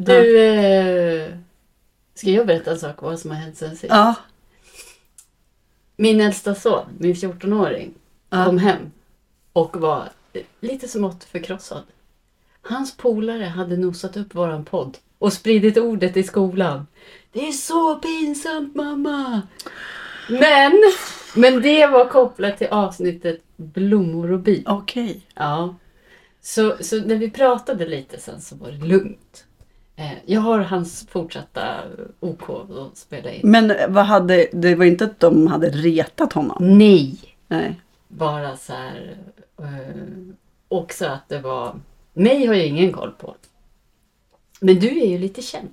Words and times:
Du, 0.00 0.38
eh, 0.44 1.34
ska 2.14 2.30
jag 2.30 2.46
berätta 2.46 2.70
en 2.70 2.78
sak 2.78 3.02
vad 3.02 3.20
som 3.20 3.30
har 3.30 3.38
hänt 3.38 3.56
sen 3.56 3.70
sist? 3.70 3.84
Ja. 3.88 4.14
Min 5.96 6.20
äldsta 6.20 6.54
son, 6.54 6.84
min 6.98 7.14
14-åring, 7.14 7.94
Ja. 8.30 8.44
kom 8.44 8.58
hem 8.58 8.92
och 9.52 9.76
var 9.76 10.08
lite 10.60 10.88
smått 10.88 11.24
förkrossad. 11.24 11.82
Hans 12.62 12.96
polare 12.96 13.44
hade 13.44 13.76
nosat 13.76 14.16
upp 14.16 14.34
våran 14.34 14.64
podd 14.64 14.98
och 15.18 15.32
spridit 15.32 15.76
ordet 15.76 16.16
i 16.16 16.22
skolan. 16.22 16.86
Det 17.32 17.48
är 17.48 17.52
så 17.52 17.94
pinsamt 17.96 18.74
mamma! 18.74 19.42
Men, 20.28 20.72
men 21.36 21.62
det 21.62 21.86
var 21.86 22.08
kopplat 22.08 22.58
till 22.58 22.66
avsnittet 22.66 23.40
Blommor 23.56 24.32
och 24.32 24.40
bi. 24.40 24.62
Okej. 24.66 25.20
Ja. 25.34 25.74
Så, 26.40 26.76
så 26.80 26.96
när 27.00 27.16
vi 27.16 27.30
pratade 27.30 27.86
lite 27.86 28.20
sen 28.20 28.40
så 28.40 28.56
var 28.56 28.70
det 28.70 28.86
lugnt. 28.86 29.44
Eh, 29.98 30.12
jag 30.26 30.40
har 30.40 30.58
hans 30.58 31.06
fortsatta 31.08 31.82
OK 32.20 32.50
att 32.50 32.96
spela 32.96 33.30
in. 33.32 33.50
Men 33.50 33.92
vad 33.94 34.04
hade, 34.04 34.48
det 34.52 34.74
var 34.74 34.84
inte 34.84 35.04
att 35.04 35.20
de 35.20 35.46
hade 35.46 35.70
retat 35.70 36.32
honom? 36.32 36.78
Nej! 36.78 37.36
Nej. 37.48 37.80
Bara 38.08 38.56
så 38.56 38.72
här. 38.72 39.16
Eh, 39.58 40.34
också 40.68 41.06
att 41.06 41.28
det 41.28 41.38
var... 41.38 41.74
Mig 42.12 42.46
har 42.46 42.54
jag 42.54 42.66
ingen 42.66 42.92
koll 42.92 43.12
på. 43.12 43.34
Men 44.60 44.80
du 44.80 45.00
är 45.00 45.06
ju 45.06 45.18
lite 45.18 45.42
känd. 45.42 45.72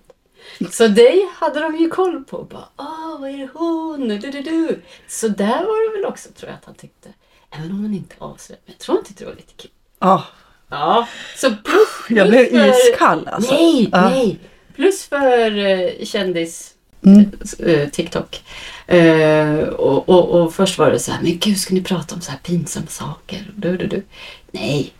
Så 0.71 0.87
dig 0.87 1.29
hade 1.33 1.59
de 1.59 1.75
ju 1.75 1.89
koll 1.89 2.23
på. 2.23 2.43
Bara, 2.43 2.69
Åh, 2.77 3.19
vad 3.19 3.29
är 3.29 3.37
det 3.37 3.49
hon? 3.53 4.07
Du, 4.07 4.17
du, 4.17 4.41
du. 4.41 4.81
Så 5.07 5.27
där 5.27 5.59
var 5.65 5.91
det 5.91 5.97
väl 5.97 6.11
också 6.11 6.29
tror 6.31 6.49
jag 6.49 6.57
att 6.57 6.65
han 6.65 6.75
tyckte. 6.75 7.09
Även 7.49 7.71
om 7.71 7.81
han 7.81 7.93
inte 7.93 8.15
avslöjade. 8.19 8.61
Men 8.65 8.73
jag 8.73 8.79
tror 8.79 8.95
han 8.95 9.05
tyckte 9.05 9.23
det 9.23 9.29
var 9.29 9.35
lite 9.35 9.53
kul. 9.53 9.71
Ja, 9.99 10.23
Ja, 10.69 11.07
så 11.35 11.49
plus, 11.49 11.87
jag 12.09 12.27
plus 12.29 12.49
blev 12.49 12.71
för- 12.73 12.91
iskall 12.91 13.27
alltså. 13.31 13.53
Nej, 13.53 13.89
Ja. 13.91 14.09
nej. 14.09 14.39
Plus 14.75 15.05
för 15.05 15.57
eh, 15.65 15.89
kändis 16.05 16.71
Mm. 17.05 17.31
eh, 17.59 17.89
TikTok. 17.89 18.43
Eh, 18.87 19.59
och, 19.59 20.09
och, 20.09 20.29
och 20.41 20.53
först 20.53 20.77
var 20.77 20.91
det 20.91 20.99
så 20.99 21.11
här, 21.11 21.19
men 21.23 21.37
gud 21.39 21.57
ska 21.57 21.73
ni 21.73 21.81
prata 21.83 22.15
om 22.15 22.21
så 22.21 22.31
här 22.31 22.39
pinsamma 22.43 22.87
saker? 22.87 23.51
Du, 23.55 23.77
du, 23.77 23.87
du. 23.87 24.03
Nej. 24.51 24.93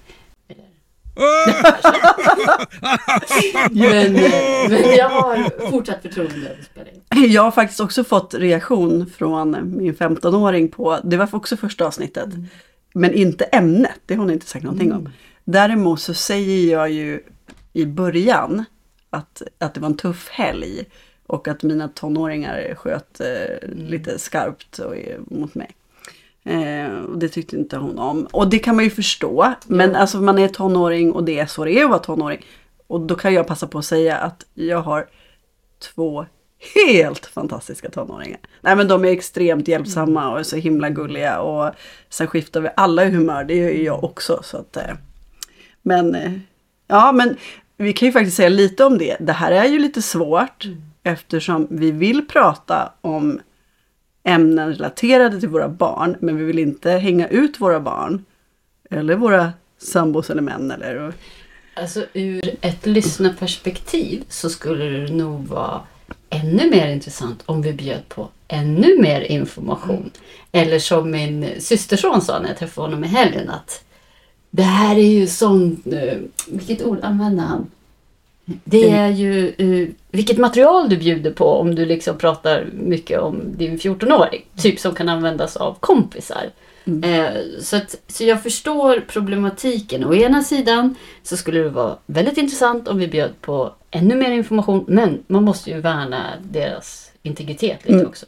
men, 3.71 4.15
eh, 4.15 4.69
men 4.69 4.95
jag 4.97 5.09
har 5.09 5.69
fortsatt 5.71 6.01
förtroende 6.01 6.57
spela 6.71 6.85
in. 6.89 7.31
Jag 7.31 7.41
har 7.41 7.51
faktiskt 7.51 7.79
också 7.79 8.03
fått 8.03 8.33
reaktion 8.33 9.11
från 9.17 9.57
min 9.77 9.95
15-åring 9.95 10.67
på, 10.71 10.99
det 11.03 11.17
var 11.17 11.29
också 11.35 11.57
första 11.57 11.85
avsnittet, 11.85 12.29
men 12.93 13.13
inte 13.13 13.43
ämnet, 13.45 13.91
det 14.05 14.13
har 14.13 14.21
hon 14.21 14.31
inte 14.33 14.45
sagt 14.45 14.63
någonting 14.63 14.93
om. 14.93 15.09
Däremot 15.45 16.01
så 16.01 16.13
säger 16.13 16.71
jag 16.71 16.91
ju 16.91 17.23
i 17.73 17.85
början 17.85 18.65
att, 19.09 19.41
att 19.57 19.73
det 19.73 19.79
var 19.79 19.87
en 19.87 19.97
tuff 19.97 20.29
helg 20.29 20.85
och 21.27 21.47
att 21.47 21.63
mina 21.63 21.87
tonåringar 21.87 22.75
sköt 22.75 23.19
eh, 23.19 23.69
lite 23.69 24.19
skarpt 24.19 24.79
och, 24.79 24.95
eh, 24.97 25.19
mot 25.27 25.55
mig. 25.55 25.71
Eh, 26.43 26.99
och 26.99 27.19
det 27.19 27.29
tyckte 27.29 27.55
inte 27.55 27.77
hon 27.77 27.99
om. 27.99 28.27
Och 28.31 28.49
det 28.49 28.59
kan 28.59 28.75
man 28.75 28.83
ju 28.83 28.89
förstå. 28.89 29.53
Men 29.67 29.95
alltså 29.95 30.17
man 30.17 30.39
är 30.39 30.47
tonåring 30.47 31.11
och 31.11 31.23
det 31.23 31.39
är 31.39 31.45
så 31.45 31.65
det 31.65 31.79
är 31.79 31.83
att 31.83 31.89
vara 31.89 31.99
tonåring. 31.99 32.45
Och 32.87 33.01
då 33.01 33.15
kan 33.15 33.33
jag 33.33 33.47
passa 33.47 33.67
på 33.67 33.77
att 33.77 33.85
säga 33.85 34.17
att 34.17 34.45
jag 34.53 34.81
har 34.81 35.07
två 35.93 36.25
helt 36.75 37.25
fantastiska 37.25 37.89
tonåringar. 37.89 38.39
Nej 38.61 38.75
men 38.75 38.87
de 38.87 39.05
är 39.05 39.09
extremt 39.09 39.67
hjälpsamma 39.67 40.31
och 40.31 40.39
är 40.39 40.43
så 40.43 40.55
himla 40.55 40.89
gulliga. 40.89 41.41
Och 41.41 41.73
sen 42.09 42.27
skiftar 42.27 42.61
vi 42.61 42.69
alla 42.75 43.05
humör, 43.05 43.43
det 43.43 43.55
gör 43.55 43.69
ju 43.69 43.83
jag 43.83 44.03
också. 44.03 44.39
Så 44.43 44.57
att, 44.57 44.77
eh, 44.77 44.95
men 45.85 46.15
eh, 46.15 46.31
ja, 46.87 47.11
men 47.11 47.37
vi 47.77 47.93
kan 47.93 48.05
ju 48.05 48.11
faktiskt 48.11 48.37
säga 48.37 48.49
lite 48.49 48.85
om 48.85 48.97
det. 48.97 49.17
Det 49.19 49.33
här 49.33 49.51
är 49.51 49.65
ju 49.65 49.79
lite 49.79 50.01
svårt 50.01 50.67
eftersom 51.03 51.67
vi 51.69 51.91
vill 51.91 52.27
prata 52.27 52.93
om 53.01 53.39
ämnen 54.23 54.73
relaterade 54.73 55.39
till 55.39 55.49
våra 55.49 55.69
barn, 55.69 56.17
men 56.19 56.37
vi 56.37 56.43
vill 56.43 56.59
inte 56.59 56.91
hänga 56.91 57.27
ut 57.27 57.61
våra 57.61 57.79
barn. 57.79 58.25
Eller 58.89 59.15
våra 59.15 59.53
sambos 59.77 60.29
eller 60.29 60.41
män. 60.41 60.71
Eller, 60.71 61.13
Alltså 61.73 62.05
ur 62.13 62.55
ett 62.61 62.85
lyssnarperspektiv 62.85 64.23
så 64.29 64.49
skulle 64.49 64.85
det 64.85 65.13
nog 65.13 65.47
vara 65.47 65.81
ännu 66.29 66.69
mer 66.69 66.87
intressant 66.87 67.43
om 67.45 67.61
vi 67.61 67.73
bjöd 67.73 68.09
på 68.09 68.29
ännu 68.47 69.01
mer 69.01 69.21
information. 69.21 70.11
Eller 70.51 70.79
som 70.79 71.11
min 71.11 71.51
systerson 71.59 72.21
sa 72.21 72.39
när 72.39 72.47
jag 72.47 72.57
träffade 72.57 72.87
honom 72.87 73.03
i 73.03 73.07
helgen 73.07 73.49
att 73.49 73.83
det 74.55 74.63
här 74.63 74.95
är 74.95 75.09
ju 75.19 75.27
sånt, 75.27 75.87
eh, 75.87 76.17
vilket 76.47 76.83
ord 76.83 76.99
använder 77.01 77.43
han? 77.43 77.67
Det 78.63 78.89
är 78.89 79.09
ju 79.09 79.47
eh, 79.57 79.89
vilket 80.11 80.37
material 80.37 80.89
du 80.89 80.97
bjuder 80.97 81.31
på 81.31 81.45
om 81.45 81.75
du 81.75 81.85
liksom 81.85 82.17
pratar 82.17 82.67
mycket 82.73 83.19
om 83.19 83.41
din 83.57 83.77
14-åring. 83.79 84.45
Typ 84.57 84.79
som 84.79 84.95
kan 84.95 85.09
användas 85.09 85.55
av 85.57 85.77
kompisar. 85.79 86.49
Eh, 87.03 87.27
så, 87.61 87.75
att, 87.75 87.95
så 88.07 88.23
jag 88.23 88.43
förstår 88.43 89.03
problematiken. 89.07 90.05
Å 90.05 90.13
ena 90.15 90.43
sidan 90.43 90.95
så 91.23 91.37
skulle 91.37 91.59
det 91.59 91.69
vara 91.69 91.97
väldigt 92.05 92.37
intressant 92.37 92.87
om 92.87 92.97
vi 92.97 93.07
bjöd 93.07 93.41
på 93.41 93.73
ännu 93.91 94.15
mer 94.15 94.31
information. 94.31 94.85
Men 94.87 95.23
man 95.27 95.43
måste 95.43 95.69
ju 95.69 95.79
värna 95.81 96.23
deras 96.51 97.11
integritet 97.23 97.79
lite 97.83 97.93
Mm. 97.93 98.07
också. 98.07 98.25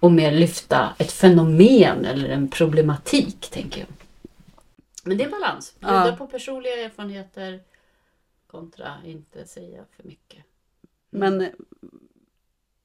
Och 0.00 0.12
mer 0.12 0.32
lyfta 0.32 0.88
ett 0.98 1.12
fenomen 1.12 2.04
eller 2.04 2.28
en 2.28 2.48
problematik, 2.48 3.48
tänker 3.50 3.80
jag. 3.80 3.88
Men 5.06 5.18
det 5.18 5.24
är 5.24 5.30
balans. 5.30 5.74
Bjuda 5.80 6.06
Ja. 6.08 6.16
på 6.18 6.26
personliga 6.26 6.74
erfarenheter 6.84 7.60
kontra 8.46 8.94
inte 9.04 9.46
säga 9.46 9.84
för 9.96 10.04
mycket. 10.08 10.44
men 11.10 11.40
eh, 11.40 11.48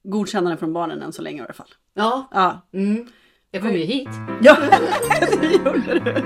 godkännande 0.04 0.58
från 0.58 0.74
barnen 0.74 1.02
än 1.02 1.14
så 1.14 1.22
länge 1.22 1.42
i 1.42 1.44
alla 1.46 1.54
fall. 1.54 1.70
Ja, 1.94 2.28
Ja, 2.32 2.62
mm. 2.74 3.08
jag 3.52 3.62
kom 3.62 3.72
ju 3.72 3.78
hit. 3.86 4.10
Ja, 4.42 4.58
det 5.42 5.48
gjorde 5.48 6.00
du. 6.00 6.24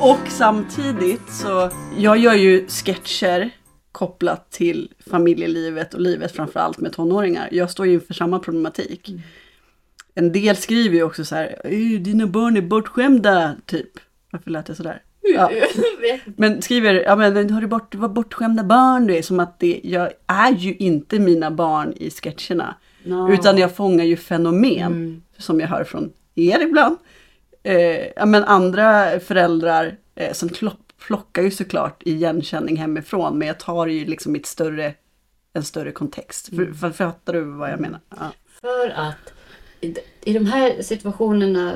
Och 0.00 0.28
samtidigt 0.28 1.32
så, 1.32 1.70
jag 1.98 2.18
gör 2.18 2.34
ju 2.34 2.66
sketcher 2.68 3.50
kopplat 3.92 4.50
till 4.50 4.92
familjelivet 5.10 5.94
och 5.94 6.00
livet 6.00 6.32
framförallt 6.32 6.78
med 6.78 6.92
tonåringar. 6.92 7.48
Jag 7.52 7.70
står 7.70 7.86
ju 7.86 7.92
inför 7.92 8.14
samma 8.14 8.38
problematik. 8.38 9.10
En 10.14 10.32
del 10.32 10.56
skriver 10.56 10.96
ju 10.96 11.02
också 11.02 11.24
så 11.24 11.34
här, 11.34 11.60
"Ey, 11.64 11.98
dina 11.98 12.26
barn 12.26 12.56
är 12.56 12.62
bortskämda, 12.62 13.56
typ. 13.66 13.90
Varför 14.30 14.50
lät 14.50 14.66
det 14.66 14.74
sådär? 14.74 15.02
Ja. 15.22 15.50
Men 16.36 16.62
skriver, 16.62 16.94
ja 16.94 17.16
men 17.16 17.50
har 17.50 17.60
du 17.60 17.66
bort, 17.66 17.94
vad 17.94 18.12
bortskämda 18.12 18.64
barn 18.64 19.06
du 19.06 19.16
är, 19.16 19.22
som 19.22 19.40
att 19.40 19.60
det, 19.60 19.80
jag 19.84 20.10
är 20.26 20.52
ju 20.52 20.74
inte 20.74 21.18
mina 21.18 21.50
barn 21.50 21.92
i 21.96 22.10
sketcherna. 22.10 22.74
No. 23.04 23.32
Utan 23.32 23.58
jag 23.58 23.76
fångar 23.76 24.04
ju 24.04 24.16
fenomen 24.16 24.86
Mm. 24.92 25.22
som 25.38 25.60
jag 25.60 25.68
hör 25.68 25.84
från 25.84 26.12
er 26.34 26.60
ibland. 26.62 26.96
Eh, 27.62 28.06
ja, 28.16 28.26
men 28.26 28.44
andra 28.44 29.20
föräldrar 29.20 29.96
eh, 30.14 30.32
som 30.32 30.50
plockar 31.06 31.42
ju 31.42 31.50
såklart 31.50 32.02
igenkänning 32.02 32.76
hemifrån. 32.76 33.38
Men 33.38 33.48
jag 33.48 33.58
tar 33.58 33.86
ju 33.86 34.04
liksom 34.04 34.34
ett 34.34 34.46
större, 34.46 34.94
en 35.52 35.62
större 35.64 35.92
kontext. 35.92 36.48
För, 36.48 36.72
för, 36.72 36.90
fattar 36.90 37.32
du 37.32 37.40
vad 37.40 37.70
jag 37.70 37.80
menar? 37.80 38.00
Ja. 38.10 38.32
För 38.60 38.90
att 38.90 39.32
i, 40.24 40.32
de 40.32 40.46
här 40.46 40.82
situationerna, 40.82 41.74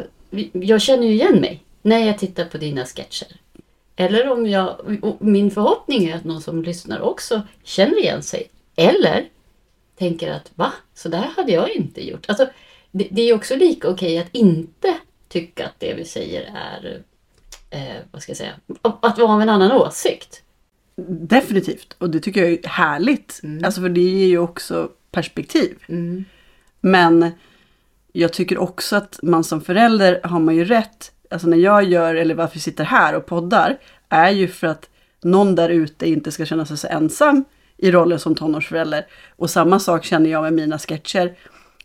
jag 0.52 0.80
känner 0.80 1.06
ju 1.06 1.12
igen 1.12 1.40
mig 1.40 1.64
när 1.84 2.06
jag 2.06 2.18
tittar 2.18 2.44
på 2.44 2.58
dina 2.58 2.84
sketcher. 2.84 3.26
Eller 3.96 4.28
om 4.28 4.46
jag, 4.46 4.76
min 5.18 5.50
förhoppning 5.50 6.04
är 6.04 6.16
att 6.16 6.24
någon 6.24 6.42
som 6.42 6.62
lyssnar 6.62 7.00
också 7.00 7.42
känner 7.62 7.98
igen 7.98 8.22
sig. 8.22 8.50
Eller 8.76 9.28
tänker 9.98 10.32
att 10.32 10.50
va, 10.54 10.72
så 10.94 11.08
där 11.08 11.30
hade 11.36 11.52
jag 11.52 11.70
inte 11.70 12.08
gjort. 12.08 12.24
Alltså, 12.28 12.46
det, 12.90 13.08
det 13.10 13.22
är 13.22 13.34
också 13.34 13.56
lika 13.56 13.88
okej 13.88 14.18
att 14.18 14.28
inte 14.32 14.94
tycka 15.28 15.66
att 15.66 15.80
det 15.80 15.94
vi 15.94 16.04
säger 16.04 16.42
är, 16.54 17.02
eh, 17.70 18.02
vad 18.10 18.22
ska 18.22 18.30
jag 18.30 18.36
säga, 18.36 18.52
att 18.82 19.18
vara 19.18 19.32
av 19.32 19.42
en 19.42 19.48
annan 19.48 19.72
åsikt. 19.72 20.42
Definitivt. 21.06 21.96
Och 21.98 22.10
det 22.10 22.20
tycker 22.20 22.42
jag 22.42 22.52
är 22.52 22.68
härligt. 22.68 23.40
Alltså 23.64 23.80
för 23.80 23.88
det 23.88 24.00
ger 24.00 24.26
ju 24.26 24.38
också 24.38 24.90
perspektiv. 25.10 25.78
Mm. 25.88 26.24
Men 26.80 27.30
jag 28.12 28.32
tycker 28.32 28.58
också 28.58 28.96
att 28.96 29.18
man 29.22 29.44
som 29.44 29.60
förälder 29.60 30.20
har 30.24 30.40
man 30.40 30.56
ju 30.56 30.64
rätt, 30.64 31.12
alltså 31.34 31.48
när 31.48 31.56
jag 31.56 31.84
gör, 31.84 32.14
eller 32.14 32.34
varför 32.34 32.54
vi 32.54 32.60
sitter 32.60 32.84
här 32.84 33.14
och 33.14 33.26
poddar, 33.26 33.78
är 34.08 34.30
ju 34.30 34.48
för 34.48 34.66
att 34.66 34.88
någon 35.22 35.54
där 35.54 35.68
ute 35.68 36.08
inte 36.08 36.32
ska 36.32 36.46
känna 36.46 36.66
sig 36.66 36.76
så 36.76 36.88
ensam 36.88 37.44
i 37.76 37.90
rollen 37.90 38.18
som 38.18 38.34
tonårsförälder. 38.34 39.06
Och 39.36 39.50
samma 39.50 39.78
sak 39.78 40.04
känner 40.04 40.30
jag 40.30 40.42
med 40.42 40.52
mina 40.52 40.78
sketcher. 40.78 41.32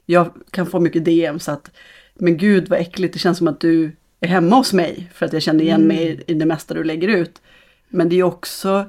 Jag 0.06 0.34
kan 0.52 0.66
få 0.66 0.80
mycket 0.80 1.06
DM 1.06 1.40
så 1.40 1.52
att, 1.52 1.72
men 2.14 2.38
gud 2.38 2.70
vad 2.70 2.80
äckligt, 2.80 3.14
det 3.14 3.20
känns 3.20 3.38
som 3.38 3.48
att 3.48 3.60
du 3.60 3.96
är 4.20 4.28
hemma 4.28 4.56
hos 4.56 4.74
mig, 4.74 5.10
för 5.14 5.26
att 5.26 5.34
jag 5.34 5.42
känner 5.42 5.64
igen 5.64 5.88
mig 5.88 6.24
i, 6.28 6.32
i 6.32 6.34
det 6.34 6.46
mesta 6.46 6.74
du 6.74 6.84
lägger 6.84 7.08
ut. 7.08 7.42
Men 7.90 8.10
det 8.10 8.20
är 8.20 8.24
också, 8.24 8.86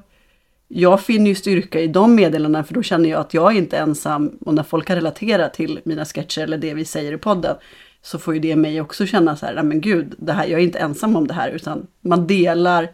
jag 0.68 1.00
finner 1.00 1.26
ju 1.26 1.34
styrka 1.34 1.80
i 1.80 1.86
de 1.86 2.14
meddelandena 2.14 2.64
för 2.64 2.74
då 2.74 2.82
känner 2.82 3.10
jag 3.10 3.20
att 3.20 3.34
jag 3.34 3.52
är 3.52 3.58
inte 3.58 3.78
ensam 3.78 4.38
och 4.40 4.54
när 4.54 4.62
folk 4.62 4.86
kan 4.86 4.96
relatera 4.96 5.48
till 5.48 5.80
mina 5.84 6.04
sketcher 6.04 6.42
eller 6.42 6.58
det 6.58 6.74
vi 6.74 6.84
säger 6.84 7.12
i 7.12 7.18
podden 7.18 7.56
så 8.02 8.18
får 8.18 8.34
ju 8.34 8.40
det 8.40 8.56
mig 8.56 8.80
också 8.80 9.06
känna 9.06 9.36
så 9.36 9.46
här, 9.46 9.54
nej 9.54 9.64
men 9.64 9.80
gud, 9.80 10.14
det 10.18 10.32
här, 10.32 10.46
jag 10.46 10.60
är 10.60 10.64
inte 10.64 10.78
ensam 10.78 11.16
om 11.16 11.26
det 11.26 11.34
här 11.34 11.50
utan 11.50 11.86
man 12.00 12.26
delar 12.26 12.88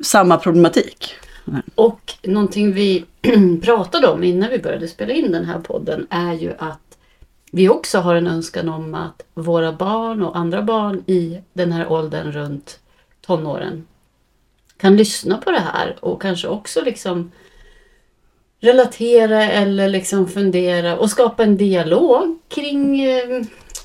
samma 0.00 0.36
problematik. 0.36 1.14
Och 1.74 2.14
någonting 2.22 2.72
vi 2.72 3.04
pratade 3.62 4.06
om 4.06 4.24
innan 4.24 4.50
vi 4.50 4.58
började 4.58 4.88
spela 4.88 5.12
in 5.12 5.32
den 5.32 5.44
här 5.44 5.58
podden 5.58 6.06
är 6.10 6.32
ju 6.32 6.52
att 6.58 6.98
vi 7.52 7.68
också 7.68 7.98
har 7.98 8.14
en 8.14 8.26
önskan 8.26 8.68
om 8.68 8.94
att 8.94 9.22
våra 9.34 9.72
barn 9.72 10.22
och 10.22 10.36
andra 10.36 10.62
barn 10.62 11.02
i 11.06 11.40
den 11.52 11.72
här 11.72 11.92
åldern 11.92 12.32
runt 12.32 12.80
tonåren 13.20 13.86
kan 14.76 14.96
lyssna 14.96 15.38
på 15.38 15.50
det 15.50 15.60
här 15.60 15.96
och 16.00 16.22
kanske 16.22 16.48
också 16.48 16.80
liksom 16.80 17.30
relatera 18.60 19.42
eller 19.44 19.88
liksom 19.88 20.28
fundera 20.28 20.98
och 20.98 21.10
skapa 21.10 21.42
en 21.42 21.56
dialog 21.56 22.38
kring 22.48 23.00
eh, 23.02 23.42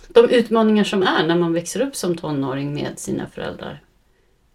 de 0.07 0.29
utmaningar 0.29 0.83
som 0.83 1.03
är 1.03 1.27
när 1.27 1.35
man 1.35 1.53
växer 1.53 1.81
upp 1.81 1.95
som 1.95 2.17
tonåring 2.17 2.73
med 2.73 2.99
sina 2.99 3.27
föräldrar. 3.27 3.81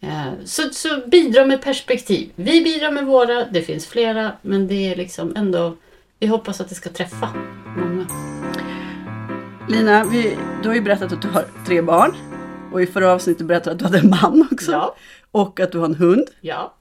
Eh, 0.00 0.32
Så, 0.44 0.62
så 0.72 0.88
bidra 1.06 1.44
med 1.44 1.62
perspektiv. 1.62 2.30
Vi 2.34 2.62
bidrar 2.64 2.90
med 2.90 3.04
våra, 3.06 3.44
det 3.44 3.62
finns 3.62 3.86
flera, 3.86 4.32
men 4.42 4.68
det 4.68 4.92
är 4.92 4.96
liksom 4.96 5.32
ändå, 5.36 5.76
vi 6.18 6.26
hoppas 6.26 6.60
att 6.60 6.68
det 6.68 6.74
ska 6.74 6.90
träffa 6.90 7.28
många. 7.76 8.06
Lina, 9.68 10.04
vi, 10.04 10.36
du 10.62 10.68
har 10.68 10.74
ju 10.74 10.80
berättat 10.82 11.12
att 11.12 11.22
du 11.22 11.28
har 11.28 11.44
tre 11.66 11.82
barn. 11.82 12.14
Och 12.72 12.82
i 12.82 12.86
förra 12.86 13.12
avsnittet 13.12 13.46
berättade 13.46 13.76
du 13.76 13.84
att 13.84 13.92
du 13.92 13.96
hade 13.96 14.06
en 14.06 14.20
man 14.22 14.48
också. 14.52 14.72
Ja, 14.72 14.96
Och 15.30 15.60
att 15.60 15.72
du 15.72 15.78
har 15.78 15.84
en 15.86 15.94
hund. 15.94 16.28
ja. 16.40 16.74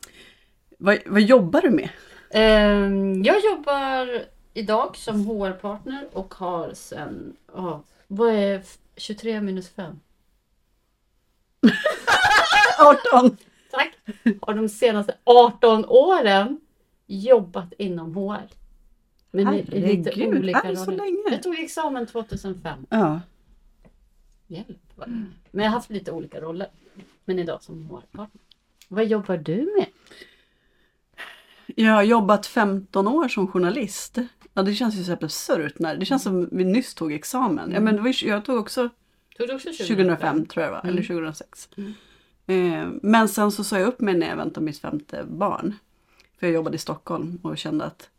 Vad, 0.77 0.97
vad 1.05 1.21
jobbar 1.21 1.61
du 1.61 1.69
med? 1.69 1.89
Ehm, 2.33 3.23
Jag 3.23 3.43
jobbar 3.43 4.25
idag 4.53 4.97
som 4.97 5.25
HR-partner 5.25 6.07
och 6.13 6.33
har 6.33 6.73
sen, 6.73 7.35
ja, 7.55 7.83
vad 8.07 8.29
är 8.33 8.55
f- 8.59 8.77
23 8.95 9.41
minus 9.41 9.69
5? 9.69 9.99
18! 12.79 13.37
Tack! 13.71 13.95
Har 14.41 14.53
de 14.53 14.69
senaste 14.69 15.15
18 15.23 15.85
åren 15.85 16.59
jobbat 17.07 17.73
inom 17.77 18.15
HR. 18.15 18.47
Men 19.31 19.53
i- 19.53 19.59
i 19.59 19.63
lite 19.97 20.09
Herregud, 20.15 20.39
olika 20.39 20.59
är 20.61 20.69
det 20.69 20.77
så 20.77 20.85
roller. 20.91 20.97
länge? 20.97 21.17
Jag 21.31 21.43
tog 21.43 21.59
examen 21.59 22.07
2005. 22.07 22.85
Ja. 22.89 23.21
Hjälp. 24.47 24.67
vad- 24.95 25.09
Men 25.51 25.63
jag 25.63 25.71
har 25.71 25.77
haft 25.77 25.89
lite 25.89 26.11
olika 26.11 26.41
roller. 26.41 26.67
Men 27.25 27.39
idag 27.39 27.63
som 27.63 27.85
HR-partner. 27.89 28.41
Vad 28.87 29.05
jobbar 29.05 29.37
du 29.37 29.73
med? 29.79 29.85
Jag 31.75 31.93
har 31.93 32.03
jobbat 32.03 32.47
15 32.47 33.07
år 33.07 33.27
som 33.27 33.47
journalist. 33.47 34.17
Ja, 34.53 34.61
det 34.61 34.73
känns 34.73 34.95
ju 34.95 35.03
så 35.03 35.13
absurt. 35.13 35.79
När, 35.79 35.97
det 35.97 36.05
känns 36.05 36.23
som 36.23 36.49
vi 36.51 36.63
nyss 36.63 36.93
tog 36.93 37.13
examen. 37.13 37.71
Ja, 37.71 37.79
men 37.79 38.03
var, 38.03 38.23
jag 38.23 38.45
tog 38.45 38.59
också 38.59 38.89
Tog 39.37 39.49
också 39.49 39.69
2005 39.69 40.45
tror 40.45 40.65
jag 40.65 40.73
det 40.73 40.77
var, 40.77 40.89
eller 40.89 41.01
2006. 41.01 41.69
Eh, 42.47 42.87
men 43.01 43.29
sen 43.29 43.51
så 43.51 43.63
sa 43.63 43.79
jag 43.79 43.87
upp 43.87 44.01
mig 44.01 44.17
när 44.17 44.27
jag 44.27 44.35
väntade 44.35 44.65
mitt 44.65 44.79
femte 44.79 45.23
barn. 45.27 45.75
För 46.39 46.47
jag 46.47 46.53
jobbade 46.53 46.75
i 46.75 46.79
Stockholm 46.79 47.39
och 47.41 47.57
kände 47.57 47.85
att 47.85 48.09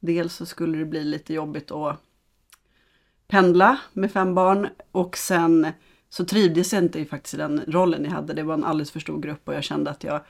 dels 0.00 0.34
så 0.34 0.46
skulle 0.46 0.78
det 0.78 0.84
bli 0.84 1.04
lite 1.04 1.34
jobbigt 1.34 1.70
att 1.70 2.02
pendla 3.28 3.78
med 3.92 4.12
fem 4.12 4.34
barn 4.34 4.68
och 4.92 5.16
sen 5.16 5.66
så 6.08 6.24
trivdes 6.24 6.72
jag 6.72 6.82
inte 6.82 7.04
faktiskt 7.04 7.34
i 7.34 7.36
den 7.36 7.62
rollen 7.66 8.04
jag 8.04 8.10
hade. 8.10 8.32
Det 8.32 8.42
var 8.42 8.54
en 8.54 8.64
alldeles 8.64 8.90
för 8.90 9.00
stor 9.00 9.20
grupp 9.20 9.48
och 9.48 9.54
jag 9.54 9.64
kände 9.64 9.90
att 9.90 10.04
jag, 10.04 10.20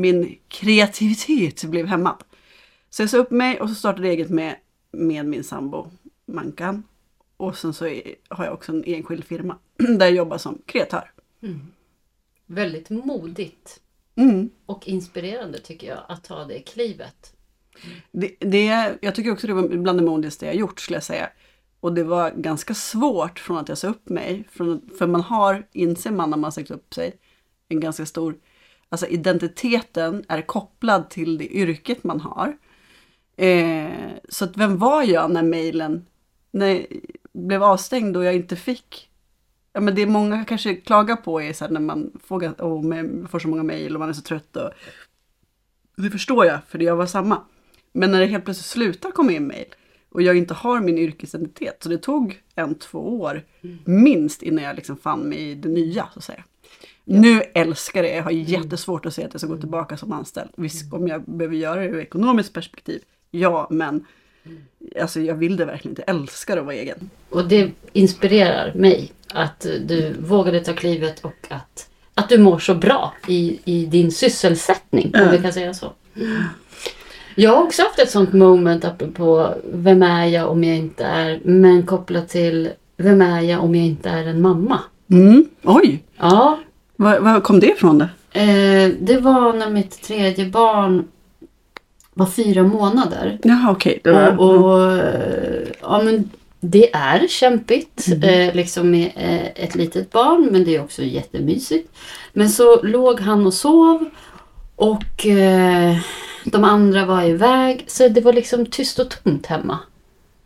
min 0.00 0.38
kreativitet 0.48 1.64
blev 1.64 1.86
hämmad. 1.86 2.16
Så 2.90 3.02
jag 3.02 3.10
sa 3.10 3.16
upp 3.16 3.30
mig 3.30 3.60
och 3.60 3.68
så 3.68 3.74
startade 3.74 4.06
jag 4.06 4.14
eget 4.14 4.30
med, 4.30 4.56
med 4.92 5.26
min 5.26 5.44
sambo 5.44 5.90
Mankan. 6.26 6.82
Och 7.36 7.56
sen 7.56 7.74
så 7.74 7.86
är, 7.86 8.14
har 8.28 8.44
jag 8.44 8.54
också 8.54 8.72
en 8.72 8.84
enskild 8.84 9.24
firma 9.24 9.58
där 9.76 10.06
jag 10.06 10.14
jobbar 10.14 10.38
som 10.38 10.62
kreatör. 10.66 11.12
Väldigt 12.46 12.90
modigt 12.90 13.80
Mm. 14.20 14.50
och 14.66 14.88
inspirerande 14.88 15.58
tycker 15.58 15.86
jag 15.86 15.98
att 16.08 16.24
ta 16.24 16.44
det 16.44 16.58
klivet. 16.58 17.34
Det, 18.12 18.36
det, 18.38 18.96
jag 19.00 19.14
tycker 19.14 19.32
också 19.32 19.46
det 19.46 19.52
var 19.52 19.68
bland 19.68 19.98
det 19.98 20.04
modigaste 20.04 20.46
jag 20.46 20.54
gjort 20.54 20.80
skulle 20.80 20.96
jag 20.96 21.02
säga. 21.02 21.30
Och 21.80 21.92
det 21.92 22.04
var 22.04 22.30
ganska 22.30 22.74
svårt 22.74 23.38
från 23.38 23.56
att 23.56 23.68
jag 23.68 23.78
sa 23.78 23.88
upp 23.88 24.08
mig. 24.08 24.44
Från, 24.50 24.90
för 24.98 25.06
man 25.06 25.20
har, 25.20 25.66
inser 25.72 26.10
man 26.10 26.30
när 26.30 26.36
man 26.36 26.52
sagt 26.52 26.70
upp 26.70 26.94
sig, 26.94 27.12
en 27.68 27.80
ganska 27.80 28.06
stor, 28.06 28.34
alltså 28.90 29.06
identiteten 29.06 30.24
är 30.28 30.42
kopplad 30.42 31.10
till 31.10 31.38
det 31.38 31.48
yrket 31.56 32.04
man 32.04 32.20
har. 32.20 32.56
Eh, 33.36 33.90
så 34.28 34.44
att 34.44 34.56
vem 34.56 34.78
var 34.78 35.02
jag 35.02 35.30
när 35.30 35.42
mejlen 35.42 36.06
när 36.50 36.86
blev 37.32 37.62
avstängd 37.62 38.16
och 38.16 38.24
jag 38.24 38.34
inte 38.34 38.56
fick 38.56 39.10
Ja, 39.72 39.80
men 39.80 39.94
det 39.94 40.06
många 40.06 40.44
kanske 40.44 40.74
klagar 40.74 41.16
på 41.16 41.42
är 41.42 41.52
så 41.52 41.64
här 41.64 41.72
när 41.72 41.80
man 41.80 42.12
får, 42.24 42.44
oh, 42.44 43.26
får 43.26 43.38
så 43.38 43.48
många 43.48 43.62
mejl 43.62 43.94
och 43.94 44.00
man 44.00 44.08
är 44.08 44.12
så 44.12 44.22
trött. 44.22 44.56
Och, 44.56 44.70
det 45.96 46.10
förstår 46.10 46.46
jag, 46.46 46.58
för 46.68 46.78
jag 46.78 46.96
var 46.96 47.06
samma. 47.06 47.42
Men 47.92 48.10
när 48.10 48.20
det 48.20 48.26
helt 48.26 48.44
plötsligt 48.44 48.66
slutar 48.66 49.10
komma 49.10 49.32
in 49.32 49.46
mejl 49.46 49.66
och 50.08 50.22
jag 50.22 50.36
inte 50.36 50.54
har 50.54 50.80
min 50.80 50.98
yrkesidentitet. 50.98 51.82
Så 51.82 51.88
det 51.88 51.98
tog 51.98 52.42
en, 52.54 52.74
två 52.74 53.20
år 53.20 53.44
minst 53.84 54.42
innan 54.42 54.64
jag 54.64 54.76
liksom 54.76 54.96
fann 54.96 55.20
mig 55.20 55.38
i 55.38 55.54
det 55.54 55.68
nya, 55.68 56.08
så 56.12 56.18
att 56.18 56.24
säga. 56.24 56.44
Nu 57.12 57.42
älskar 57.54 58.02
jag 58.02 58.12
det, 58.12 58.16
jag 58.16 58.22
har 58.22 58.30
jättesvårt 58.30 59.06
att 59.06 59.14
se 59.14 59.24
att 59.24 59.34
jag 59.34 59.40
ska 59.40 59.48
gå 59.48 59.56
tillbaka 59.56 59.96
som 59.96 60.12
anställd. 60.12 60.50
Visst, 60.56 60.92
om 60.92 61.08
jag 61.08 61.22
behöver 61.22 61.56
göra 61.56 61.80
det 61.80 61.86
ur 61.86 62.00
ekonomiskt 62.00 62.52
perspektiv, 62.52 63.02
ja, 63.30 63.66
men 63.70 64.04
alltså, 65.00 65.20
jag 65.20 65.34
vill 65.34 65.56
det 65.56 65.64
verkligen 65.64 65.92
inte. 65.92 66.04
Jag 66.06 66.16
älskar 66.16 66.56
att 66.56 66.64
vara 66.64 66.74
egen. 66.74 67.10
Och 67.30 67.48
det 67.48 67.70
inspirerar 67.92 68.74
mig 68.74 69.12
att 69.34 69.60
du 69.60 70.16
vågade 70.20 70.60
ta 70.60 70.72
klivet 70.72 71.24
och 71.24 71.46
att, 71.48 71.90
att 72.14 72.28
du 72.28 72.38
mår 72.38 72.58
så 72.58 72.74
bra 72.74 73.14
i, 73.28 73.60
i 73.64 73.86
din 73.86 74.12
sysselsättning, 74.12 75.12
om 75.14 75.30
vi 75.30 75.38
kan 75.38 75.52
säga 75.52 75.74
så. 75.74 75.92
Jag 77.34 77.50
har 77.50 77.62
också 77.62 77.82
haft 77.82 77.98
ett 77.98 78.10
sånt 78.10 78.32
moment 78.32 78.84
apropå 78.84 79.54
vem 79.72 80.02
är 80.02 80.26
jag 80.26 80.50
om 80.50 80.64
jag 80.64 80.76
inte 80.76 81.04
är, 81.04 81.40
men 81.44 81.86
kopplat 81.86 82.28
till 82.28 82.70
vem 82.96 83.22
är 83.22 83.40
jag 83.40 83.64
om 83.64 83.74
jag 83.74 83.86
inte 83.86 84.08
är 84.08 84.26
en 84.26 84.42
mamma. 84.42 84.80
Mm. 85.10 85.48
Oj, 85.62 86.04
Ja, 86.18 86.58
var, 87.00 87.18
var 87.20 87.40
kom 87.40 87.60
det 87.60 87.66
ifrån 87.66 87.98
då? 87.98 88.04
eh, 88.40 88.88
det 89.00 89.16
var 89.20 89.52
när 89.52 89.70
mitt 89.70 90.02
tredje 90.02 90.46
barn 90.46 91.08
var 92.14 92.26
fyra 92.26 92.62
månader. 92.62 93.38
Jaha, 93.42 93.70
okej. 93.70 94.00
var- 94.04 94.38
Och, 94.40 94.64
och 94.64 94.92
eh, 94.92 95.68
ja, 95.80 96.02
men 96.02 96.30
det 96.60 96.94
är 96.94 97.26
kämpigt 97.28 98.06
eh, 98.22 98.54
liksom 98.54 98.90
med 98.90 99.10
eh, 99.16 99.64
ett 99.64 99.74
litet 99.74 100.10
barn 100.12 100.48
men 100.52 100.64
det 100.64 100.76
är 100.76 100.82
också 100.84 101.02
jättemysigt. 101.02 101.92
Men 102.32 102.48
så 102.48 102.82
låg 102.82 103.20
han 103.20 103.46
och 103.46 103.54
sov 103.54 104.04
och 104.76 105.26
eh, 105.26 105.96
de 106.44 106.64
andra 106.64 107.06
var 107.06 107.22
iväg 107.24 107.84
så 107.86 108.08
det 108.08 108.20
var 108.20 108.32
liksom 108.32 108.66
tyst 108.66 108.98
och 108.98 109.10
tomt 109.10 109.46
hemma. 109.46 109.78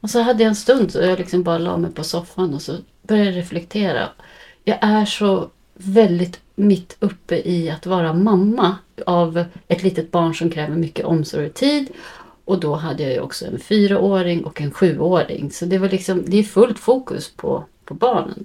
Och 0.00 0.10
så 0.10 0.20
hade 0.20 0.42
jag 0.42 0.48
en 0.48 0.56
stund 0.56 0.92
så 0.92 0.98
jag 1.00 1.18
liksom 1.18 1.42
bara 1.42 1.58
la 1.58 1.76
mig 1.76 1.90
på 1.92 2.04
soffan 2.04 2.54
och 2.54 2.62
så 2.62 2.72
började 3.08 3.30
jag 3.30 3.36
reflektera. 3.38 4.08
Jag 4.64 4.78
är 4.80 5.04
så 5.04 5.48
väldigt 5.74 6.40
mitt 6.54 6.96
uppe 7.00 7.36
i 7.48 7.70
att 7.70 7.86
vara 7.86 8.12
mamma 8.12 8.76
av 9.06 9.44
ett 9.68 9.82
litet 9.82 10.10
barn 10.10 10.34
som 10.34 10.50
kräver 10.50 10.76
mycket 10.76 11.04
omsorg 11.04 11.46
och 11.46 11.54
tid. 11.54 11.88
Och 12.44 12.60
då 12.60 12.74
hade 12.74 13.02
jag 13.02 13.12
ju 13.12 13.20
också 13.20 13.46
en 13.46 13.58
fyraåring 13.58 14.44
och 14.44 14.60
en 14.60 14.70
sjuåring. 14.70 15.50
Så 15.50 15.64
det 15.64 15.78
var 15.78 15.88
liksom, 15.88 16.22
det 16.26 16.36
är 16.36 16.42
fullt 16.42 16.78
fokus 16.78 17.32
på, 17.36 17.64
på 17.84 17.94
barnen. 17.94 18.44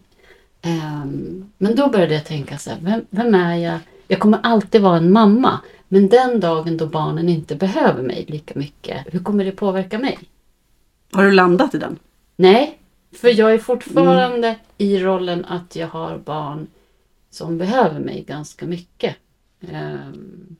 Ehm, 0.62 1.52
men 1.58 1.76
då 1.76 1.88
började 1.90 2.14
jag 2.14 2.26
tänka 2.26 2.58
så 2.58 2.70
här, 2.70 2.78
vem, 2.82 3.02
vem 3.10 3.36
är 3.36 3.56
jag? 3.56 3.80
Jag 4.08 4.20
kommer 4.20 4.40
alltid 4.44 4.82
vara 4.82 4.98
en 4.98 5.12
mamma. 5.12 5.60
Men 5.88 6.10
den 6.10 6.40
dagen 6.40 6.78
då 6.78 6.86
barnen 6.86 7.30
inte 7.30 7.56
behöver 7.56 8.04
mig 8.04 8.26
lika 8.28 8.60
mycket, 8.60 9.06
hur 9.12 9.20
kommer 9.20 9.46
det 9.46 9.52
påverka 9.52 10.00
mig? 10.00 10.20
Har 11.12 11.24
du 11.24 11.32
landat 11.32 11.76
i 11.76 11.78
den? 11.78 12.00
Nej, 12.36 12.80
för 13.22 13.40
jag 13.40 13.54
är 13.54 13.58
fortfarande 13.58 14.56
i 14.78 15.00
rollen 15.00 15.46
att 15.46 15.76
jag 15.76 15.88
har 15.88 16.18
barn 16.18 16.68
som 17.30 17.58
behöver 17.58 18.00
mig 18.00 18.24
ganska 18.28 18.66
mycket. 18.66 19.16
Ehm, 19.72 20.56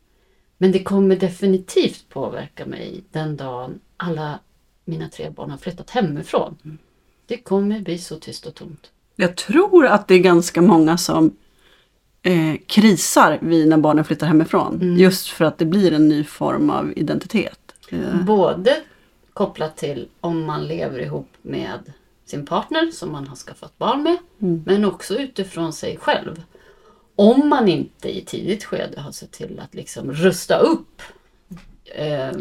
Men 0.58 0.72
det 0.72 0.84
kommer 0.84 1.16
definitivt 1.16 2.06
påverka 2.10 2.66
mig 2.66 3.04
den 3.12 3.38
dagen 3.38 3.80
alla 3.98 4.40
mina 4.86 5.10
tre 5.10 5.30
barn 5.30 5.50
har 5.52 5.58
flyttat 5.58 5.90
hemifrån. 5.90 6.78
Det 7.26 7.38
kommer 7.38 7.80
bli 7.80 7.98
så 7.98 8.16
tyst 8.16 8.46
och 8.46 8.56
tomt. 8.56 8.92
Jag 9.16 9.36
tror 9.36 9.86
att 9.86 10.08
det 10.08 10.16
är 10.16 10.20
ganska 10.20 10.62
många 10.62 10.98
som 10.98 11.36
eh, 12.22 12.56
krisar 12.68 13.38
vid 13.42 13.68
när 13.68 13.78
barnen 13.78 14.06
flyttar 14.06 14.28
hemifrån. 14.28 14.96
Just 14.98 15.28
för 15.28 15.46
att 15.46 15.58
det 15.58 15.66
blir 15.66 15.94
en 15.94 16.08
ny 16.10 16.24
form 16.24 16.70
av 16.70 16.94
identitet. 16.96 17.60
Eh, 17.92 18.24
Både 18.26 18.82
kopplat 19.34 19.78
till 19.78 20.08
om 20.22 20.46
man 20.46 20.68
lever 20.68 21.00
ihop 21.00 21.30
med 21.42 21.94
sin 22.26 22.46
partner 22.46 22.92
som 22.92 23.12
man 23.12 23.28
har 23.28 23.36
skaffat 23.36 23.78
barn 23.78 24.04
med. 24.04 24.18
Men 24.66 24.86
också 24.86 25.16
utifrån 25.18 25.74
sig 25.74 25.98
själv. 25.98 26.42
Om 27.20 27.50
man 27.50 27.68
inte 27.68 28.18
i 28.18 28.22
tidigt 28.22 28.64
skede 28.66 29.02
har 29.02 29.12
sett 29.12 29.32
till 29.32 29.60
att 29.60 29.76
liksom 29.76 30.12
rusta 30.12 30.58
upp. 30.58 31.02
Eh, 31.96 32.32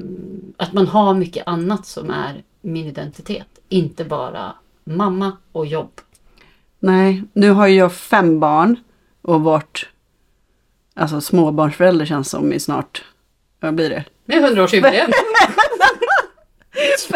att 0.56 0.72
man 0.72 0.86
har 0.86 1.14
mycket 1.14 1.46
annat 1.48 1.86
som 1.86 2.10
är 2.10 2.42
min 2.60 2.86
identitet. 2.86 3.46
Inte 3.68 4.04
bara 4.04 4.52
mamma 4.84 5.36
och 5.52 5.66
jobb. 5.66 5.90
nej, 6.78 7.22
nu 7.32 7.50
har 7.50 7.66
jag 7.66 7.92
fem 7.92 8.40
barn 8.40 8.76
och 9.22 9.40
varit 9.40 9.86
alltså, 10.94 11.20
småbarnsförälder 11.20 12.06
känns 12.06 12.30
som 12.30 12.52
i 12.52 12.60
snart 12.60 13.04
vad 13.60 13.74
blir 13.74 13.90
det? 13.90 14.04
Med 14.24 14.44
100-årsjubileum. 14.44 15.10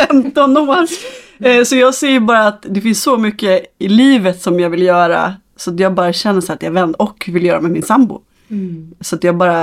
15 0.08 0.56
år! 0.56 0.86
Eh, 1.38 1.64
Så 1.64 1.76
jag 1.76 1.94
ser 1.94 2.08
ju 2.10 2.20
bara 2.20 2.46
att 2.46 2.66
det 2.68 2.80
finns 2.80 3.02
så 3.02 3.16
mycket 3.18 3.64
i 3.78 3.88
livet 3.88 4.42
som 4.42 4.60
jag 4.60 4.70
vill 4.70 4.82
göra. 4.82 5.34
Så 5.62 5.74
jag 5.78 5.94
bara 5.94 6.12
känner 6.12 6.40
så 6.40 6.52
att 6.52 6.62
jag 6.62 6.70
vänder 6.70 7.02
och 7.02 7.28
vill 7.32 7.44
göra 7.44 7.60
med 7.60 7.70
min 7.70 7.82
sambo. 7.82 8.22
Mm. 8.48 8.94
Så 9.00 9.16
att 9.16 9.24
jag 9.24 9.36
bara, 9.36 9.62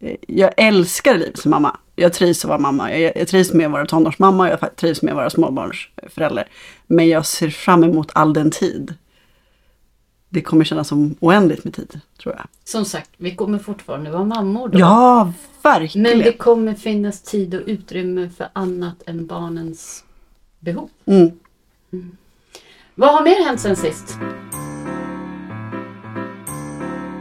eh, 0.00 0.16
jag 0.28 0.52
älskar 0.56 1.14
livet 1.14 1.38
som 1.38 1.50
mamma. 1.50 1.76
Jag 1.96 2.12
trivs 2.12 2.44
att 2.44 2.48
vara 2.48 2.58
mamma. 2.58 2.98
Jag, 2.98 3.16
jag 3.16 3.28
trivs 3.28 3.52
med 3.52 3.66
att 3.66 3.72
vara 3.72 3.86
tonårsmamma. 3.86 4.50
Jag 4.50 4.76
trivs 4.76 5.02
med 5.02 5.12
att 5.12 5.16
vara 5.16 5.30
småbarnsförälder. 5.30 6.48
Men 6.86 7.08
jag 7.08 7.26
ser 7.26 7.50
fram 7.50 7.84
emot 7.84 8.10
all 8.14 8.32
den 8.32 8.50
tid. 8.50 8.94
Det 10.28 10.42
kommer 10.42 10.64
kännas 10.64 10.88
som 10.88 11.14
oändligt 11.20 11.64
med 11.64 11.74
tid, 11.74 12.00
tror 12.22 12.34
jag. 12.34 12.46
Som 12.64 12.84
sagt, 12.84 13.10
vi 13.16 13.34
kommer 13.34 13.58
fortfarande 13.58 14.10
vara 14.10 14.24
mammor 14.24 14.68
då. 14.68 14.78
Ja, 14.78 15.32
verkligen. 15.62 16.02
Men 16.02 16.18
det 16.18 16.32
kommer 16.32 16.74
finnas 16.74 17.22
tid 17.22 17.54
och 17.54 17.62
utrymme 17.66 18.30
för 18.36 18.48
annat 18.52 19.02
än 19.06 19.26
barnens 19.26 20.04
behov. 20.60 20.90
Mm. 21.06 21.30
Vad 22.94 23.14
har 23.14 23.24
mer 23.24 23.44
hänt 23.44 23.60
sen 23.60 23.76
sist? 23.76 24.18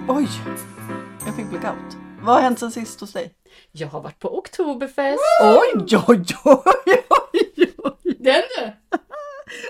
Oj, 0.07 0.27
jag 1.25 1.35
fick 1.35 1.45
blackout. 1.45 1.97
Vad 2.21 2.35
har 2.35 2.41
hänt 2.41 2.59
sen 2.59 2.71
sist 2.71 2.99
hos 2.99 3.13
dig? 3.13 3.33
Jag 3.71 3.87
har 3.87 4.01
varit 4.01 4.19
på 4.19 4.37
Oktoberfest. 4.37 5.19
Oj, 5.41 5.73
oj, 5.75 5.95
oj, 6.07 6.25
oj, 6.43 7.03
oj. 7.77 8.15
Den 8.19 8.41
du! 8.57 8.65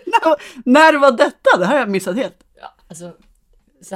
När, 0.05 0.35
när 0.65 0.99
var 0.99 1.11
detta? 1.11 1.57
Det 1.57 1.65
här 1.65 1.73
har 1.73 1.79
jag 1.79 1.89
missat 1.89 2.15
helt. 2.15 2.43
Ja, 2.61 2.73
alltså. 2.87 3.11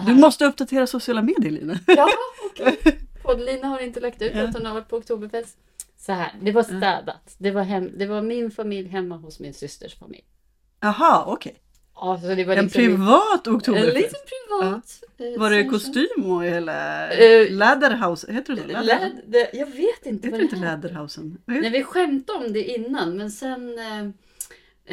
Du 0.06 0.14
måste 0.14 0.46
uppdatera 0.46 0.88
sociala 0.88 1.22
medier 1.22 1.52
Lina. 1.52 1.80
Ja, 1.88 2.10
okej. 2.52 3.00
Poddlina 3.24 3.68
har 3.68 3.80
inte 3.80 4.00
lagt 4.00 4.22
ut 4.22 4.36
att 4.36 4.54
hon 4.54 4.66
har 4.66 4.74
varit 4.74 4.90
på 4.90 4.98
Oktoberfest. 4.98 5.58
Så 5.98 6.12
här, 6.12 6.32
det 6.42 6.52
var 6.52 6.64
städat. 6.64 7.36
Det 7.38 7.52
var, 7.52 7.64
hem, 7.64 7.92
det 7.98 8.06
var 8.06 8.22
min 8.22 8.52
familj 8.52 8.90
hemma 8.90 9.18
hos 9.18 9.40
min 9.40 9.54
systers 9.54 10.00
familj. 10.00 10.26
Jaha, 10.80 11.24
okej. 11.28 11.56
Ja, 11.56 11.62
så 12.22 12.36
det 12.36 12.44
var 12.46 12.56
En 12.56 12.64
liksom 12.64 12.82
privat 12.82 13.48
en 13.48 13.56
oktoberfest. 13.56 13.96
liten 13.96 14.20
privat. 14.30 15.04
eh, 15.18 15.40
Var 15.40 15.50
det 15.52 15.64
kostym 15.66 16.32
och 16.32 16.44
hela 16.46 17.10
Eh, 17.12 17.52
Läderhouse? 17.52 18.32
Heter 18.34 18.54
det 18.56 18.62
så? 18.62 18.68
Läder- 18.68 19.50
jag 19.54 19.66
vet 19.66 20.06
inte 20.06 20.28
Heter 20.28 20.38
det 20.38 20.44
inte. 20.44 20.56
Läderhausen? 20.56 21.38
Nej, 21.46 21.70
vi 21.70 21.84
skämtade 21.84 22.46
om 22.46 22.54
det 22.54 22.64
innan 22.64 23.18
men 23.18 23.32
sen 23.32 23.80
eh, 23.80 24.00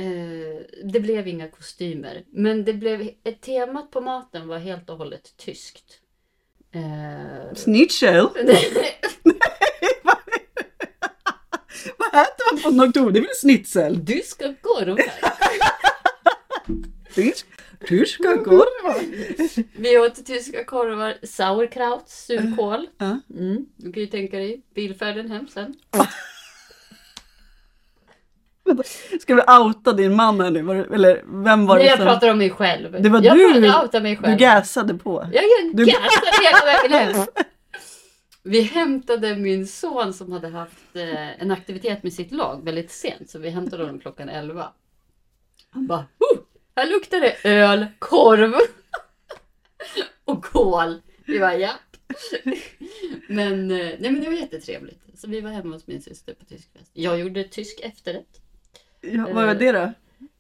eh, 0.05 0.57
det 0.85 1.01
blev 1.01 1.29
inga 1.29 1.49
kostymer. 1.49 2.23
Men 2.31 2.65
det 2.65 2.73
blev, 2.73 3.09
temat 3.41 3.91
på 3.91 4.01
maten 4.01 4.49
var 4.49 4.59
helt 4.59 4.91
och 4.91 4.97
hållet 4.99 5.37
tyskt. 5.37 5.85
Eh, 6.75 7.55
Schnitzel? 7.55 8.29
Vad 11.99 12.23
äter 12.23 12.53
man 12.55 12.63
på 12.63 12.69
en 12.83 12.89
oktober? 12.89 13.13
Det 13.13 13.19
är 13.19 13.23
väl 13.23 13.31
schnitzel? 13.43 14.05
du 14.05 14.23
ska 14.25 14.55
gå 14.63 14.81
runt 14.85 15.01
här. 15.01 15.33
Tysk? 17.15 17.47
Tyska 17.87 18.39
korvar? 18.39 19.01
Vi 19.77 19.99
åt 19.99 20.27
tyska 20.27 20.65
korvar, 20.65 21.15
sauerkraut, 21.23 22.09
surkål. 22.09 22.87
Mm. 23.35 23.67
Du 23.77 23.93
kan 23.93 24.01
ju 24.01 24.07
tänka 24.07 24.37
dig 24.39 24.63
bilfärden 24.75 25.31
hem 25.31 25.49
sen. 25.49 25.75
Ska 29.21 29.35
vi 29.35 29.43
outa 29.43 29.93
din 29.93 30.17
man 30.17 30.41
här 30.41 30.51
nu? 30.51 30.59
Eller 30.95 31.43
vem 31.45 31.67
var 31.67 31.75
Nej, 31.77 31.85
det 31.85 31.91
jag 31.91 31.99
som... 31.99 32.07
pratar 32.07 32.31
om 32.31 32.39
mig 32.39 32.51
själv. 32.51 33.03
Det 33.03 33.09
var 33.09 33.23
jag 33.23 33.37
du- 33.37 33.67
Jag 33.67 33.83
outar 33.85 34.01
mig 34.01 34.17
Du 34.17 34.23
själv. 34.23 34.39
gasade 34.39 34.95
på. 34.95 35.27
Jag 35.33 35.45
Du- 35.75 35.85
gassade 35.85 36.31
hela 36.43 36.65
vägen 36.65 37.15
hem. 37.15 37.27
Vi 38.43 38.61
hämtade 38.61 39.37
min 39.37 39.67
son 39.67 40.15
som 40.15 40.33
hade 40.33 40.49
haft 40.49 40.97
eh, 40.97 41.43
en 41.43 41.51
aktivitet 41.51 42.03
med 42.03 42.13
sitt 42.13 42.33
lag 42.33 42.65
väldigt 42.65 42.91
sent. 42.91 43.31
Så 43.31 43.39
vi 43.39 43.49
hämtade 43.51 43.83
honom 43.85 44.01
klockan 44.01 44.29
11. 44.29 44.69
Han 45.71 45.87
bara, 45.87 46.05
här 46.77 46.91
luktar 46.91 47.21
det 47.21 47.37
öl, 47.45 47.87
korv 47.99 48.55
och 50.25 50.45
kål. 50.45 51.03
Vi 51.27 51.39
var 51.39 51.53
ja. 51.53 51.73
Men, 53.29 53.71
eh, 53.71 53.77
nej, 53.77 54.11
men 54.11 54.21
det 54.21 54.27
var 54.27 54.37
jättetrevligt. 54.37 55.01
Så 55.15 55.29
vi 55.29 55.41
var 55.41 55.51
hemma 55.51 55.75
hos 55.75 55.87
min 55.87 56.03
syster 56.03 56.35
på 56.35 56.45
tyskfest. 56.45 56.91
Jag 56.93 57.21
gjorde 57.21 57.45
tysk 57.45 57.81
efterrätt. 57.81 58.41
Ja, 59.01 59.29
vad 59.33 59.47
var 59.47 59.55
det 59.55 59.73
då? 59.73 59.93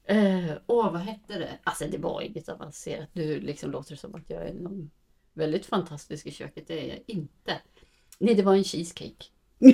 Eh, 0.07 0.53
åh, 0.67 0.93
vad 0.93 1.01
hette 1.01 1.39
det? 1.39 1.59
Alltså 1.65 1.85
det 1.85 1.99
var 1.99 2.23
inget 2.23 2.49
avancerat. 2.49 3.09
Du 3.13 3.41
liksom 3.41 3.71
låter 3.71 3.97
som 3.97 4.15
att 4.15 4.31
jag 4.31 4.49
är 4.49 4.55
någon 4.55 4.91
väldigt 5.35 5.67
fantastisk 5.67 6.27
i 6.27 6.31
köket. 6.31 6.67
Det 6.67 6.85
är 6.85 6.89
jag 6.89 6.99
inte. 7.07 7.61
Nej, 8.19 8.35
det 8.35 8.43
var 8.43 8.55
en 8.55 8.65
cheesecake. 8.65 9.25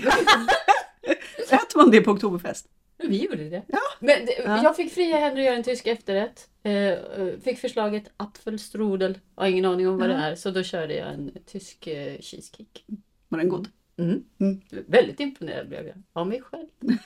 Äter 1.50 1.76
man 1.76 1.90
det 1.90 2.00
på 2.00 2.10
oktoberfest? 2.10 2.68
Vi 3.08 3.24
gjorde 3.24 3.48
det. 3.48 3.62
Ja. 3.66 3.78
Men 4.00 4.26
det, 4.26 4.32
Ja. 4.44 4.62
Jag 4.62 4.76
fick 4.76 4.92
fria 4.92 5.16
händer 5.16 5.40
att 5.42 5.46
göra 5.46 5.56
en 5.56 5.62
tysk 5.62 5.86
efterrätt. 5.86 6.48
Eh, 6.62 6.72
eh, 6.74 7.38
fick 7.44 7.58
förslaget 7.58 8.10
apfelstrudel. 8.16 9.18
Har 9.34 9.46
ingen 9.46 9.64
aning 9.64 9.88
om 9.88 9.98
vad 9.98 10.08
det 10.08 10.14
Ja. 10.14 10.20
är. 10.20 10.34
Så 10.34 10.50
då 10.50 10.62
körde 10.62 10.94
jag 10.94 11.14
en 11.14 11.32
tysk 11.46 11.86
eh, 11.86 12.20
cheesecake. 12.20 12.80
Var 13.28 13.38
den 13.38 13.48
god? 13.48 13.68
Mm. 13.98 14.24
Mm. 14.40 14.60
Väldigt 14.86 15.20
imponerad 15.20 15.68
blev 15.68 15.86
jag 15.86 16.02
av 16.12 16.26
mig 16.26 16.42
själv. 16.42 16.66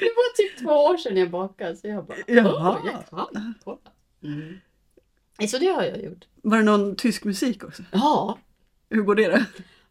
Det 0.00 0.04
var 0.16 0.36
typ 0.36 0.58
två 0.58 0.70
år 0.72 0.96
sedan 0.96 1.16
jag 1.16 1.30
bakade 1.30 1.76
så 1.76 1.86
jag 1.88 2.06
bara, 2.06 2.16
Jaha. 2.26 2.78
åh, 2.82 2.90
jag 2.92 3.08
kan. 3.32 3.54
kolla." 3.64 3.80
Mm. 4.22 4.60
Så 5.48 5.58
det 5.58 5.66
har 5.66 5.82
jag 5.82 6.02
gjort. 6.04 6.24
Var 6.42 6.56
det 6.58 6.62
någon 6.64 6.96
tysk 6.96 7.24
musik 7.24 7.64
också? 7.64 7.82
Ja, 7.92 8.38
Hur 8.90 9.02
går 9.02 9.14
det 9.14 9.28
då? 9.28 9.38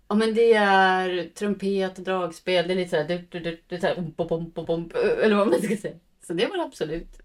Ja 0.08 0.16
men 0.16 0.34
det 0.34 0.54
är 0.54 1.30
trumpet, 1.34 1.96
dragspel, 1.96 2.68
det 2.68 2.74
är 2.74 2.76
lite 2.76 2.90
såhär, 2.90 3.08
du, 3.08 3.28
du, 3.30 3.40
du, 3.40 3.78
du, 3.78 3.88
ump, 3.88 4.20
ump, 4.32 4.70
ump, 4.70 4.96
eller 4.96 5.36
vad 5.36 5.48
man 5.48 5.62
ska 5.62 5.78
säga. 5.78 5.96
Så 6.28 6.34
det 6.34 6.46
var 6.46 6.66
absolut. 6.66 7.22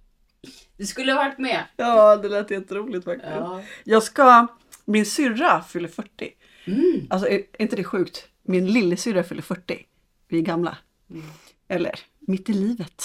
Du 0.76 0.86
skulle 0.86 1.12
ha 1.12 1.24
varit 1.24 1.38
med. 1.38 1.64
Ja, 1.76 2.16
det 2.16 2.28
lät 2.28 2.50
jätteroligt 2.50 3.04
faktiskt. 3.04 3.32
Ja. 3.34 3.62
Jag 3.84 4.02
ska, 4.02 4.46
min 4.84 5.06
syrra 5.06 5.62
fyller 5.62 5.88
40. 5.88 6.32
Mm. 6.64 7.06
Alltså 7.10 7.28
är, 7.28 7.34
är 7.34 7.62
inte 7.62 7.76
det 7.76 7.84
sjukt? 7.84 8.28
Min 8.42 8.66
lillasyrra 8.66 9.22
fyller 9.22 9.42
40. 9.42 9.86
Vi 10.28 10.38
är 10.38 10.42
gamla. 10.42 10.76
Mm. 11.10 11.22
Eller 11.68 12.00
mitt 12.18 12.48
i 12.48 12.52
livet. 12.52 13.04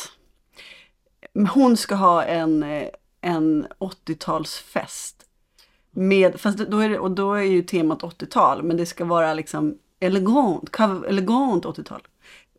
Hon 1.54 1.78
ska 1.78 1.96
ha 1.96 2.24
en, 2.24 2.64
eh, 2.64 2.90
en 3.22 3.68
80-talsfest. 3.80 5.15
Med, 5.98 6.40
fast 6.40 6.58
då 6.58 6.80
är 6.80 6.90
det, 6.90 7.00
och 7.00 7.12
då 7.12 7.34
är 7.34 7.42
ju 7.42 7.62
temat 7.62 8.02
80-tal, 8.02 8.64
men 8.64 8.78
det 8.78 8.86
ska 8.86 9.06
vara 9.06 9.34
liksom 9.34 9.78
elegant, 10.00 10.72
kav, 10.72 11.06
elegant 11.06 11.66
80-tal. 11.66 12.02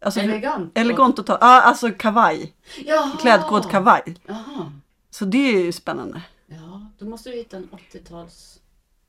Alltså, 0.00 0.21
Elegant. 0.21 0.78
Elegant 0.78 1.19
80-tal, 1.19 1.38
ja 1.40 1.62
alltså 1.62 1.90
kavaj. 1.90 2.55
Jaha. 2.85 3.11
Klädkod 3.21 3.71
kavaj. 3.71 4.16
Jaha. 4.26 4.73
Så 5.11 5.25
det 5.25 5.55
är 5.57 5.61
ju 5.64 5.73
spännande. 5.73 6.23
Ja, 6.47 6.87
då 6.99 7.07
måste 7.07 7.31
du 7.31 7.37
hitta 7.37 7.57
en 7.57 7.69
80-tals 7.93 8.59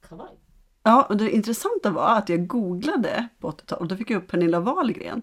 kavaj. 0.10 0.36
Ja, 0.84 1.06
och 1.10 1.18
det 1.18 1.32
intressanta 1.32 1.90
var 1.90 2.18
att 2.18 2.30
jag 2.30 2.48
googlade 2.48 3.28
på 3.40 3.52
80-talet 3.52 3.82
och 3.82 3.88
då 3.88 3.96
fick 3.96 4.10
jag 4.10 4.18
upp 4.18 4.28
Pernilla 4.28 4.60
Wahlgren. 4.60 5.22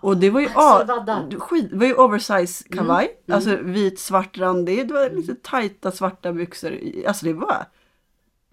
Och 0.00 0.16
det 0.16 0.30
var 0.30 0.40
ju, 0.40 0.48
ah, 0.54 1.00
skit, 1.38 1.72
var 1.72 1.86
ju 1.86 1.94
oversize 1.94 2.64
kavaj, 2.70 3.04
Mm, 3.26 3.36
alltså 3.36 3.56
vit 3.56 4.00
svart 4.00 4.38
randig, 4.38 4.88
det 4.88 4.94
var 4.94 5.10
lite 5.10 5.34
tajta 5.34 5.90
svarta 5.90 6.32
byxor. 6.32 6.78
Alltså 7.06 7.26
det 7.26 7.32
var 7.32 7.66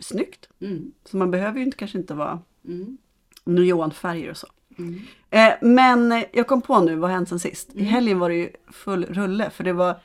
snyggt. 0.01 0.49
Mm. 0.59 0.91
Så 1.05 1.17
man 1.17 1.31
behöver 1.31 1.57
ju 1.59 1.65
inte, 1.65 1.77
kanske 1.77 1.97
inte 1.97 2.13
vara 2.13 2.39
Mm. 2.65 2.97
neonfärger 3.43 4.29
och 4.29 4.37
så. 4.37 4.47
Mm. 4.77 5.01
Eh, 5.29 5.53
men 5.61 6.11
eh, 6.11 6.23
jag 6.33 6.47
kom 6.47 6.61
på 6.61 6.79
nu, 6.79 6.95
vad 6.95 7.09
har 7.09 7.15
hänt 7.15 7.29
sen 7.29 7.39
sist? 7.39 7.73
Mm. 7.73 7.85
I 7.85 7.87
helgen 7.87 8.19
var 8.19 8.29
det 8.29 8.35
ju 8.35 8.49
full 8.67 9.05
rulle 9.05 9.49
för 9.49 9.63
det 9.63 9.73
var 9.73 9.99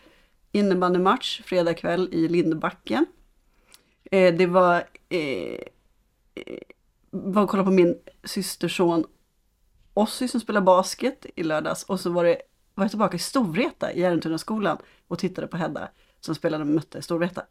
innebandymatch 0.53 1.43
fredag 1.43 1.75
kväll 1.75 2.09
i 2.13 2.29
Lindbacken. 2.29 3.07
Eh, 4.11 4.35
det 4.35 4.47
var, 4.47 4.85
eh, 5.09 5.61
eh, 6.35 6.59
var 7.11 7.43
att 7.43 7.51
kolla 7.51 7.65
på 7.65 7.71
min 7.71 7.99
systerson 8.25 9.05
Ossi 9.95 10.29
som 10.29 10.41
spelar 10.41 10.61
basket 10.61 11.27
i 11.35 11.43
lördags 11.43 11.83
och 11.83 12.01
så 12.01 12.11
var 12.11 12.25
det 12.25 12.43
var 12.75 12.85
jag 12.85 12.91
tillbaka 12.91 13.17
i 13.17 13.19
Storvreta 13.19 13.93
i 13.93 14.01
Järntunaskolan 14.01 14.79
och 15.09 15.19
tittade 15.19 15.47
på 15.47 15.57
Hedda 15.57 15.89
som 16.21 16.35
spelade 16.35 16.65
och 16.65 16.69
mötte 16.69 17.03
Storvreta. 17.03 17.43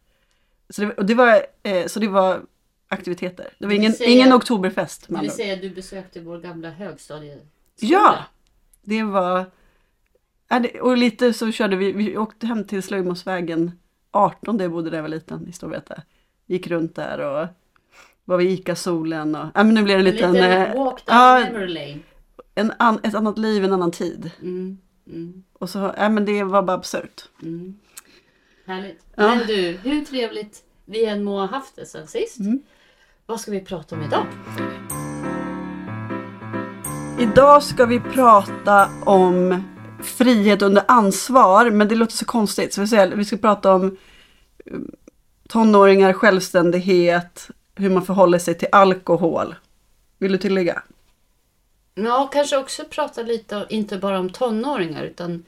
Så 0.70 0.82
det, 0.82 0.92
och 0.94 1.06
det 1.06 1.14
var, 1.14 1.46
eh, 1.64 1.86
så 1.88 2.00
det 2.00 2.08
var 2.08 2.42
aktiviteter. 2.88 3.54
Det 3.60 3.66
var 3.66 3.74
ingen, 3.74 3.94
säga- 3.94 4.10
ingen 4.10 4.34
oktoberfest. 4.34 5.06
Det 5.10 5.20
vill 5.22 5.32
säga 5.32 5.56
du 5.56 5.70
besökte 5.70 6.20
vår 6.22 6.38
gamla 6.40 6.70
högstadieskola. 6.70 7.46
Ja! 7.80 8.18
Det 8.82 9.04
var... 9.04 9.46
Och 10.82 10.98
lite 10.98 11.34
så 11.34 11.52
körde 11.52 11.76
vi, 11.76 11.92
vi 11.92 12.18
åkte 12.18 12.48
hem 12.48 12.64
till 12.68 12.84
Slöjmåsvägen 12.84 13.72
18 14.12 14.58
där 14.58 14.66
jag 14.66 14.72
bodde 14.72 14.90
när 14.90 14.98
jag 14.98 15.02
var 15.04 15.10
liten 15.10 15.48
i 15.48 15.52
Storvreta. 15.52 16.02
Gick 16.46 16.68
runt 16.68 16.96
där 16.96 17.20
och 17.20 17.48
var 18.26 18.38
vid 18.38 18.52
ICA-solen 18.60 19.36
och... 19.36 19.46
Ja 19.56 19.64
men 19.64 19.74
nu 19.74 19.84
blir 19.84 19.94
det 19.98 20.02
en 20.02 20.08
En 20.08 20.14
liten... 20.14 20.34
liten 20.34 20.52
eh, 20.52 20.76
walk 20.84 21.06
down 21.06 21.42
memory 21.54 21.68
lane. 21.74 22.00
en 22.56 22.74
an, 22.80 23.00
ett 23.04 23.16
annat 23.16 23.38
liv, 23.38 23.64
en 23.66 23.74
annan 23.74 23.92
tid. 23.92 24.32
Mm. 24.42 24.78
Mm. 25.08 25.44
Och 25.54 25.70
så, 25.70 25.94
ja 25.98 26.10
men 26.10 26.26
det 26.26 26.44
var 26.44 26.62
bara 26.62 26.78
absurt. 26.78 27.30
Mm. 27.42 27.76
Härligt. 28.66 29.06
Ja. 29.16 29.36
Men 29.36 29.48
du, 29.48 29.78
hur 29.84 30.06
trevligt 30.06 30.64
vi 30.86 31.06
än 31.06 31.24
må 31.24 31.40
ha 31.40 31.48
haft 31.48 31.76
det 31.76 31.86
sen 31.86 32.08
sist. 32.08 32.40
Mm. 32.40 32.64
Vad 33.26 33.42
ska 33.42 33.52
vi 33.52 33.62
prata 33.62 33.96
om 33.96 34.04
idag? 34.04 34.26
Idag 37.20 37.64
ska 37.64 37.86
vi 37.86 38.00
prata 38.00 38.90
om 39.06 39.64
frihet 40.04 40.62
under 40.62 40.84
ansvar, 40.88 41.70
men 41.70 41.88
det 41.88 41.96
låter 41.96 42.14
så 42.14 42.26
konstigt. 42.26 42.74
Så 42.74 42.82
vi, 42.82 42.88
säger, 42.88 43.16
vi 43.16 43.26
ska 43.26 43.38
prata 43.38 43.74
om 43.74 43.98
eh, 44.66 44.80
tonåringar, 45.50 46.14
självständighet, 46.14 47.50
hur 47.76 47.90
man 47.90 48.06
förhåller 48.06 48.40
sig 48.40 48.58
till 48.58 48.68
alkohol. 48.72 49.56
Vill 50.18 50.32
du 50.32 50.38
tillägga? 50.38 50.84
Ja, 51.96 52.30
kanske 52.34 52.58
också 52.58 52.84
prata 52.90 53.22
lite, 53.22 53.66
inte 53.70 53.98
bara 53.98 54.20
om 54.20 54.30
tonåringar 54.30 55.04
utan 55.04 55.44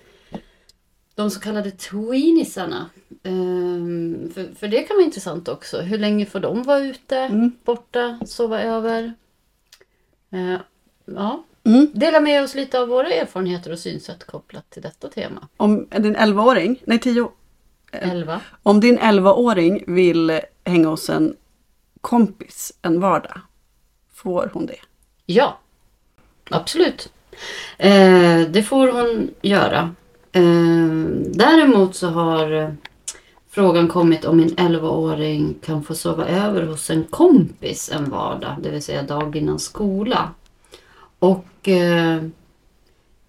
de 1.15 1.31
så 1.31 1.39
kallade 1.39 1.71
tweeniesarna. 1.71 2.89
Ehm, 3.27 4.31
för, 4.34 4.55
för 4.60 4.67
det 4.67 4.84
kan 4.84 4.96
vara 4.98 5.05
intressant 5.05 5.48
också. 5.48 5.81
Hur 5.81 5.98
länge 5.98 6.25
får 6.25 6.39
de 6.39 6.63
vara 6.63 6.79
ute, 6.79 7.17
Mm. 7.17 7.51
borta, 7.65 8.19
sova 8.25 8.62
över? 8.62 9.13
Eh, 10.31 10.57
ja. 11.05 11.43
Mm. 11.63 11.88
Dela 11.93 12.19
med 12.19 12.43
oss 12.43 12.55
lite 12.55 12.79
av 12.79 12.88
våra 12.88 13.07
erfarenheter 13.10 13.72
och 13.72 13.79
synsätt 13.79 14.24
kopplat 14.24 14.69
till 14.69 14.81
detta 14.81 15.07
tema. 15.07 15.48
Om 15.57 15.88
din 15.89 16.15
11-åring, 16.15 16.81
nej 16.86 17.00
10, 17.00 17.31
11. 17.91 18.41
om 18.63 18.79
din 18.79 19.00
11-åring 19.00 19.84
vill 19.88 20.39
hänga 20.65 20.88
hos 20.88 21.10
en 21.10 21.36
kompis 22.01 22.74
en 22.81 23.00
vardag, 23.00 23.41
får 24.13 24.50
hon 24.53 24.65
det? 24.65 24.79
Ja, 25.25 25.60
absolut. 26.51 27.12
Eh, 27.77 28.41
det 28.50 28.63
får 28.67 28.88
hon 28.88 29.29
göra. 29.41 29.96
Eh, 30.31 30.41
däremot 31.34 31.96
så 31.96 32.07
har 32.07 32.51
eh, 32.51 32.69
frågan 33.58 33.88
kommit 33.88 34.26
om 34.26 34.38
min 34.38 34.56
11-åring 34.56 35.56
kan 35.66 35.84
få 35.84 35.96
sova 35.96 36.28
över 36.28 36.64
hos 36.64 36.90
en 36.90 37.04
kompis 37.04 37.92
en 37.94 38.10
vardag, 38.10 38.56
det 38.64 38.70
vill 38.70 38.82
säga 38.82 39.04
dag 39.04 39.36
innan 39.36 39.60
skola. 39.60 40.32
Och 41.20 41.68
eh, 41.68 42.24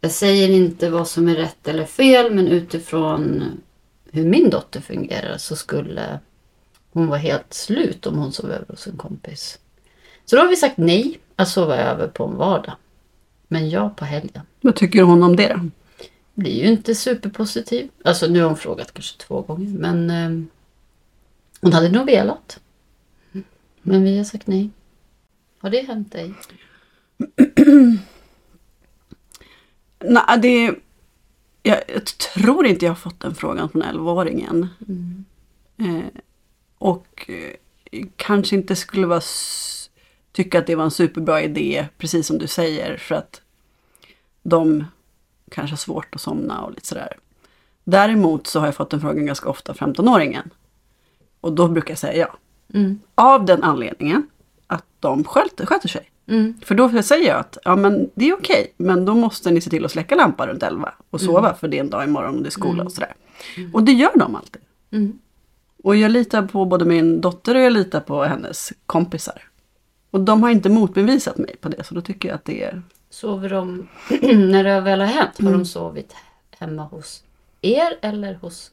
jag 0.00 0.10
säger 0.10 0.48
inte 0.50 0.90
vad 0.90 1.08
som 1.08 1.28
är 1.28 1.34
rätt 1.34 1.68
eller 1.68 1.84
fel, 1.84 2.34
men 2.34 2.48
utifrån 2.48 3.44
hur 4.10 4.24
min 4.24 4.50
dotter 4.50 4.80
fungerar 4.80 5.38
så 5.38 5.56
skulle 5.56 6.20
hon 6.92 7.06
vara 7.06 7.18
helt 7.18 7.54
slut 7.54 8.06
om 8.06 8.18
hon 8.18 8.32
sov 8.32 8.50
över 8.50 8.66
hos 8.68 8.86
en 8.86 8.96
kompis. 8.96 9.58
Så 10.24 10.36
då 10.36 10.42
har 10.42 10.48
vi 10.48 10.56
sagt 10.56 10.78
nej 10.78 11.18
att 11.36 11.48
sova 11.48 11.76
över 11.76 12.08
på 12.08 12.24
en 12.24 12.36
vardag. 12.36 12.74
Men 13.48 13.70
ja 13.70 13.90
på 13.96 14.04
helgen. 14.04 14.42
Vad 14.60 14.74
tycker 14.74 15.02
hon 15.02 15.22
om 15.22 15.36
det 15.36 15.48
då? 15.48 15.60
Blir 16.38 16.62
ju 16.62 16.66
inte 16.66 16.94
superpositiv. 16.94 17.90
Alltså 18.04 18.26
nu 18.26 18.40
har 18.40 18.48
hon 18.48 18.56
frågat 18.56 18.92
kanske 18.92 19.18
två 19.18 19.42
gånger 19.42 19.78
men 19.78 20.10
eh, 20.10 20.30
hon 21.60 21.72
hade 21.72 21.88
nog 21.88 22.06
velat. 22.06 22.60
Men 23.82 24.04
vi 24.04 24.16
har 24.16 24.24
sagt 24.24 24.46
nej. 24.46 24.70
Har 25.58 25.70
det 25.70 25.80
hänt 25.80 26.12
dig? 26.12 26.34
Nej, 30.04 30.38
det... 30.42 30.74
Jag, 31.62 31.82
jag 31.88 32.04
tror 32.04 32.66
inte 32.66 32.84
jag 32.84 32.90
har 32.90 32.96
fått 32.96 33.20
den 33.20 33.34
frågan 33.34 33.68
från 33.68 33.82
11-åringen. 33.82 34.68
Eh, 35.78 36.20
och 36.78 37.30
eh, 37.30 38.06
kanske 38.16 38.56
inte 38.56 38.76
skulle 38.76 39.06
vara 39.06 39.22
tycka 40.32 40.58
att 40.58 40.66
det 40.66 40.74
var 40.74 40.84
en 40.84 40.90
superbra 40.90 41.42
idé, 41.42 41.88
precis 41.98 42.26
som 42.26 42.38
du 42.38 42.46
säger, 42.46 42.96
för 42.96 43.14
att 43.14 43.40
de 44.42 44.84
kanske 45.50 45.72
har 45.72 45.78
svårt 45.78 46.14
att 46.14 46.20
somna 46.20 46.60
och 46.60 46.70
lite 46.70 46.86
sådär. 46.86 47.16
Däremot 47.84 48.46
så 48.46 48.60
har 48.60 48.66
jag 48.66 48.74
fått 48.74 48.90
den 48.90 49.00
frågan 49.00 49.26
ganska 49.26 49.48
ofta 49.48 49.72
av 49.72 49.78
15-åringen. 49.78 50.50
Och 51.40 51.52
då 51.52 51.68
brukar 51.68 51.90
jag 51.90 51.98
säga 51.98 52.16
ja. 52.16 52.36
Mm. 52.74 53.00
Av 53.14 53.44
den 53.44 53.62
anledningen 53.62 54.26
att 54.66 54.84
de 55.00 55.24
sköter, 55.24 55.66
sköter 55.66 55.88
sig. 55.88 56.10
Mm. 56.26 56.54
För 56.64 56.74
då 56.74 57.02
säger 57.02 57.28
jag 57.28 57.38
att 57.40 57.58
ja, 57.64 57.76
men 57.76 58.10
det 58.14 58.28
är 58.28 58.34
okej, 58.34 58.74
men 58.76 59.04
då 59.04 59.14
måste 59.14 59.50
ni 59.50 59.60
se 59.60 59.70
till 59.70 59.84
att 59.84 59.90
släcka 59.90 60.14
lampan 60.14 60.48
runt 60.48 60.62
11 60.62 60.92
och 61.10 61.20
sova 61.20 61.54
för 61.54 61.68
det 61.68 61.76
är 61.76 61.80
en 61.80 61.90
dag 61.90 62.04
imorgon 62.04 62.36
och 62.36 62.42
det 62.42 62.48
är 62.48 62.50
skola 62.50 62.84
och 62.84 62.92
sådär. 62.92 63.14
Och 63.72 63.82
det 63.82 63.92
gör 63.92 64.18
de 64.18 64.36
alltid. 64.36 64.62
Mm. 64.90 65.18
Och 65.84 65.96
jag 65.96 66.10
litar 66.10 66.42
på 66.46 66.64
både 66.64 66.84
min 66.84 67.20
dotter 67.20 67.54
och 67.54 67.60
jag 67.60 67.72
litar 67.72 68.00
på 68.00 68.22
hennes 68.22 68.72
kompisar. 68.86 69.42
Och 70.10 70.20
de 70.20 70.42
har 70.42 70.50
inte 70.50 70.68
motbevisat 70.68 71.38
mig 71.38 71.56
på 71.60 71.68
det, 71.68 71.84
så 71.84 71.94
då 71.94 72.00
tycker 72.00 72.28
jag 72.28 72.36
att 72.36 72.44
det 72.44 72.64
är... 72.64 72.82
Sover 73.10 73.48
de, 73.48 73.88
när 74.50 74.64
det 74.64 74.80
väl 74.80 75.00
har 75.00 75.06
hänt, 75.06 75.40
har 75.42 75.52
de 75.52 75.64
sovit 75.64 76.14
hemma 76.58 76.82
hos 76.82 77.22
er 77.62 77.98
eller 78.02 78.34
hos 78.34 78.70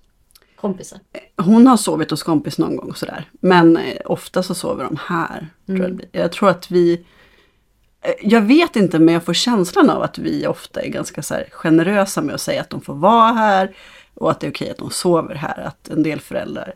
kompisar? 0.55 0.99
Hon 1.37 1.67
har 1.67 1.77
sovit 1.77 2.11
hos 2.11 2.23
kompis 2.23 2.57
någon 2.57 2.75
gång 2.75 2.95
sådär. 2.95 3.29
Men 3.39 3.77
eh, 3.77 3.97
ofta 4.05 4.43
så 4.43 4.55
sover 4.55 4.83
de 4.83 4.97
här. 5.07 5.47
Tror 5.65 5.79
jag, 5.79 5.95
blir. 5.95 6.07
jag 6.11 6.31
tror 6.31 6.49
att 6.49 6.71
vi... 6.71 7.05
eh, 8.01 8.11
Jag 8.21 8.41
vet 8.41 8.75
inte 8.75 8.99
men 8.99 9.13
jag 9.13 9.23
får 9.23 9.33
känslan 9.33 9.89
av 9.89 10.01
att 10.01 10.17
vi 10.17 10.47
ofta 10.47 10.81
är 10.81 10.89
ganska 10.89 11.21
så 11.23 11.35
generösa 11.51 12.21
med 12.21 12.35
att 12.35 12.41
säga 12.41 12.61
att 12.61 12.69
de 12.69 12.81
får 12.81 12.95
vara 12.95 13.33
här. 13.33 13.75
Och 14.13 14.31
att 14.31 14.39
det 14.39 14.47
är 14.47 14.51
okej 14.51 14.69
att 14.71 14.77
de 14.77 14.89
sover 14.91 15.35
här. 15.35 15.59
Att 15.59 15.89
en 15.89 16.03
del 16.03 16.19
föräldrar 16.19 16.73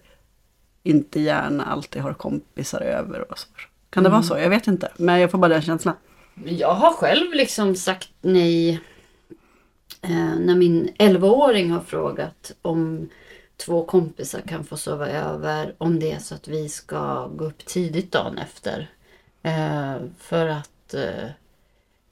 inte 0.83 1.19
gärna 1.19 1.65
alltid 1.65 2.01
har 2.01 2.13
kompisar 2.13 2.81
över 2.81 3.31
och 3.31 3.39
så. 3.39 3.47
Kan 3.89 4.03
det 4.03 4.09
vara 4.09 4.23
så? 4.23 4.37
Jag 4.37 4.49
vet 4.49 4.67
inte. 4.67 4.91
Men 4.97 5.19
jag 5.19 5.31
får 5.31 5.37
bara 5.37 5.53
den 5.53 5.61
känslan. 5.61 5.95
Jag 6.45 6.73
har 6.73 6.93
själv 6.93 7.33
liksom 7.33 7.75
sagt 7.75 8.09
nej 8.21 8.79
eh, 10.01 10.35
när 10.39 10.55
min 10.55 10.89
11-åring 10.99 11.71
har 11.71 11.79
frågat 11.79 12.51
om 12.61 13.09
två 13.57 13.85
kompisar 13.85 14.41
kan 14.41 14.63
få 14.63 14.77
sova 14.77 15.09
över 15.09 15.75
om 15.77 15.99
det 15.99 16.11
är 16.11 16.19
så 16.19 16.35
att 16.35 16.47
vi 16.47 16.69
ska 16.69 17.27
gå 17.27 17.45
upp 17.45 17.65
tidigt 17.65 18.11
dagen 18.11 18.37
efter. 18.37 18.89
Eh, 19.43 19.95
för 20.19 20.47
att 20.47 20.93
eh, 20.93 21.29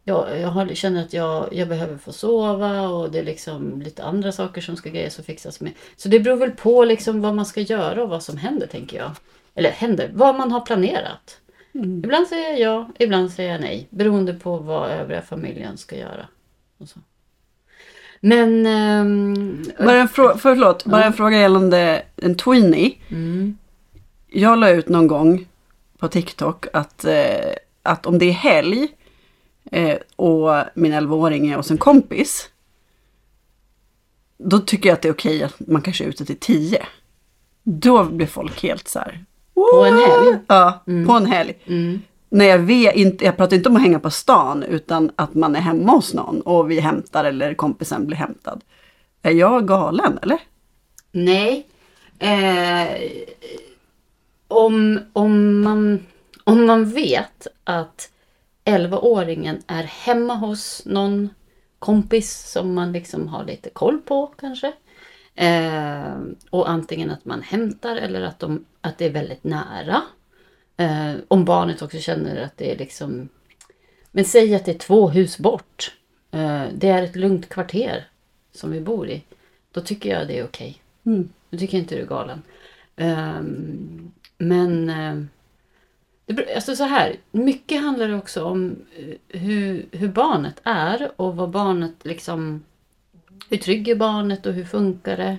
jag, 0.04 0.40
jag 0.40 0.48
har, 0.48 0.68
känner 0.68 1.04
att 1.04 1.14
jag, 1.14 1.54
jag 1.54 1.68
behöver 1.68 1.98
få 1.98 2.14
sova 2.14 2.90
och 2.90 3.12
det 3.12 3.20
är 3.20 3.24
liksom 3.24 3.82
lite 3.82 4.04
andra 4.04 4.32
saker 4.32 4.62
som 4.62 4.76
ska 4.76 4.90
grejas 4.90 5.20
och 5.20 5.26
fixas 5.26 5.62
med. 5.62 5.72
Så 5.96 6.10
det 6.10 6.20
beror 6.20 6.38
väl 6.38 6.52
på 6.52 6.86
liksom 6.86 7.22
vad 7.22 7.36
man 7.36 7.46
ska 7.46 7.62
göra 7.62 8.04
och 8.04 8.10
vad 8.10 8.24
som 8.24 8.38
händer 8.38 8.68
tänker 8.68 8.98
jag. 8.98 9.12
Eller 9.56 9.70
händer, 9.70 10.12
vad 10.14 10.36
man 10.36 10.52
har 10.52 10.62
planerat. 10.62 11.40
Ibland 11.84 12.28
säger 12.28 12.50
jag 12.52 12.60
ja, 12.60 12.90
ibland 13.00 13.32
säger 13.32 13.52
jag 13.52 13.62
nej. 13.62 13.88
Beroende 13.90 14.34
på 14.34 14.58
vad 14.58 14.90
övriga 14.92 15.22
familjen 15.22 15.78
ska 15.78 15.96
göra. 15.98 16.28
Och 16.78 16.90
så. 16.90 17.00
Men... 18.20 18.66
ehm, 18.66 19.66
Bara 19.80 19.98
en, 19.98 20.08
frå- 20.08 20.38
förlåt, 20.38 20.86
bara 20.86 21.04
en 21.06 21.14
fråga 21.14 21.38
gällande 21.40 22.04
en 22.16 22.36
tweenie. 22.36 22.94
mm, 23.10 23.58
Jag 24.28 24.60
la 24.60 24.70
ut 24.70 24.90
någon 24.90 25.08
gång 25.08 25.48
på 25.98 26.08
TikTok 26.08 26.66
att, 26.74 27.06
eh, 27.06 27.54
att 27.84 28.06
om 28.06 28.20
det 28.20 28.26
är 28.26 28.32
helg 28.32 28.88
eh, 29.72 29.98
och 30.16 30.50
min 30.76 30.94
11-åring 30.94 31.48
är 31.48 31.56
hos 31.56 31.72
en 31.72 31.78
kompis. 31.78 32.50
Då 34.38 34.60
tycker 34.60 34.90
jag 34.90 34.94
att 34.96 35.02
det 35.02 35.08
är 35.08 35.14
okej 35.14 35.44
att 35.44 35.60
man 35.60 35.82
kanske 35.82 36.04
är 36.04 36.08
ute 36.08 36.26
till 36.26 36.40
10. 36.40 36.86
Då 37.64 38.04
blir 38.04 38.28
folk 38.28 38.64
helt 38.64 38.88
så 38.88 39.00
här. 39.00 39.26
På 39.72 39.86
en 39.86 39.98
helg? 39.98 40.40
Ja, 40.48 40.84
på 41.08 41.14
en 41.14 41.26
helg. 41.26 41.58
mm, 41.66 42.02
När 42.30 42.46
jag 42.46 42.60
vet, 42.60 42.96
inte, 42.96 43.26
jag 43.26 43.38
pratar 43.38 43.56
inte 43.58 43.70
om 43.70 43.76
att 43.76 43.82
hänga 43.82 44.00
på 44.00 44.10
stan 44.10 44.64
utan 44.64 45.12
att 45.16 45.34
man 45.34 45.56
är 45.56 45.60
hemma 45.60 45.92
hos 45.92 46.14
någon 46.14 46.42
och 46.42 46.72
vi 46.72 46.80
hämtar 46.80 47.24
eller 47.26 47.54
kompisen 47.54 48.08
blir 48.08 48.18
hämtad. 48.18 48.64
Är 49.22 49.32
jag 49.32 49.68
galen 49.68 50.20
eller? 50.22 50.40
nej. 51.12 51.68
Eh, 52.20 52.88
om, 54.48 55.00
om, 55.14 55.62
man, 55.62 56.06
om 56.44 56.66
man 56.66 56.86
vet 56.90 57.48
att 57.64 58.10
11-åringen 58.66 59.64
är 59.68 59.84
hemma 59.84 60.36
hos 60.36 60.82
någon 60.86 61.30
kompis 61.80 62.52
som 62.52 62.74
man 62.74 62.92
liksom 62.92 63.28
har 63.28 63.44
lite 63.44 63.70
koll 63.70 63.98
på 63.98 64.28
kanske. 64.28 64.74
Eh, 65.40 66.18
och 66.50 66.70
antingen 66.70 67.12
att 67.12 67.26
man 67.26 67.42
hämtar 67.42 67.96
eller 67.96 68.22
att, 68.22 68.40
de, 68.40 68.66
att 68.82 68.98
det 68.98 69.06
är 69.06 69.10
väldigt 69.10 69.44
nära. 69.44 70.02
Eh, 70.78 71.14
om 71.28 71.46
barnet 71.46 71.82
också 71.82 71.98
känner 71.98 72.44
att 72.44 72.58
det 72.58 72.72
är 72.72 72.78
liksom... 72.78 73.30
Men 74.12 74.26
säg 74.26 74.56
att 74.56 74.66
det 74.66 74.72
är 74.72 74.80
två 74.80 75.10
hus 75.10 75.38
bort. 75.38 75.96
Eh, 76.32 76.64
det 76.74 76.90
är 76.90 77.04
ett 77.04 77.16
lugnt 77.16 77.50
kvarter 77.50 78.08
som 78.52 78.72
vi 78.72 78.82
bor 78.82 79.10
i. 79.10 79.24
Då 79.72 79.82
tycker 79.82 80.10
jag 80.10 80.28
det 80.28 80.40
är 80.40 80.44
okej. 80.46 80.82
Mm. 81.06 81.30
Då 81.50 81.58
tycker 81.58 81.78
jag 81.78 81.84
inte 81.84 81.96
du 81.96 82.02
är 82.02 82.06
galen. 82.06 82.42
Ehm, 82.96 84.12
men... 84.38 84.90
eh, 84.90 85.24
det, 86.26 86.56
alltså 86.56 86.76
så 86.76 86.84
här, 86.84 87.16
mycket 87.32 87.82
handlar 87.82 88.08
det 88.08 88.16
också 88.16 88.44
om 88.44 88.76
eh, 88.98 89.40
hur, 89.40 89.86
hur 89.92 90.08
barnet 90.08 90.62
är 90.64 91.12
och 91.16 91.36
vad 91.36 91.50
barnet 91.50 91.96
liksom... 92.04 92.64
Hur 93.50 93.58
trygg 93.58 93.88
är 93.88 93.96
barnet 93.96 94.46
och 94.46 94.54
hur 94.54 94.66
funkar 94.66 95.18
det? 95.18 95.38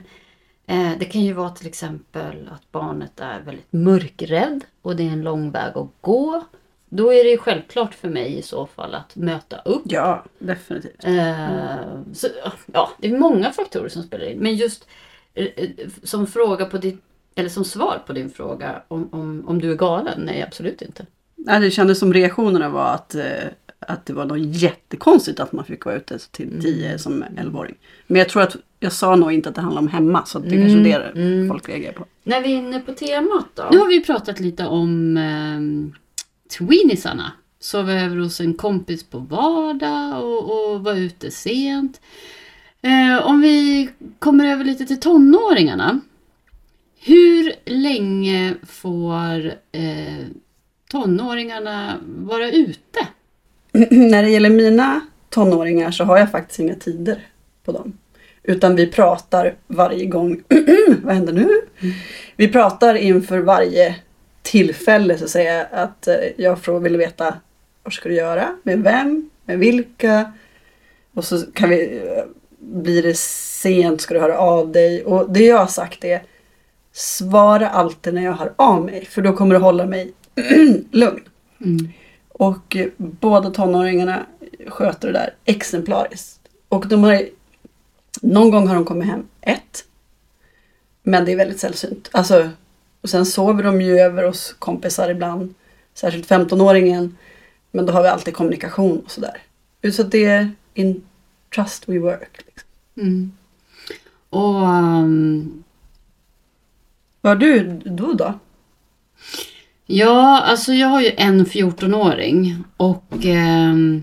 Eh, 0.67 0.93
det 0.99 1.05
kan 1.05 1.21
ju 1.21 1.33
vara 1.33 1.51
till 1.51 1.67
exempel 1.67 2.49
att 2.53 2.73
barnet 2.73 3.21
är 3.21 3.41
väldigt 3.41 3.73
mörkrädd 3.73 4.65
och 4.83 4.97
det 4.97 5.03
är 5.03 5.13
en 5.13 5.23
lång 5.23 5.51
väg 5.51 5.77
att 5.77 5.91
gå. 6.01 6.45
Då 6.89 7.13
är 7.13 7.25
det 7.25 7.31
ju 7.31 7.39
självklart 7.39 7.95
för 7.95 8.09
mig 8.09 8.39
i 8.39 8.43
så 8.43 8.67
fall 8.67 8.95
att 8.95 9.17
möta 9.17 9.59
upp. 9.59 9.83
Ja, 9.85 10.25
definitivt. 10.39 11.05
Eh, 11.05 12.03
så, 12.13 12.29
ja, 12.73 12.91
det 12.99 13.09
är 13.09 13.19
många 13.19 13.53
faktorer 13.53 13.89
som 13.89 14.03
spelar 14.03 14.27
in. 14.27 14.39
Men 14.39 14.55
just 14.55 14.87
eh, 15.35 15.47
som 16.03 16.27
fråga 16.27 16.65
på 16.65 16.79
ditt, 16.79 17.03
eller 17.35 17.49
som 17.49 17.65
svar 17.65 18.03
på 18.07 18.13
din 18.13 18.31
fråga 18.31 18.83
om, 18.89 19.09
om, 19.13 19.45
om 19.49 19.61
du 19.61 19.73
är 19.73 19.77
galen? 19.77 20.21
Nej, 20.21 20.43
absolut 20.43 20.83
inte. 20.83 21.07
Nej, 21.37 21.61
det 21.61 21.71
kändes 21.71 21.99
som 21.99 22.13
reaktionerna 22.13 22.69
var 22.69 22.95
att, 22.95 23.15
att 23.81 24.07
det 24.07 24.13
var 24.13 24.25
något 24.25 24.57
jättekonstigt 24.57 25.41
att 25.41 25.53
man 25.53 25.65
fick 25.65 25.85
vara 25.85 25.97
ute 25.97 26.19
till 26.19 26.63
10 26.63 26.99
som 26.99 27.25
11-åring. 27.25 27.75
Men 28.07 28.19
jag 28.19 28.29
tror 28.29 28.43
att 28.43 28.57
jag 28.81 28.93
sa 28.93 29.17
nog 29.17 29.33
inte 29.33 29.49
att 29.49 29.55
det 29.55 29.61
handlar 29.61 29.83
om 29.83 29.89
hemma 29.89 30.27
så 30.27 30.39
det 30.39 30.51
kanske 30.51 30.79
är 30.79 31.13
det 31.15 31.21
mm. 31.21 31.49
folk 31.49 31.69
reagerar 31.69 31.93
på. 31.93 32.05
När 32.25 32.41
vi 32.41 32.53
är 32.53 32.57
inne 32.57 32.81
på 32.81 32.93
temat 32.93 33.47
då. 33.55 33.69
Nu 33.73 33.79
har 33.79 33.89
vi 33.89 34.05
pratat 34.05 34.41
lite 34.41 34.67
om 34.67 35.17
eh, 35.17 35.97
tweenisarna. 36.59 37.33
Sova 37.61 37.93
över 37.93 38.17
hos 38.17 38.41
en 38.41 38.55
kompis 38.55 39.05
på 39.05 39.19
vardag 39.19 40.25
och, 40.25 40.73
och 40.73 40.85
vara 40.85 40.97
ute 40.97 41.31
sent. 41.31 42.01
Eh, 42.83 43.27
om 43.27 43.41
vi 43.41 43.89
kommer 44.19 44.47
över 44.47 44.65
lite 44.65 44.87
till 44.87 45.01
tonåringarna. 45.01 46.01
Hur 47.01 47.53
länge 47.65 48.55
får 48.67 49.47
eh, 49.73 50.27
tonåringarna 50.91 51.95
vara 52.07 52.51
ute? 52.51 53.07
När 53.91 54.23
det 54.23 54.31
gäller 54.31 54.51
mina 54.51 55.01
tonåringar 55.29 55.91
så 55.91 56.05
har 56.05 56.19
jag 56.19 56.31
faktiskt 56.31 56.61
inga 56.61 56.75
tider 56.75 57.27
på 57.65 57.73
dem. 57.73 57.99
Utan 58.43 58.77
vi 58.77 58.87
pratar 58.87 59.55
varje 59.67 60.07
gång. 60.07 60.43
Vad 61.03 61.15
händer 61.15 61.33
nu? 61.33 61.49
Vi 62.37 62.49
pratar 62.49 62.95
inför 62.95 63.39
varje 63.39 63.97
tillfälle 64.43 65.19
så 65.19 65.25
att 65.25 65.31
säga 65.31 65.65
att 65.73 66.09
eh, 66.09 66.15
jag 66.37 66.59
frågar, 66.59 66.81
vill 66.81 66.97
veta 66.97 67.35
vad 67.83 67.93
ska 67.93 68.09
du 68.09 68.15
göra? 68.15 68.57
Med 68.63 68.83
vem? 68.83 69.31
Med 69.45 69.59
vilka? 69.59 70.33
Och 71.15 71.25
så 71.25 71.53
kan 71.53 71.71
vi, 71.71 71.99
eh, 71.99 72.25
blir 72.59 73.03
det 73.03 73.17
sent 73.17 74.01
ska 74.01 74.15
du 74.15 74.21
höra 74.21 74.39
av 74.39 74.73
dig? 74.73 75.05
Och 75.05 75.33
det 75.33 75.45
jag 75.45 75.59
har 75.59 75.67
sagt 75.67 76.05
är 76.05 76.23
svara 76.93 77.69
alltid 77.69 78.15
när 78.15 78.25
jag 78.25 78.33
hör 78.33 78.53
av 78.57 78.85
mig 78.85 79.05
för 79.05 79.23
då 79.23 79.33
kommer 79.33 79.55
du 79.55 79.61
hålla 79.61 79.87
mig 79.87 80.13
lugn. 80.91 81.21
Mm. 81.61 81.89
Och 82.39 82.77
båda 82.97 83.51
tonåringarna 83.51 84.27
sköter 84.67 85.09
det 85.09 85.19
där 85.19 85.35
exemplariskt. 85.45 86.41
Och 86.69 86.89
de 86.89 87.03
har, 87.03 87.29
någon 88.23 88.51
gång 88.51 88.69
har 88.69 88.75
de 88.75 88.85
kommit 88.85 89.09
hem 89.09 89.27
ett. 89.41 89.85
Men 91.03 91.25
det 91.25 91.33
är 91.33 91.37
väldigt 91.37 91.61
sällsynt. 91.61 92.09
Alltså, 92.13 92.51
och 93.01 93.11
sen 93.11 93.27
sover 93.27 93.63
de 93.63 93.81
ju 93.81 93.99
över 93.99 94.25
hos 94.25 94.53
kompisar 94.59 95.11
ibland. 95.11 95.55
Särskilt 95.95 96.31
15-åringen. 96.31 97.17
Men 97.71 97.87
då 97.87 97.93
har 97.93 98.03
vi 98.03 98.09
alltid 98.09 98.35
kommunikation 98.35 99.03
och 99.05 99.11
sådär. 99.11 99.43
Så 99.93 100.03
det 100.03 100.25
är 100.25 100.51
in 100.75 101.07
trust 101.55 101.89
we 101.89 101.99
work. 101.99 102.45
Liksom. 102.47 102.69
Mm. 102.97 103.33
Och 104.31 104.63
um, 104.63 105.65
Vad 107.21 107.31
har 107.31 107.37
du 107.37 107.63
då 107.85 108.13
då? 108.13 108.35
Ja, 109.91 110.41
alltså 110.41 110.73
jag 110.73 110.89
har 110.89 111.01
ju 111.01 111.13
en 111.17 111.47
14-åring 111.47 112.65
och 112.77 113.25
ehm, 113.25 114.03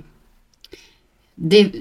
det, 1.35 1.71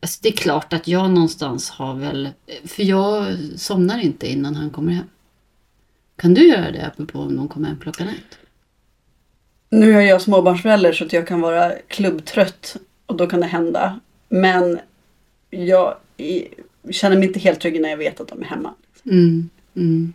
alltså 0.00 0.18
det 0.22 0.28
är 0.28 0.32
klart 0.32 0.72
att 0.72 0.88
jag 0.88 1.10
någonstans 1.10 1.70
har 1.70 1.94
väl, 1.94 2.28
för 2.64 2.82
jag 2.82 3.36
somnar 3.56 3.98
inte 3.98 4.32
innan 4.32 4.54
han 4.54 4.70
kommer 4.70 4.92
hem. 4.92 5.04
Kan 6.16 6.34
du 6.34 6.48
göra 6.48 6.70
det 6.70 6.86
apropå 6.86 7.18
om 7.18 7.34
någon 7.34 7.48
kommer 7.48 7.68
hem 7.68 7.78
klockan 7.80 8.08
ett? 8.08 8.38
Nu 9.70 9.92
är 9.92 10.00
jag 10.00 10.22
småbarnsförälder 10.22 10.92
så 10.92 11.04
att 11.04 11.12
jag 11.12 11.26
kan 11.26 11.40
vara 11.40 11.72
klubbtrött 11.88 12.76
och 13.06 13.16
då 13.16 13.26
kan 13.26 13.40
det 13.40 13.46
hända. 13.46 14.00
Men 14.28 14.78
jag 15.50 15.96
känner 16.90 17.16
mig 17.16 17.26
inte 17.26 17.40
helt 17.40 17.60
trygg 17.60 17.80
när 17.80 17.88
jag 17.88 17.96
vet 17.96 18.20
att 18.20 18.28
de 18.28 18.42
är 18.42 18.46
hemma. 18.46 18.74
Mm, 19.04 19.50
mm. 19.76 20.12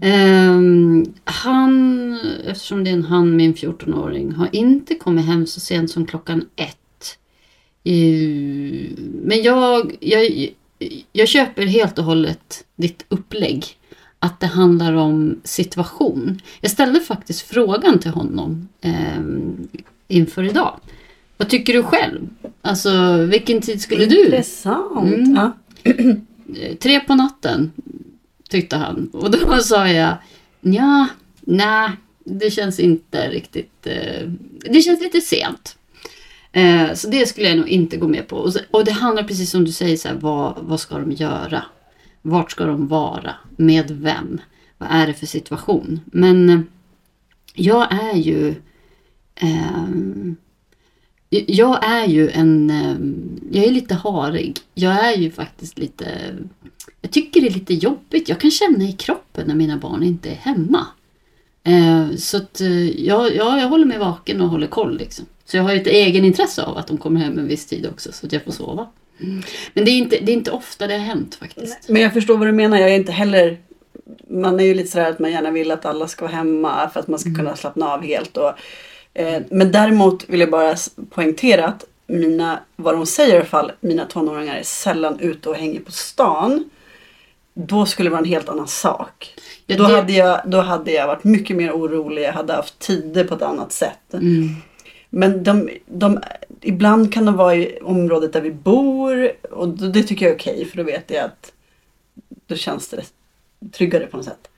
Ehm, 0.00 1.14
han, 1.24 2.18
eftersom 2.46 2.84
det 2.84 2.90
är 2.90 2.94
en 2.94 3.04
han, 3.04 3.36
min 3.36 3.54
14-åring, 3.54 4.32
har 4.32 4.48
inte 4.52 4.94
kommit 4.94 5.26
hem 5.26 5.46
så 5.46 5.60
sent 5.60 5.90
som 5.90 6.06
klockan 6.06 6.44
ett. 6.56 7.18
Eh, 7.84 8.90
men 9.22 9.42
jag, 9.42 9.96
jag, 10.00 10.50
jag 11.12 11.28
köper 11.28 11.66
helt 11.66 11.98
och 11.98 12.04
hållet 12.04 12.64
ditt 12.76 13.04
upplägg. 13.08 13.64
Att 14.22 14.40
det 14.40 14.46
handlar 14.46 14.92
om 14.92 15.40
situation. 15.44 16.40
Jag 16.60 16.70
ställde 16.70 17.00
faktiskt 17.00 17.40
frågan 17.40 17.98
till 17.98 18.10
honom 18.10 18.68
ehm, 18.80 19.68
inför 20.08 20.44
idag. 20.44 20.80
Vad 21.36 21.48
tycker 21.48 21.72
du 21.72 21.82
själv? 21.82 22.28
Alltså 22.62 23.16
vilken 23.16 23.60
tid 23.60 23.82
skulle 23.82 24.06
du? 24.06 24.24
Intressant. 24.24 25.14
Mm. 25.14 25.34
Ja. 25.34 25.52
Eh, 25.82 26.76
Tre 26.80 27.00
på 27.00 27.14
natten 27.14 27.72
tyckte 28.50 28.76
han. 28.76 29.10
Och 29.12 29.30
då 29.30 29.58
sa 29.62 29.88
jag 29.88 30.16
ja, 30.60 31.08
nej, 31.40 31.90
det 32.24 32.50
känns 32.50 32.80
inte 32.80 33.30
riktigt. 33.30 33.86
Eh, 33.86 34.28
det 34.70 34.82
känns 34.82 35.00
lite 35.00 35.20
sent. 35.20 35.76
Eh, 36.52 36.94
så 36.94 37.08
det 37.08 37.26
skulle 37.26 37.48
jag 37.48 37.58
nog 37.58 37.68
inte 37.68 37.96
gå 37.96 38.08
med 38.08 38.28
på. 38.28 38.36
Och, 38.36 38.52
så, 38.52 38.60
och 38.70 38.84
det 38.84 38.92
handlar 38.92 39.22
precis 39.22 39.50
som 39.50 39.64
du 39.64 39.72
säger, 39.72 39.96
så 39.96 40.08
här, 40.08 40.14
vad, 40.14 40.58
vad 40.60 40.80
ska 40.80 40.98
de 40.98 41.12
göra? 41.12 41.64
Vart 42.22 42.50
ska 42.50 42.64
de 42.64 42.88
vara? 42.88 43.34
Med 43.56 43.90
vem? 43.90 44.40
Vad 44.78 44.88
är 44.92 45.06
det 45.06 45.14
för 45.14 45.26
situation? 45.26 46.00
Men 46.04 46.48
eh, 46.48 46.60
jag 47.54 47.92
är 47.92 48.16
ju 48.16 48.54
eh, 49.34 49.88
jag 51.30 51.84
är 51.84 52.06
ju 52.06 52.30
en... 52.30 52.70
Ehm, 52.70 53.40
jag 53.52 53.64
är 53.64 53.70
lite 53.70 53.94
harig. 53.94 54.58
Jag 54.74 55.04
är 55.04 55.16
ju 55.16 55.30
faktiskt 55.30 55.78
lite... 55.78 56.06
Jag 57.00 57.10
tycker 57.10 57.40
det 57.40 57.46
är 57.46 57.54
lite 57.54 57.74
jobbigt. 57.74 58.28
Jag 58.28 58.40
kan 58.40 58.50
känna 58.50 58.84
i 58.84 58.92
kroppen 58.92 59.46
när 59.46 59.54
mina 59.54 59.76
barn 59.76 60.02
inte 60.02 60.30
är 60.30 60.34
hemma. 60.34 60.86
Ehm, 61.64 62.16
så 62.16 62.36
att 62.36 62.60
eh, 62.60 62.90
jag, 63.06 63.36
jag, 63.36 63.60
jag 63.60 63.68
håller 63.68 63.86
mig 63.86 63.98
vaken 63.98 64.40
och 64.40 64.48
håller 64.48 64.66
koll. 64.66 64.98
Liksom. 64.98 65.26
Så 65.44 65.56
jag 65.56 65.64
har 65.64 65.72
ju 65.72 65.80
ett 65.80 65.86
egenintresse 65.86 66.62
av 66.62 66.76
att 66.76 66.86
de 66.86 66.98
kommer 66.98 67.20
hem 67.20 67.38
en 67.38 67.48
viss 67.48 67.66
tid 67.66 67.86
också 67.86 68.12
så 68.12 68.26
att 68.26 68.32
jag 68.32 68.44
får 68.44 68.52
sova. 68.52 68.86
Men 69.74 69.84
det 69.84 69.90
är, 69.90 69.98
inte, 69.98 70.18
det 70.20 70.32
är 70.32 70.36
inte 70.36 70.50
ofta 70.50 70.86
det 70.86 70.94
har 70.94 71.04
hänt 71.04 71.34
faktiskt. 71.34 71.88
Men 71.88 72.02
jag 72.02 72.12
förstår 72.12 72.36
vad 72.36 72.48
du 72.48 72.52
menar. 72.52 72.78
Jag 72.78 72.90
är 72.90 72.96
inte 72.96 73.12
heller... 73.12 73.58
Man 74.28 74.60
är 74.60 74.64
ju 74.64 74.74
lite 74.74 74.90
sådär 74.90 75.10
att 75.10 75.18
man 75.18 75.32
gärna 75.32 75.50
vill 75.50 75.70
att 75.70 75.84
alla 75.84 76.08
ska 76.08 76.24
vara 76.24 76.36
hemma 76.36 76.90
för 76.90 77.00
att 77.00 77.08
man 77.08 77.18
ska 77.18 77.34
kunna 77.34 77.56
slappna 77.56 77.88
av 77.88 78.02
helt. 78.02 78.36
Och, 78.36 78.52
men 79.50 79.72
däremot 79.72 80.28
vill 80.28 80.40
jag 80.40 80.50
bara 80.50 80.76
poängtera 81.10 81.66
att 81.66 81.84
mina, 82.06 82.60
vad 82.76 82.94
de 82.94 83.06
säger 83.06 83.34
i 83.34 83.36
alla 83.36 83.44
fall, 83.44 83.72
mina 83.80 84.04
tonåringar 84.04 84.56
är 84.56 84.62
sällan 84.62 85.20
ute 85.20 85.48
och 85.48 85.54
hänger 85.56 85.80
på 85.80 85.92
stan. 85.92 86.70
Då 87.54 87.86
skulle 87.86 88.06
det 88.08 88.10
vara 88.10 88.20
en 88.20 88.24
helt 88.28 88.48
annan 88.48 88.68
sak. 88.68 89.34
Ja, 89.66 89.76
då, 89.76 89.84
det- 89.88 89.94
hade 89.96 90.12
jag, 90.12 90.40
då 90.46 90.60
hade 90.60 90.92
jag 90.92 91.06
varit 91.06 91.24
mycket 91.24 91.56
mer 91.56 91.72
orolig. 91.72 92.22
Jag 92.22 92.32
hade 92.32 92.52
haft 92.52 92.78
tider 92.78 93.24
på 93.24 93.34
ett 93.34 93.42
annat 93.42 93.72
sätt. 93.72 94.12
Mm. 94.14 94.48
Men 95.10 95.44
de, 95.44 95.68
de, 95.86 96.20
ibland 96.60 97.12
kan 97.12 97.24
de 97.24 97.36
vara 97.36 97.54
i 97.54 97.78
området 97.82 98.32
där 98.32 98.40
vi 98.40 98.50
bor 98.50 99.32
och 99.50 99.68
det 99.68 99.88
det 99.88 100.02
tycker 100.02 100.26
jag 100.26 100.32
är 100.32 100.38
okej 100.38 100.64
för 100.64 100.76
då 100.76 100.82
vet 100.82 101.10
jag 101.10 101.24
att 101.24 101.52
då 102.46 102.54
känns 102.56 102.88
det 102.88 103.02
tryggare 103.72 104.06
på 104.06 104.16
något 104.16 104.26
sätt. 104.26 104.49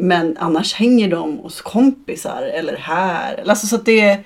Men 0.00 0.36
annars 0.36 0.74
hänger 0.74 1.08
de 1.10 1.38
hos 1.38 1.60
kompisar 1.60 2.42
eller 2.42 2.76
här. 2.76 3.44
Alltså 3.48 3.66
så 3.66 3.76
det 3.76 4.20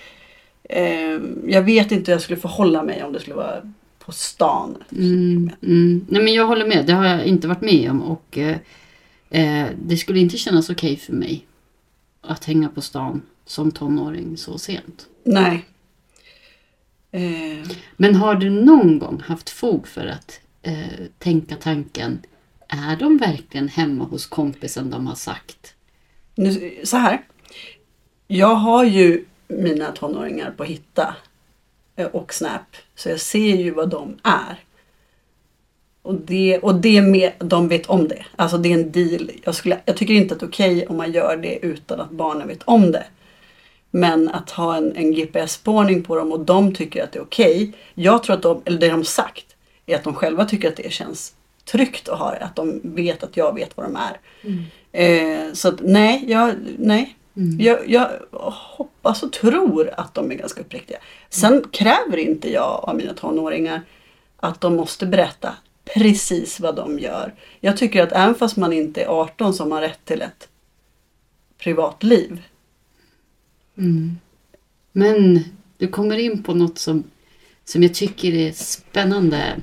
eh, 0.62 1.20
Jag 1.46 1.62
vet 1.62 1.92
inte 1.92 2.10
hur 2.10 2.14
jag 2.14 2.22
skulle 2.22 2.40
förhålla 2.40 2.82
mig 2.82 3.02
om 3.04 3.12
det 3.12 3.20
skulle 3.20 3.36
vara 3.36 3.72
på 3.98 4.12
stan. 4.12 4.76
Mm, 4.92 5.50
mm. 5.62 6.06
Nej 6.08 6.22
men 6.22 6.34
jag 6.34 6.46
håller 6.46 6.66
med, 6.66 6.86
det 6.86 6.92
har 6.92 7.06
jag 7.06 7.24
inte 7.24 7.48
varit 7.48 7.60
med 7.60 7.90
om 7.90 8.02
och 8.02 8.38
eh, 8.38 8.56
eh, 9.30 9.66
det 9.84 9.96
skulle 9.96 10.20
inte 10.20 10.36
kännas 10.36 10.70
okej 10.70 10.96
för 10.96 11.12
mig 11.12 11.46
att 12.20 12.44
hänga 12.44 12.68
på 12.68 12.80
stan 12.80 13.22
som 13.46 13.70
tonåring 13.70 14.36
så 14.36 14.58
sent. 14.58 15.06
Nej. 15.24 15.64
Eh, 17.10 17.68
Men 17.96 18.14
har 18.14 18.34
du 18.34 18.50
någon 18.50 18.98
gång 18.98 19.22
haft 19.26 19.50
fog 19.50 19.88
för 19.88 20.06
att 20.06 20.40
eh, 20.62 21.06
tänka 21.18 21.56
tanken, 21.56 22.20
är 22.72 22.96
de 22.96 23.18
verkligen 23.18 23.68
hemma 23.68 24.04
hos 24.04 24.26
kompisen 24.26 24.90
de 24.90 25.06
har 25.06 25.14
sagt? 25.14 25.74
nu, 26.34 26.80
så 26.84 26.96
här. 26.96 27.22
Jag 28.26 28.54
har 28.54 28.84
ju 28.84 29.24
mina 29.48 29.92
tonåringar 29.92 30.50
på 30.56 30.64
Hitta 30.64 31.14
eh, 31.96 32.06
och 32.06 32.34
Snap. 32.34 32.76
Så 32.96 33.08
jag 33.08 33.20
ser 33.20 33.56
ju 33.56 33.70
vad 33.70 33.88
de 33.88 34.18
är. 34.22 34.58
Och 36.02 36.14
det, 36.14 36.58
och 36.58 36.74
det 36.74 37.02
med, 37.02 37.32
de 37.38 37.68
vet 37.68 37.86
om 37.86 38.08
det. 38.08 38.24
Alltså 38.36 38.58
det 38.58 38.68
är 38.68 38.74
en 38.74 38.92
deal. 38.92 39.30
Jag, 39.44 39.54
skulle, 39.54 39.80
jag 39.84 39.96
tycker 39.96 40.14
inte 40.14 40.34
att 40.34 40.40
det 40.40 40.46
är 40.46 40.48
okej 40.48 40.86
om 40.86 40.96
man 40.96 41.12
gör 41.12 41.36
det 41.36 41.58
utan 41.66 42.00
att 42.00 42.10
barnen 42.10 42.48
vet 42.48 42.62
om 42.62 42.92
det. 42.92 43.04
Men 43.90 44.28
att 44.28 44.50
ha 44.50 44.76
en, 44.76 44.96
en 44.96 45.14
GPS-spårning 45.14 46.02
på 46.02 46.16
dem 46.16 46.32
och 46.32 46.40
de 46.40 46.74
tycker 46.74 47.04
att 47.04 47.12
det 47.12 47.18
är 47.18 47.22
okej. 47.22 47.72
Jag 47.94 48.22
tror 48.22 48.36
att 48.36 48.42
de, 48.42 48.62
eller 48.64 48.78
det 48.78 48.88
de 48.88 49.04
sagt, 49.04 49.56
är 49.86 49.96
att 49.96 50.04
de 50.04 50.14
själva 50.14 50.44
tycker 50.44 50.68
att 50.68 50.76
det 50.76 50.92
känns 50.92 51.34
tryggt 51.64 52.08
att 52.08 52.18
ha 52.18 52.30
det. 52.30 52.38
Att 52.38 52.56
de 52.56 52.80
vet 52.82 53.22
att 53.22 53.36
jag 53.36 53.54
vet 53.54 53.76
vad 53.76 53.86
de 53.86 53.96
är. 53.96 54.20
Eh, 54.92 55.52
så 55.52 55.68
att 55.68 55.80
nej, 55.82 56.24
jag, 56.28 56.54
nej. 56.78 57.16
Jag, 57.58 57.88
jag 57.88 58.10
hoppas 58.42 59.22
och 59.22 59.32
tror 59.32 59.90
att 59.96 60.14
de 60.14 60.30
är 60.30 60.34
ganska 60.34 60.60
uppriktiga. 60.60 60.98
Sen 61.28 61.64
kräver 61.72 62.16
inte 62.16 62.52
jag 62.52 62.80
av 62.82 62.96
mina 62.96 63.14
tonåringar 63.14 63.82
att 64.36 64.60
de 64.60 64.76
måste 64.76 65.06
berätta 65.06 65.54
precis 65.84 66.60
vad 66.60 66.76
de 66.76 66.98
gör. 66.98 67.34
Jag 67.60 67.76
tycker 67.76 68.02
att 68.02 68.12
även 68.12 68.34
fast 68.34 68.56
man 68.56 68.72
inte 68.72 69.02
är 69.02 69.06
18 69.06 69.54
så 69.54 69.62
har 69.62 69.68
man 69.68 69.80
rätt 69.80 70.04
till 70.04 70.22
ett 70.22 70.48
privatliv. 71.58 72.42
Men 74.92 75.44
Du 75.76 75.88
kommer 75.88 76.18
in 76.18 76.42
på 76.42 76.54
något 76.54 76.78
som, 76.78 77.04
som 77.64 77.82
jag 77.82 77.94
tycker 77.94 78.34
är 78.34 78.52
spännande. 78.52 79.60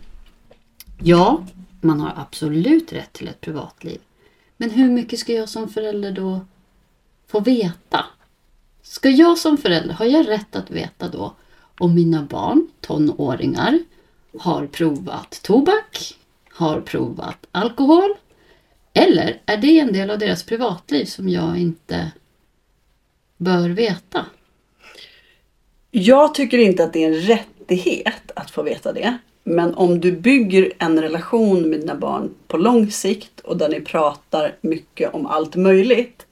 Ja, 1.04 1.46
man 1.84 2.00
har 2.00 2.14
absolut 2.16 2.94
rätt 2.94 3.14
till 3.14 3.28
ett 3.28 3.42
privatliv. 3.42 4.02
Men 4.58 4.70
hur 4.70 4.90
mycket 4.90 5.20
ska 5.20 5.34
jag 5.34 5.50
som 5.50 5.70
förälder 5.70 6.12
då 6.12 6.46
få 7.28 7.40
veta? 7.40 8.06
Ska 8.82 9.10
jag 9.10 9.38
som 9.38 9.58
förälder, 9.58 9.94
har 9.94 10.06
jag 10.06 10.28
rätt 10.28 10.56
att 10.56 10.72
veta 10.72 11.08
då 11.08 11.34
om 11.80 11.96
mina 11.96 12.24
barn, 12.24 12.68
tonåringar, 12.82 13.80
har 14.40 14.68
provat 14.68 15.40
tobak, 15.44 16.18
har 16.52 16.82
provat 16.82 17.48
alkohol? 17.52 18.14
Eller 18.94 19.42
är 19.46 19.58
det 19.58 19.80
en 19.80 19.94
del 19.94 20.10
av 20.10 20.20
deras 20.20 20.44
privatliv 20.44 21.06
som 21.06 21.30
jag 21.30 21.58
inte 21.58 22.12
bör 23.38 23.70
veta? 23.70 24.26
Jag 25.92 26.36
tycker 26.36 26.58
inte 26.58 26.84
att 26.84 26.94
det 26.94 27.04
är 27.04 27.08
en 27.08 27.22
rättighet 27.22 28.32
att 28.36 28.52
få 28.52 28.64
veta 28.64 28.94
det. 28.94 29.18
Men 29.50 29.74
om 29.74 30.00
du 30.00 30.12
bygger 30.12 30.72
en 30.78 31.02
relation 31.02 31.70
med 31.70 31.80
dina 31.80 31.96
barn 31.96 32.30
på 32.48 32.58
lång 32.58 32.92
sikt 32.92 33.40
och 33.40 33.58
där 33.58 33.70
ni 33.70 33.82
pratar 33.82 34.56
mycket 34.62 35.14
om 35.14 35.26
allt 35.26 35.56
möjligt. 35.56 36.26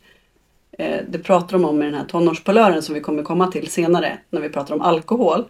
Eh, 0.72 1.02
det 1.10 1.20
pratar 1.20 1.58
de 1.58 1.66
om 1.66 1.82
i 1.82 1.86
den 1.86 1.94
här 1.94 2.06
tonårspolören 2.06 2.82
som 2.82 2.96
vi 2.96 3.02
kommer 3.02 3.24
komma 3.24 3.52
till 3.52 3.72
senare 3.72 4.18
när 4.30 4.42
vi 4.42 4.50
pratar 4.50 4.76
om 4.76 4.82
alkohol. 4.82 5.46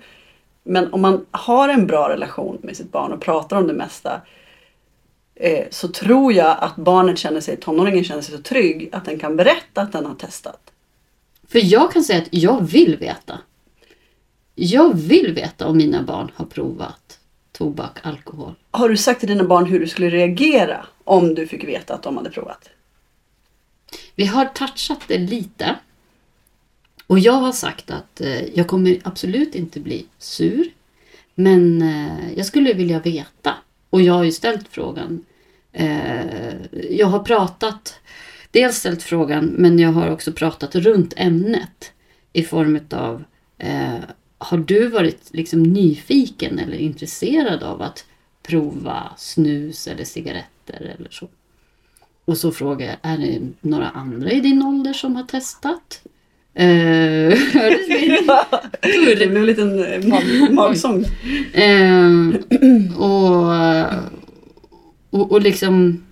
Men 0.64 0.94
om 0.94 1.02
man 1.02 1.26
har 1.32 1.70
en 1.70 1.88
bra 1.88 2.10
relation 2.10 2.58
med 2.62 2.78
sitt 2.78 2.92
barn 2.92 3.14
och 3.14 3.22
pratar 3.22 3.58
om 3.58 3.68
det 3.68 3.74
mesta 3.74 4.22
eh, 5.36 5.66
så 5.70 5.88
tror 5.88 6.34
jag 6.34 6.58
att 6.60 6.76
barnet 6.76 7.18
känner 7.18 7.42
sig, 7.42 7.58
tonåringen 7.58 8.04
känner 8.04 8.22
sig 8.22 8.36
så 8.36 8.42
trygg 8.42 8.90
att 8.92 9.06
den 9.06 9.20
kan 9.20 9.36
berätta 9.36 9.82
att 9.82 9.92
den 9.92 10.06
har 10.06 10.16
testat. 10.16 10.72
För 11.48 11.60
jag 11.64 11.92
kan 11.92 12.04
säga 12.04 12.22
att 12.22 12.28
jag 12.32 12.62
vill 12.62 12.98
veta. 12.98 13.40
Jag 14.56 14.98
vill 14.98 15.34
veta 15.34 15.68
om 15.68 15.78
mina 15.78 16.04
barn 16.04 16.32
har 16.36 16.46
provat 16.46 17.07
tobak, 17.58 17.98
alkohol. 18.04 18.54
Har 18.72 18.90
du 18.90 18.98
sagt 18.98 19.20
till 19.20 19.30
dina 19.30 19.44
barn 19.44 19.66
hur 19.66 19.80
du 19.80 19.88
skulle 19.88 20.10
reagera 20.10 20.86
om 21.04 21.36
du 21.36 21.48
fick 21.48 21.64
veta 21.64 21.94
att 21.94 22.04
de 22.04 22.18
hade 22.18 22.30
provat? 22.30 22.70
Vi 24.16 24.26
har 24.26 24.46
touchat 24.46 25.00
det 25.08 25.18
lite. 25.18 25.76
Och 27.08 27.20
jag 27.20 27.34
har 27.34 27.52
sagt 27.52 27.92
att 27.92 28.22
eh, 28.22 28.58
jag 28.58 28.68
kommer 28.68 29.00
absolut 29.04 29.56
inte 29.56 29.80
bli 29.80 30.06
sur. 30.18 30.70
Men 31.36 31.82
eh, 31.82 32.34
jag 32.38 32.46
skulle 32.46 32.74
vilja 32.74 33.00
veta. 33.00 33.54
Och 33.90 34.02
jag 34.02 34.14
har 34.14 34.24
ju 34.24 34.32
ställt 34.32 34.68
frågan. 34.68 35.26
Eh, 35.74 36.56
jag 36.90 37.08
har 37.08 37.20
pratat, 37.20 38.00
dels 38.52 38.78
ställt 38.78 39.04
frågan 39.04 39.46
men 39.46 39.80
jag 39.80 39.92
har 39.92 40.10
också 40.12 40.34
pratat 40.34 40.76
runt 40.76 41.14
ämnet. 41.18 41.92
I 42.34 42.44
form 42.44 42.80
av 42.92 43.24
har 44.38 44.58
du 44.58 44.88
varit 44.88 45.30
liksom 45.32 45.64
nyfiken 45.64 46.60
eller 46.60 46.78
intresserad 46.78 47.64
av 47.64 47.82
att 47.82 48.06
prova 48.44 49.12
snus 49.18 49.88
eller 49.88 50.04
cigaretter 50.04 50.96
eller 51.00 51.10
så? 51.12 51.28
Och 52.26 52.38
så 52.38 52.52
frågar 52.52 52.88
jag, 52.88 52.98
är 53.02 53.18
det 53.18 53.40
några 53.62 53.90
andra 53.90 54.32
i 54.32 54.40
din 54.40 54.64
ålder 54.64 54.94
som 54.94 55.16
har 55.16 55.24
testat? 55.24 56.02
Eh, 56.54 56.66
det 59.18 59.28
blev 59.28 59.38
en 59.38 59.46
liten 59.46 59.84
eh, 59.84 60.08
mag 60.08 60.24
magsång. 60.52 61.06
Eh, 61.54 62.10
och, 62.98 63.52
och, 65.10 65.32
och 65.32 65.42
liksom... 65.42 66.04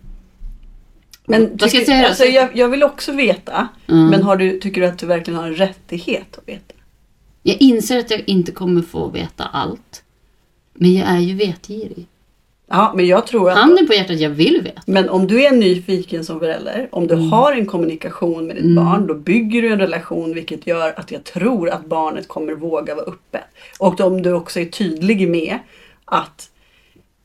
Men 1.27 1.57
Vad 1.57 1.69
ska 1.69 1.77
jag 1.77 1.87
säga? 1.87 2.07
Alltså, 2.07 2.23
jag, 2.23 2.49
jag 2.53 2.69
vill 2.69 2.83
också 2.83 3.11
veta. 3.11 3.67
Mm. 3.87 4.07
Men 4.07 4.23
har 4.23 4.37
du, 4.37 4.59
tycker 4.59 4.81
du 4.81 4.87
att 4.87 4.99
du 4.99 5.05
verkligen 5.05 5.39
har 5.39 5.47
en 5.47 5.55
rättighet 5.55 6.37
att 6.37 6.49
veta? 6.49 6.74
Jag 7.47 7.57
inser 7.61 7.99
att 7.99 8.11
jag 8.11 8.23
inte 8.27 8.51
kommer 8.51 8.81
få 8.81 9.07
veta 9.07 9.43
allt. 9.43 10.03
Men 10.73 10.93
jag 10.93 11.07
är 11.07 11.19
ju 11.19 11.35
vetgirig. 11.35 12.05
Ja, 12.67 12.93
men 12.95 13.07
jag 13.07 13.27
tror 13.27 13.49
att... 13.51 13.57
Handen 13.57 13.87
på 13.87 13.93
hjärtat, 13.93 14.19
jag 14.19 14.29
vill 14.29 14.61
veta. 14.63 14.81
Men 14.85 15.09
om 15.09 15.27
du 15.27 15.45
är 15.45 15.51
nyfiken 15.51 16.25
som 16.25 16.39
förälder, 16.39 16.87
om 16.91 17.07
du 17.07 17.15
har 17.15 17.51
en 17.53 17.65
kommunikation 17.65 18.47
med 18.47 18.55
ditt 18.55 18.65
Mm. 18.65 18.75
barn, 18.85 19.07
då 19.07 19.13
bygger 19.13 19.61
du 19.61 19.69
en 19.73 19.79
relation 19.79 20.33
vilket 20.33 20.67
gör 20.67 20.99
att 20.99 21.11
jag 21.11 21.23
tror 21.23 21.69
att 21.69 21.85
barnet 21.85 22.27
kommer 22.27 22.53
våga 22.53 22.95
vara 22.95 23.05
uppe. 23.05 23.43
Och 23.79 24.01
om 24.01 24.21
du 24.21 24.33
också 24.33 24.59
är 24.59 24.65
tydlig 24.65 25.29
med 25.29 25.59
att 26.05 26.49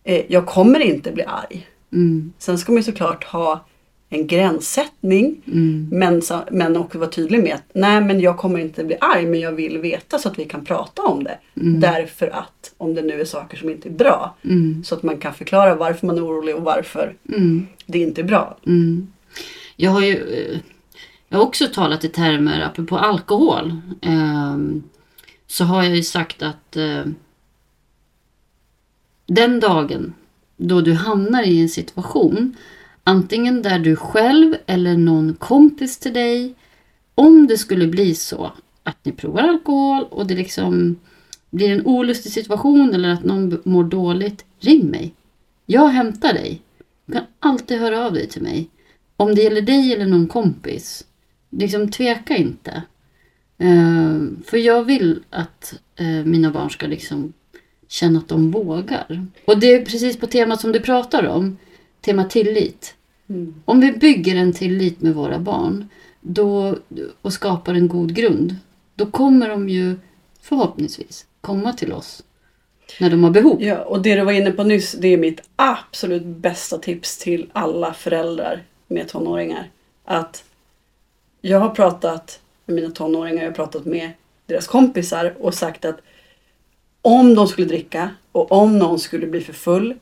eh, 0.04 0.22
jag 0.28 0.46
kommer 0.46 0.80
inte 0.80 1.12
bli 1.12 1.24
arg. 1.24 1.66
Mm, 1.92 2.32
Sen 2.38 2.58
ska 2.58 2.72
man 2.72 2.76
ju 2.76 2.82
såklart 2.84 3.24
ha 3.24 3.64
en 4.12 4.26
gränssättning. 4.26 5.42
mm, 5.46 5.88
Men, 5.92 6.22
men 6.50 6.76
också 6.76 6.98
vara 6.98 7.10
tydlig 7.10 7.42
med 7.42 7.54
att 7.54 7.64
nej 7.72 8.00
men 8.00 8.20
jag 8.20 8.36
kommer 8.38 8.58
inte 8.58 8.84
bli 8.84 8.96
arg 9.00 9.26
men 9.26 9.40
jag 9.40 9.52
vill 9.52 9.78
veta 9.78 10.18
så 10.18 10.28
att 10.28 10.38
vi 10.38 10.44
kan 10.44 10.64
prata 10.64 11.02
om 11.02 11.24
det. 11.24 11.38
Därför 11.54 12.26
att 12.28 12.74
om 12.76 12.94
det 12.94 13.02
nu 13.02 13.20
är 13.20 13.24
saker 13.24 13.56
som 13.56 13.70
inte 13.70 13.88
är 13.88 13.92
bra. 13.92 14.36
mm, 14.44 14.84
Så 14.84 14.94
att 14.94 15.02
man 15.02 15.18
kan 15.18 15.34
förklara 15.34 15.74
varför 15.74 16.06
man 16.06 16.18
är 16.18 16.26
orolig 16.26 16.56
och 16.56 16.62
varför 16.62 17.16
mm, 17.28 17.66
det 17.86 17.98
inte 17.98 18.20
är 18.20 18.24
bra. 18.24 18.58
mm. 18.66 19.12
Jag 19.76 19.90
har 19.90 20.00
ju 20.00 20.14
eh, 20.16 20.58
jag 21.28 21.38
har 21.38 21.44
också 21.44 21.66
talat 21.66 22.04
i 22.04 22.08
termer, 22.08 22.60
apropå 22.60 22.96
alkohol. 22.98 23.76
ehm, 24.02 24.82
så 25.46 25.64
har 25.64 25.82
jag 25.82 25.96
ju 25.96 26.02
sagt 26.02 26.42
att 26.42 26.76
eh, 26.76 27.04
den 29.26 29.60
dagen 29.60 30.14
då 30.56 30.80
du 30.80 30.92
hamnar 30.94 31.42
i 31.42 31.60
en 31.60 31.68
situation, 31.68 32.56
antingen 33.10 33.62
där 33.62 33.78
du 33.78 33.96
själv 33.96 34.56
eller 34.66 34.96
någon 34.96 35.34
kompis 35.34 35.98
till 35.98 36.12
dig, 36.12 36.54
om 37.14 37.46
det 37.46 37.58
skulle 37.58 37.86
bli 37.86 38.14
så 38.14 38.52
att 38.82 39.04
ni 39.04 39.12
provar 39.12 39.42
alkohol 39.42 40.04
och 40.10 40.26
det 40.26 40.34
liksom 40.34 40.96
blir 41.50 41.72
en 41.72 41.86
olustig 41.86 42.32
situation 42.32 42.94
eller 42.94 43.08
att 43.08 43.24
någon 43.24 43.60
mår 43.64 43.84
dåligt, 43.84 44.44
ring 44.60 44.86
mig. 44.90 45.14
Jag 45.66 45.88
hämtar 45.88 46.32
dig. 46.32 46.62
Du 47.06 47.12
kan 47.12 47.24
alltid 47.38 47.78
höra 47.78 48.06
av 48.06 48.12
dig 48.12 48.28
till 48.28 48.42
mig. 48.42 48.68
Om 49.16 49.34
det 49.34 49.42
gäller 49.42 49.62
dig 49.62 49.94
eller 49.94 50.06
någon 50.06 50.28
kompis. 50.28 51.04
Liksom 51.50 51.90
tveka 51.90 52.36
inte. 52.36 52.82
Ehm, 53.58 54.42
för 54.46 54.56
jag 54.56 54.84
vill 54.84 55.22
att 55.30 55.74
eh, 55.96 56.24
mina 56.24 56.50
barn 56.50 56.70
ska 56.70 56.86
liksom 56.86 57.32
känna 57.88 58.18
att 58.18 58.28
de 58.28 58.50
vågar. 58.50 59.26
Och 59.44 59.60
det 59.60 59.72
är 59.74 59.84
precis 59.84 60.16
på 60.16 60.26
temat 60.26 60.60
som 60.60 60.72
du 60.72 60.80
pratar 60.80 61.26
om. 61.26 61.56
Tema 62.00 62.24
tillit. 62.24 62.94
Om 63.64 63.80
vi 63.80 63.92
bygger 63.92 64.36
en 64.36 64.52
tillit 64.52 65.00
med 65.00 65.14
våra 65.14 65.38
barn 65.38 65.88
då, 66.20 66.76
och 67.22 67.32
skapar 67.32 67.74
en 67.74 67.88
god 67.88 68.14
grund. 68.14 68.56
Då 68.94 69.06
kommer 69.06 69.48
de 69.48 69.68
ju 69.68 69.96
förhoppningsvis 70.40 71.26
komma 71.40 71.72
till 71.72 71.92
oss 71.92 72.22
när 73.00 73.10
de 73.10 73.24
har 73.24 73.30
behov. 73.30 73.62
Ja, 73.62 73.78
och 73.78 74.02
det 74.02 74.14
du 74.14 74.24
var 74.24 74.32
inne 74.32 74.52
på 74.52 74.64
nyss, 74.64 74.92
det 74.92 75.08
är 75.08 75.16
mitt 75.16 75.40
absolut 75.56 76.24
bästa 76.26 76.78
tips 76.78 77.18
till 77.18 77.50
alla 77.52 77.94
föräldrar 77.94 78.62
med 78.86 79.08
tonåringar. 79.08 79.70
Att 80.04 80.44
jag 81.40 81.60
har 81.60 81.70
pratat 81.70 82.40
med 82.66 82.76
mina 82.76 82.90
tonåringar, 82.90 83.42
jag 83.42 83.50
har 83.50 83.54
pratat 83.54 83.84
med 83.84 84.10
deras 84.46 84.66
kompisar 84.66 85.34
och 85.40 85.54
sagt 85.54 85.84
att 85.84 86.00
om 87.02 87.34
de 87.34 87.48
skulle 87.48 87.66
dricka 87.66 88.10
och 88.32 88.52
om 88.52 88.78
någon 88.78 88.98
skulle 88.98 89.26
bli 89.26 89.40
för 89.40 89.52
full, 89.52 89.94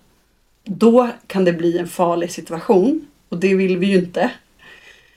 då 0.65 1.09
kan 1.27 1.45
det 1.45 1.53
bli 1.53 1.79
en 1.79 1.89
farlig 1.89 2.33
situation. 2.33 3.07
Och 3.29 3.39
det 3.39 3.55
vill 3.55 3.79
vi 3.79 3.87
ju 3.87 3.99
inte. 3.99 4.31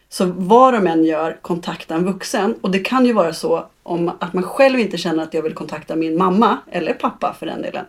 Så 0.09 0.25
vad 0.25 0.73
de 0.73 0.87
än 0.87 1.03
gör, 1.05 1.37
kontakta 1.41 1.95
en 1.95 2.05
vuxen. 2.05 2.55
Och 2.61 2.71
det 2.71 2.79
kan 2.79 3.05
ju 3.05 3.13
vara 3.13 3.33
så 3.33 3.65
om 3.83 4.11
att 4.19 4.33
man 4.33 4.43
själv 4.43 4.79
inte 4.79 4.97
känner 4.97 5.23
att 5.23 5.33
jag 5.33 5.41
vill 5.41 5.53
kontakta 5.53 5.95
min 5.95 6.17
mamma, 6.17 6.57
eller 6.71 6.93
pappa 6.93 7.35
för 7.39 7.45
den 7.45 7.61
delen. 7.61 7.85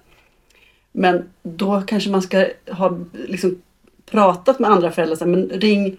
Men 0.92 1.30
då 1.42 1.82
kanske 1.86 2.10
man 2.10 2.22
ska 2.22 2.46
ha 2.70 2.98
liksom, 3.12 3.62
pratat 4.06 4.58
med 4.58 4.70
andra 4.70 4.92
föräldrar. 4.92 5.16
Så 5.16 5.24
här, 5.24 5.30
men 5.30 5.48
ring 5.48 5.98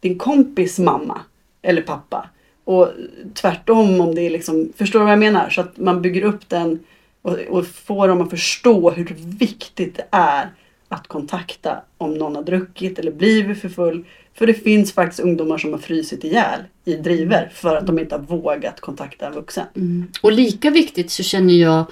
din 0.00 0.18
kompis 0.18 0.78
mamma 0.78 1.20
eller 1.62 1.82
pappa. 1.82 2.28
Och 2.64 2.88
tvärtom 3.34 4.00
om 4.00 4.14
det 4.14 4.22
är 4.22 4.30
liksom, 4.30 4.72
förstår 4.76 4.98
du 4.98 5.04
vad 5.04 5.12
jag 5.12 5.18
menar? 5.18 5.50
Så 5.50 5.60
att 5.60 5.76
man 5.76 6.02
bygger 6.02 6.22
upp 6.22 6.48
den 6.48 6.84
och, 7.22 7.38
och 7.38 7.66
får 7.66 8.08
dem 8.08 8.20
att 8.20 8.30
förstå 8.30 8.90
hur 8.90 9.14
viktigt 9.38 9.96
det 9.96 10.06
är 10.10 10.50
att 10.88 11.06
kontakta 11.06 11.82
om 11.98 12.14
någon 12.14 12.36
har 12.36 12.42
druckit 12.42 12.98
eller 12.98 13.12
blivit 13.12 13.60
för 13.60 13.68
full. 13.68 14.04
För 14.34 14.46
det 14.46 14.54
finns 14.54 14.92
faktiskt 14.92 15.20
ungdomar 15.20 15.58
som 15.58 15.72
har 15.72 15.78
frysit 15.78 16.24
ihjäl 16.24 16.60
i 16.84 16.94
driver 16.94 17.50
för 17.54 17.76
att 17.76 17.86
de 17.86 17.98
inte 17.98 18.14
har 18.14 18.22
vågat 18.22 18.80
kontakta 18.80 19.26
en 19.26 19.32
vuxen. 19.32 19.66
Mm. 19.76 20.08
Och 20.22 20.32
lika 20.32 20.70
viktigt 20.70 21.10
så 21.10 21.22
känner 21.22 21.54
jag, 21.54 21.84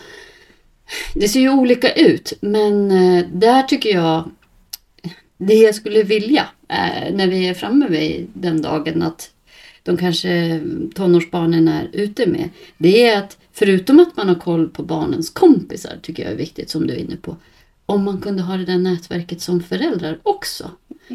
det 1.15 1.29
ser 1.29 1.41
ju 1.41 1.51
olika 1.51 1.93
ut, 1.93 2.33
men 2.41 2.91
eh, 2.91 3.27
där 3.33 3.63
tycker 3.63 3.95
jag, 3.95 4.31
det 5.37 5.55
jag 5.55 5.75
skulle 5.75 6.03
vilja 6.03 6.47
eh, 6.69 7.15
när 7.15 7.27
vi 7.27 7.49
är 7.49 7.55
framme 7.55 7.89
vid 7.89 8.31
den 8.33 8.63
dagen 8.63 9.03
att 9.03 9.31
de 9.83 9.97
kanske 9.97 10.61
tonårsbarnen 10.95 11.69
är 11.69 11.89
ute 11.93 12.27
med, 12.27 12.49
det 12.79 13.07
är 13.07 13.19
att 13.19 13.39
förutom 13.53 14.01
att 14.01 14.17
man 14.17 14.29
har 14.29 14.35
koll 14.35 14.69
på 14.69 14.83
barnens 14.83 15.31
kompisar, 15.31 15.99
tycker 16.03 16.23
jag 16.23 16.33
är 16.33 16.37
viktigt 16.37 16.71
som 16.71 16.87
du 16.87 16.95
är 16.95 16.99
inne 16.99 17.17
på, 17.17 17.37
om 17.87 18.05
man 18.05 18.21
kunde 18.21 18.43
ha 18.43 18.57
det 18.57 18.65
där 18.65 18.79
nätverket 18.79 19.41
som 19.41 19.63
föräldrar 19.63 20.19
också. 20.23 20.71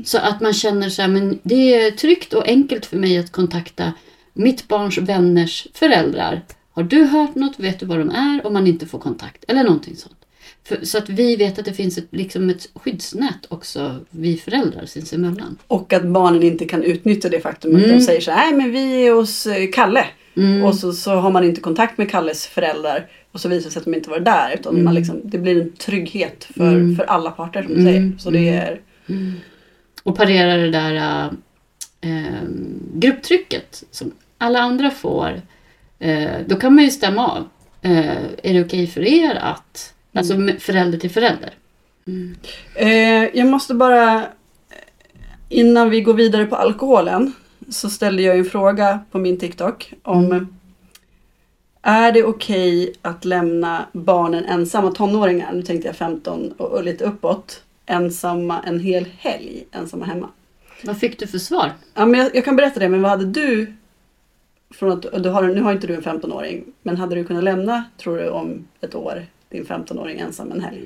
Så 0.06 0.18
att 0.18 0.42
man 0.42 0.54
känner 0.54 0.90
så 0.90 1.02
här, 1.02 1.10
men 1.10 1.40
det 1.44 1.76
är 1.76 1.92
tryggt 1.92 2.34
och 2.34 2.48
enkelt 2.48 2.86
för 2.86 2.98
mig 2.98 3.18
att 3.18 3.32
kontakta 3.32 3.94
mitt 4.34 4.68
barns 4.68 4.98
vänners 4.98 5.68
föräldrar 5.74 6.42
Har 6.72 6.84
du 6.84 7.04
hört 7.04 7.36
något? 7.36 7.60
Vet 7.60 7.80
du 7.80 7.86
vad 7.86 8.00
de 8.00 8.10
är? 8.10 8.46
Om 8.48 8.54
man 8.54 8.68
inte 8.68 8.86
får 8.86 9.00
kontakt. 9.00 9.46
Eller 9.48 9.64
någonting 9.64 9.96
sånt. 9.96 10.16
För, 10.68 10.86
så 10.86 10.98
att 10.98 11.10
vi 11.10 11.36
vet 11.36 11.60
att 11.60 11.66
det 11.66 11.74
finns 11.74 11.98
ett, 11.98 12.08
liksom 12.12 12.50
ett 12.50 12.70
skyddsnät 12.76 13.46
också, 13.48 13.96
vi 14.10 14.38
föräldrar 14.38 14.86
sinsemellan. 14.86 15.58
Och 15.68 15.94
att 15.94 16.06
barnen 16.06 16.44
inte 16.44 16.66
kan 16.66 16.84
utnyttja 16.84 17.30
det 17.30 17.40
faktum 17.40 17.76
att 17.76 17.84
Mm. 17.84 17.98
de 17.98 18.04
säger 18.04 18.22
så 18.22 18.32
här, 18.32 18.52
nej 18.52 18.62
men 18.62 18.72
vi 18.72 19.08
är 19.08 19.12
hos 19.14 19.48
eh, 19.48 19.70
Kalle. 19.74 20.06
Mm. 20.38 20.64
Och 20.64 20.76
så, 20.76 20.94
så 20.94 21.12
har 21.12 21.32
man 21.32 21.44
inte 21.44 21.62
kontakt 21.62 21.98
med 21.98 22.12
Kalles 22.12 22.48
föräldrar. 22.48 23.08
Och 23.40 23.44
så 23.44 23.50
visar 23.50 23.66
det 23.70 23.72
sig 23.74 23.80
att 23.80 23.86
de 23.86 23.94
inte 23.96 24.10
var 24.10 24.20
där. 24.20 24.54
Utan 24.60 24.74
Mm. 24.74 24.86
man 24.86 24.96
liksom, 24.96 25.22
det 25.24 25.38
blir 25.38 25.62
en 25.62 25.72
trygghet 25.74 26.44
för, 26.56 26.68
Mm. 26.74 26.96
för 26.96 27.04
alla 27.04 27.32
parter 27.32 27.64
som 27.64 27.74
du 27.74 27.80
Mm. 27.80 27.94
säger. 27.94 28.18
Så 28.18 28.30
det 28.30 28.50
är... 28.50 28.82
Och 30.04 30.18
parera 30.18 30.58
det 30.58 30.72
där 30.72 31.30
äh, 32.02 32.44
grupptrycket 32.94 33.84
som 33.92 34.12
alla 34.38 34.60
andra 34.60 34.90
får. 34.92 35.42
Eh, 36.00 36.32
då 36.48 36.56
kan 36.56 36.76
man 36.76 36.84
ju 36.84 36.90
stämma 36.92 37.28
av. 37.28 37.48
Eh, 37.82 38.18
är 38.44 38.54
det 38.54 38.66
okej 38.66 38.88
för 38.88 39.02
er 39.02 39.36
att, 39.36 39.94
alltså 40.14 40.34
förälder 40.60 40.98
till 40.98 41.10
förälder. 41.10 41.54
Jag 43.34 43.48
måste 43.48 43.74
bara, 43.74 44.24
innan 45.50 45.90
vi 45.90 46.02
går 46.02 46.14
vidare 46.14 46.46
på 46.46 46.56
alkoholen, 46.56 47.34
så 47.70 47.90
ställde 47.90 48.22
jag 48.24 48.38
en 48.38 48.46
fråga 48.46 49.00
på 49.12 49.18
min 49.20 49.38
TikTok 49.40 49.94
om 50.04 50.26
Mm. 50.26 50.48
Är 51.82 52.12
det 52.12 52.24
okej 52.24 52.94
att 53.02 53.26
lämna 53.26 53.86
barnen 53.92 54.46
ensamma, 54.46 54.92
tonåringar, 54.92 55.54
nu 55.54 55.64
tänkte 55.64 55.88
jag 55.88 55.96
15 55.96 56.52
och, 56.58 56.72
och 56.72 56.84
lite 56.84 57.04
uppåt, 57.04 57.64
ensamma 57.86 58.64
en 58.64 58.80
hel 58.80 59.06
helg, 59.18 59.66
ensamma 59.72 60.06
hemma? 60.06 60.30
Vad 60.84 60.98
fick 60.98 61.20
du 61.20 61.28
för 61.28 61.38
svar? 61.38 61.72
Ja, 61.94 62.06
men 62.06 62.20
jag, 62.20 62.36
jag 62.36 62.46
kan 62.46 62.56
berätta 62.56 62.80
det, 62.80 62.90
men 62.90 63.02
vad 63.02 63.12
hade 63.12 63.26
du, 63.26 63.74
från 64.74 64.92
att, 64.92 65.24
du 65.24 65.30
har, 65.30 65.44
nu 65.44 65.62
har 65.62 65.72
inte 65.72 65.88
du 65.88 65.96
en 65.96 66.02
15-åring, 66.02 66.64
men 66.84 66.98
hade 66.98 67.16
du 67.16 67.24
kunnat 67.24 67.44
lämna, 67.44 67.84
tror 67.98 68.18
du, 68.18 68.30
om 68.30 68.68
ett 68.82 68.96
år, 68.96 69.26
din 69.50 69.66
15-åring 69.66 70.20
ensam 70.20 70.52
en 70.52 70.62
helg? 70.62 70.82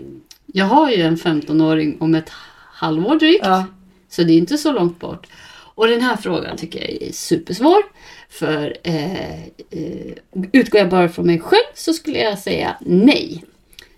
Jag 0.45 0.65
har 0.65 0.91
ju 0.91 1.01
en 1.01 1.17
15-åring 1.17 1.97
om 1.99 2.15
ett 2.15 2.29
halvår 2.73 3.15
drygt. 3.15 3.45
Ja. 3.45 3.65
Så 4.09 4.23
det 4.23 4.33
är 4.33 4.37
inte 4.37 4.57
så 4.57 4.71
långt 4.71 4.99
bort. 4.99 5.27
Och 5.75 5.87
den 5.87 6.01
här 6.01 6.15
frågan 6.15 6.57
tycker 6.57 6.79
jag 6.79 7.01
är 7.01 7.11
supersvår. 7.11 7.83
För 8.33 8.77
eh, 8.83 9.43
eh, 9.43 10.13
utgår 10.51 10.79
jag 10.79 10.89
bara 10.89 11.09
från 11.09 11.25
mig 11.25 11.39
själv 11.39 11.73
så 11.75 11.93
skulle 11.93 12.19
jag 12.19 12.39
säga 12.39 12.75
nej. 12.81 13.43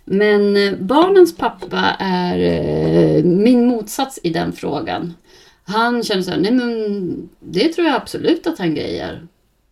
Men 0.06 0.58
eh, 0.58 0.74
barnens 0.80 1.38
pappa 1.38 1.96
är 2.00 2.38
eh, 2.40 3.24
min 3.24 3.68
motsats 3.68 4.20
i 4.24 4.30
den 4.30 4.54
frågan. 4.54 5.14
Han 5.64 6.04
känner 6.04 6.22
så 6.22 6.32
här, 6.32 6.38
nej 6.38 6.52
men 6.52 7.30
det 7.40 7.74
tror 7.74 7.88
jag 7.88 7.96
absolut 7.96 8.48
att 8.48 8.60
han 8.60 8.76
grejer. 8.76 9.28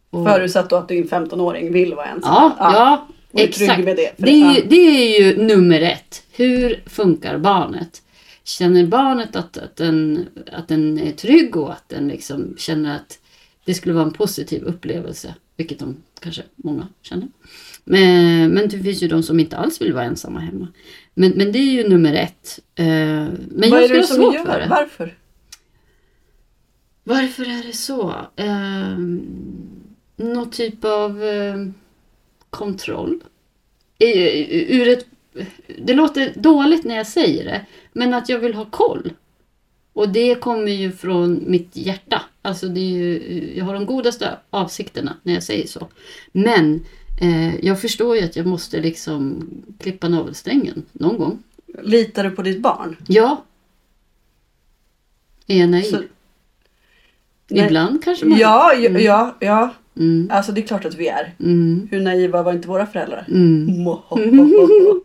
Och- 0.10 0.28
Förutsatt 0.28 0.70
då 0.70 0.76
att 0.76 0.88
din 0.88 1.08
15-åring 1.08 1.74
vill 1.74 1.94
vara 1.94 2.06
ensam. 2.06 2.32
Ja, 2.34 2.56
ja, 2.60 3.08
trygg 3.32 3.50
exakt. 3.50 3.84
med 3.84 3.96
det. 3.96 4.14
Det 4.18 4.30
är, 4.32 4.54
ju, 4.54 4.60
ja. 4.60 4.66
det 4.70 4.76
är 4.76 5.22
ju 5.22 5.44
nummer 5.44 5.82
ett. 5.82 6.24
Hur 6.32 6.84
funkar 6.86 7.38
barnet? 7.38 8.02
Känner 8.44 8.86
barnet 8.86 9.36
att, 9.36 9.58
att, 9.58 9.76
den, 9.76 10.26
att 10.52 10.68
den 10.68 11.00
är 11.00 11.12
trygg 11.12 11.58
och 11.58 11.72
att 11.72 11.90
den 11.90 12.08
liksom 12.08 12.56
känner 12.58 12.96
att 12.96 13.20
det 13.66 13.74
skulle 13.74 13.94
vara 13.94 14.06
en 14.06 14.14
positiv 14.14 14.64
upplevelse? 14.64 15.36
Vilket 15.58 15.80
de 15.80 15.96
kanske 16.20 16.44
många 16.56 16.88
känner. 17.02 17.28
Men, 17.84 18.54
men 18.54 18.70
det 18.70 18.80
finns 18.80 19.04
ju 19.04 19.08
de 19.08 19.24
som 19.24 19.40
inte 19.40 19.58
alls 19.58 19.82
vill 19.82 19.94
vara 19.94 20.04
ensamma 20.06 20.40
hemma. 20.40 20.68
Men, 21.14 21.32
men 21.32 21.52
det 21.52 21.60
är 21.60 21.72
ju 21.72 21.90
nummer 21.90 22.14
ett. 22.14 22.60
Eh, 22.76 22.86
Men 22.86 23.32
Vad 23.50 23.70
jag 23.70 23.84
är 23.84 23.94
det 23.94 24.04
som 24.04 24.16
svårt 24.18 24.34
gör? 24.36 24.46
för 24.46 24.60
det. 24.60 24.68
Varför? 24.70 25.18
Varför 27.04 27.44
är 27.44 27.64
det 27.68 27.74
så? 27.74 28.16
Eh, 28.36 28.98
någon 30.16 30.50
typ 30.52 30.84
av 30.86 31.24
eh, 31.24 31.56
kontroll? 32.50 33.24
Ur 34.00 34.88
ett, 34.90 35.06
det 35.80 35.94
låter 35.94 36.34
dåligt 36.36 36.84
när 36.84 36.96
jag 36.96 37.08
säger 37.08 37.46
det, 37.46 37.66
men 37.94 38.14
att 38.14 38.30
jag 38.30 38.40
vill 38.40 38.54
ha 38.54 38.66
koll. 38.66 39.14
Och 39.94 40.10
det 40.10 40.36
kommer 40.36 40.72
ju 40.72 40.92
från 40.92 41.44
mitt 41.48 41.70
hjärta. 41.74 42.22
Alltså 42.42 42.68
det 42.68 42.80
är 42.80 42.90
ju, 42.90 43.54
jag 43.58 43.66
har 43.66 43.74
de 43.74 43.86
godaste 43.86 44.38
avsikterna 44.50 45.18
när 45.24 45.34
jag 45.34 45.44
säger 45.44 45.68
så. 45.68 45.88
Men 46.32 46.82
eh, 47.22 47.56
jag 47.66 47.82
förstår 47.82 48.16
ju 48.18 48.24
att 48.24 48.36
jag 48.36 48.46
måste 48.46 48.80
liksom 48.82 49.48
klippa 49.80 50.10
navelsträngen 50.10 50.84
någon 50.92 51.18
gång. 51.18 51.44
Litar 51.82 52.24
du 52.24 52.30
på 52.32 52.42
ditt 52.42 52.62
barn? 52.62 52.98
Ja. 53.08 53.44
Är 55.48 55.60
jag 55.60 55.70
naiv? 55.70 55.84
Så- 55.84 56.02
Nej. 57.48 57.66
Ibland 57.66 58.04
kanske 58.04 58.26
man 58.26 58.40
Ja, 58.40 58.74
ja, 58.74 59.00
ja, 59.00 59.36
ja. 59.40 59.74
Mm. 59.98 60.30
Alltså 60.32 60.52
det 60.52 60.62
är 60.62 60.68
klart 60.68 60.86
att 60.86 60.96
vi 60.96 61.08
är. 61.08 61.34
Mm. 61.40 61.88
Hur 61.92 62.00
naiva 62.02 62.44
var 62.44 62.54
inte 62.54 62.68
våra 62.68 62.86
föräldrar? 62.86 63.26
Mm. 63.30 63.66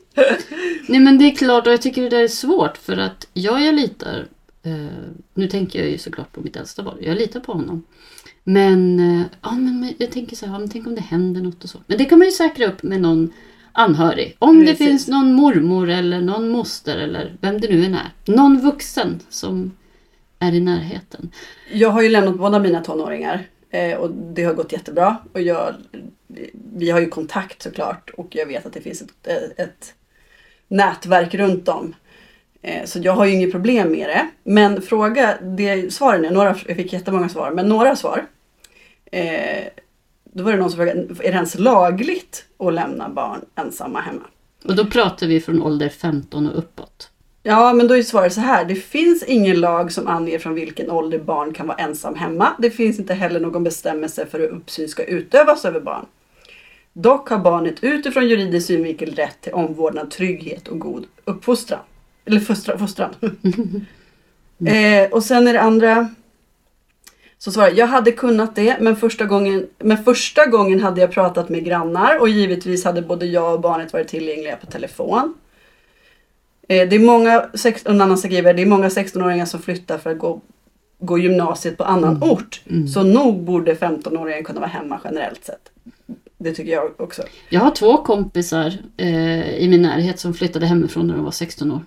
Nej 0.88 1.01
men 1.01 1.18
det 1.18 1.24
är 1.24 1.35
klart 1.37 1.66
och 1.66 1.72
jag 1.72 1.83
tycker 1.83 2.03
det 2.03 2.09
där 2.09 2.22
är 2.22 2.29
svårt 2.29 2.77
för 2.77 2.96
att 2.96 3.29
ja, 3.35 3.61
jag 3.61 3.74
litar. 3.74 4.27
Eh, 4.68 5.11
nu 5.35 5.48
tänker 5.48 5.78
jag 5.78 5.90
ju 5.90 5.98
såklart 5.98 6.33
på 6.33 6.40
mitt 6.40 6.57
äldsta 6.57 6.83
barn. 6.83 6.98
Jag 7.00 7.16
litar 7.16 7.40
på 7.40 7.52
honom. 7.52 7.85
Men, 8.44 9.00
eh, 9.00 9.26
ja, 9.42 9.52
men 9.52 9.94
jag 9.98 10.12
tänker 10.12 10.37
så 10.37 10.46
här, 10.46 10.52
ja, 10.52 10.59
men 10.59 10.68
tänk 10.68 10.87
om 10.87 10.94
det 10.94 11.00
händer 11.00 11.40
något 11.40 11.64
och 11.64 11.70
så. 11.70 11.78
Men 11.87 11.98
det 11.98 12.04
kan 12.04 12.18
man 12.18 12.26
ju 12.26 12.33
säkra 12.33 12.66
upp 12.66 12.83
med 12.83 13.00
någon 13.00 13.33
anhörig. 13.72 14.37
Om 14.38 14.61
Precis. 14.61 14.78
det 14.78 14.85
finns 14.85 15.09
någon 15.09 15.33
mormor 15.33 15.90
eller 15.90 16.20
någon 16.20 16.48
moster 16.48 16.96
eller 16.96 17.37
vem 17.40 17.61
det 17.61 17.68
nu 17.68 17.85
än 17.85 17.94
är. 17.94 18.12
Någon 18.24 18.61
vuxen 18.61 19.20
som 19.28 19.72
är 20.38 20.52
i 20.52 20.61
närheten. 20.61 21.31
Jag 21.72 21.90
har 21.90 22.02
ju 22.02 22.09
lämnat 22.09 22.38
båda 22.38 22.59
mina 22.59 22.81
tonåringar 22.81 23.46
eh, 23.70 23.96
och 23.96 24.11
det 24.11 24.44
har 24.44 24.54
gått 24.54 24.72
jättebra. 24.72 25.16
Och 25.33 25.42
jag, 25.42 25.74
vi 26.74 26.90
har 26.90 27.00
ju 27.00 27.09
kontakt 27.09 27.62
såklart 27.62 28.11
och 28.11 28.26
jag 28.31 28.46
vet 28.46 28.66
att 28.66 28.72
det 28.72 28.81
finns 28.81 29.02
ett, 29.02 29.26
ett 29.57 29.94
nätverk 30.68 31.35
runt 31.35 31.66
dem. 31.66 31.94
Eh, 32.68 32.85
Så 32.85 32.98
jag 33.02 33.12
har 33.12 33.26
ju 33.26 33.33
inget 33.33 33.52
problem 33.52 33.90
med 33.92 34.09
det. 34.09 34.28
Men 34.44 34.83
fråga, 34.83 35.38
det, 35.42 35.92
svaren 35.94 36.24
är, 36.24 36.31
några, 36.31 36.57
jag 36.66 36.76
fick 36.76 36.92
jättemånga 36.92 37.28
svar, 37.28 37.50
men 37.50 37.68
några 37.68 37.96
svar. 37.96 38.26
Eh, 39.12 39.64
då 40.24 40.44
var 40.44 40.52
det 40.52 40.59
någon 40.59 40.70
som 40.70 40.76
frågade, 40.76 41.00
är 41.00 41.31
det 41.31 41.37
ens 41.37 41.59
lagligt 41.59 42.44
att 42.59 42.74
lämna 42.74 43.09
barn 43.09 43.40
ensamma 43.54 44.00
hemma? 44.00 44.22
Och 44.64 44.76
då 44.76 44.87
pratar 44.87 45.26
vi 45.26 45.40
från 45.40 45.62
ålder 45.62 45.88
15 45.88 46.48
och 46.48 46.59
uppåt. 46.59 47.11
Ja, 47.42 47.72
men 47.72 47.88
då 47.88 47.96
är 47.96 48.02
svaret 48.02 48.33
så 48.33 48.40
här. 48.40 48.64
Det 48.64 48.74
finns 48.74 49.22
ingen 49.22 49.61
lag 49.61 49.92
som 49.92 50.07
anger 50.07 50.38
från 50.38 50.54
vilken 50.54 50.90
ålder 50.90 51.18
barn 51.18 51.54
kan 51.54 51.66
vara 51.66 51.78
ensam 51.78 52.14
hemma. 52.14 52.48
Det 52.59 52.70
finns 52.70 52.98
inte 52.98 53.14
heller 53.14 53.40
någon 53.40 53.64
bestämmelse 53.64 54.26
för 54.26 54.38
hur 54.38 54.46
uppsyn 54.48 54.88
ska 54.88 55.04
utövas 55.04 55.64
över 55.64 55.81
barn. 55.81 56.07
Dock 56.92 57.28
har 57.28 57.38
barnet 57.38 57.85
utifrån 57.85 58.28
juridisk 58.28 58.66
synvinkel 58.66 59.14
rätt 59.14 59.40
till 59.40 59.52
omvårdnad, 59.52 60.11
trygghet 60.11 60.68
och 60.68 60.78
god 60.78 61.07
uppfostran. 61.24 61.81
Eller 62.28 62.40
fostra, 62.40 62.78
fostran. 62.78 63.10
eh, 64.66 65.10
och 65.10 65.24
sen 65.24 65.48
är 65.48 65.52
det 65.52 65.60
andra 65.60 66.08
så 67.38 67.52
svarar 67.52 67.72
jag, 67.76 67.86
hade 67.86 68.12
kunnat 68.12 68.56
det, 68.56 68.76
men 68.80 68.96
första, 68.96 69.24
gången, 69.24 69.66
men 69.78 70.04
första 70.04 70.46
gången 70.46 70.80
hade 70.80 71.00
jag 71.00 71.10
pratat 71.10 71.48
med 71.48 71.64
grannar 71.64 72.20
och 72.20 72.28
givetvis 72.28 72.84
hade 72.84 73.02
både 73.02 73.26
jag 73.26 73.54
och 73.54 73.60
barnet 73.60 73.92
varit 73.92 74.08
tillgängliga 74.08 74.56
på 74.56 74.66
telefon. 74.66 75.34
Eh, 76.68 76.88
Det 76.88 76.96
är 76.96 77.00
många, 77.00 77.46
en 77.84 78.00
annan 78.00 78.18
skriver, 78.18 78.54
det 78.54 78.62
är 78.62 78.66
många 78.66 78.88
16-åringar 78.88 79.46
som 79.46 79.60
flyttar 79.62 79.98
för 79.98 80.10
att 80.10 80.18
gå, 80.18 80.40
gå 80.98 81.18
gymnasiet 81.18 81.76
på 81.76 81.84
annan 81.84 82.22
ort. 82.22 82.62
Så 82.94 83.02
nog 83.02 83.42
borde 83.42 83.74
15-åringen 83.74 84.42
kunna 84.44 84.60
vara 84.60 84.70
hemma 84.70 85.00
generellt 85.04 85.44
sett. 85.44 85.70
Det 86.38 86.52
tycker 86.52 86.72
jag 86.72 87.00
också. 87.00 87.22
Jag 87.50 87.60
har 87.60 87.70
två 87.70 87.96
kompisar 87.96 88.72
eh, 88.96 89.54
i 89.54 89.68
min 89.68 89.82
närhet 89.82 90.20
som 90.20 90.34
flyttade 90.34 90.66
hemifrån 90.66 91.06
när 91.06 91.14
de 91.14 91.24
var 91.24 91.30
16 91.30 91.72
år. 91.72 91.80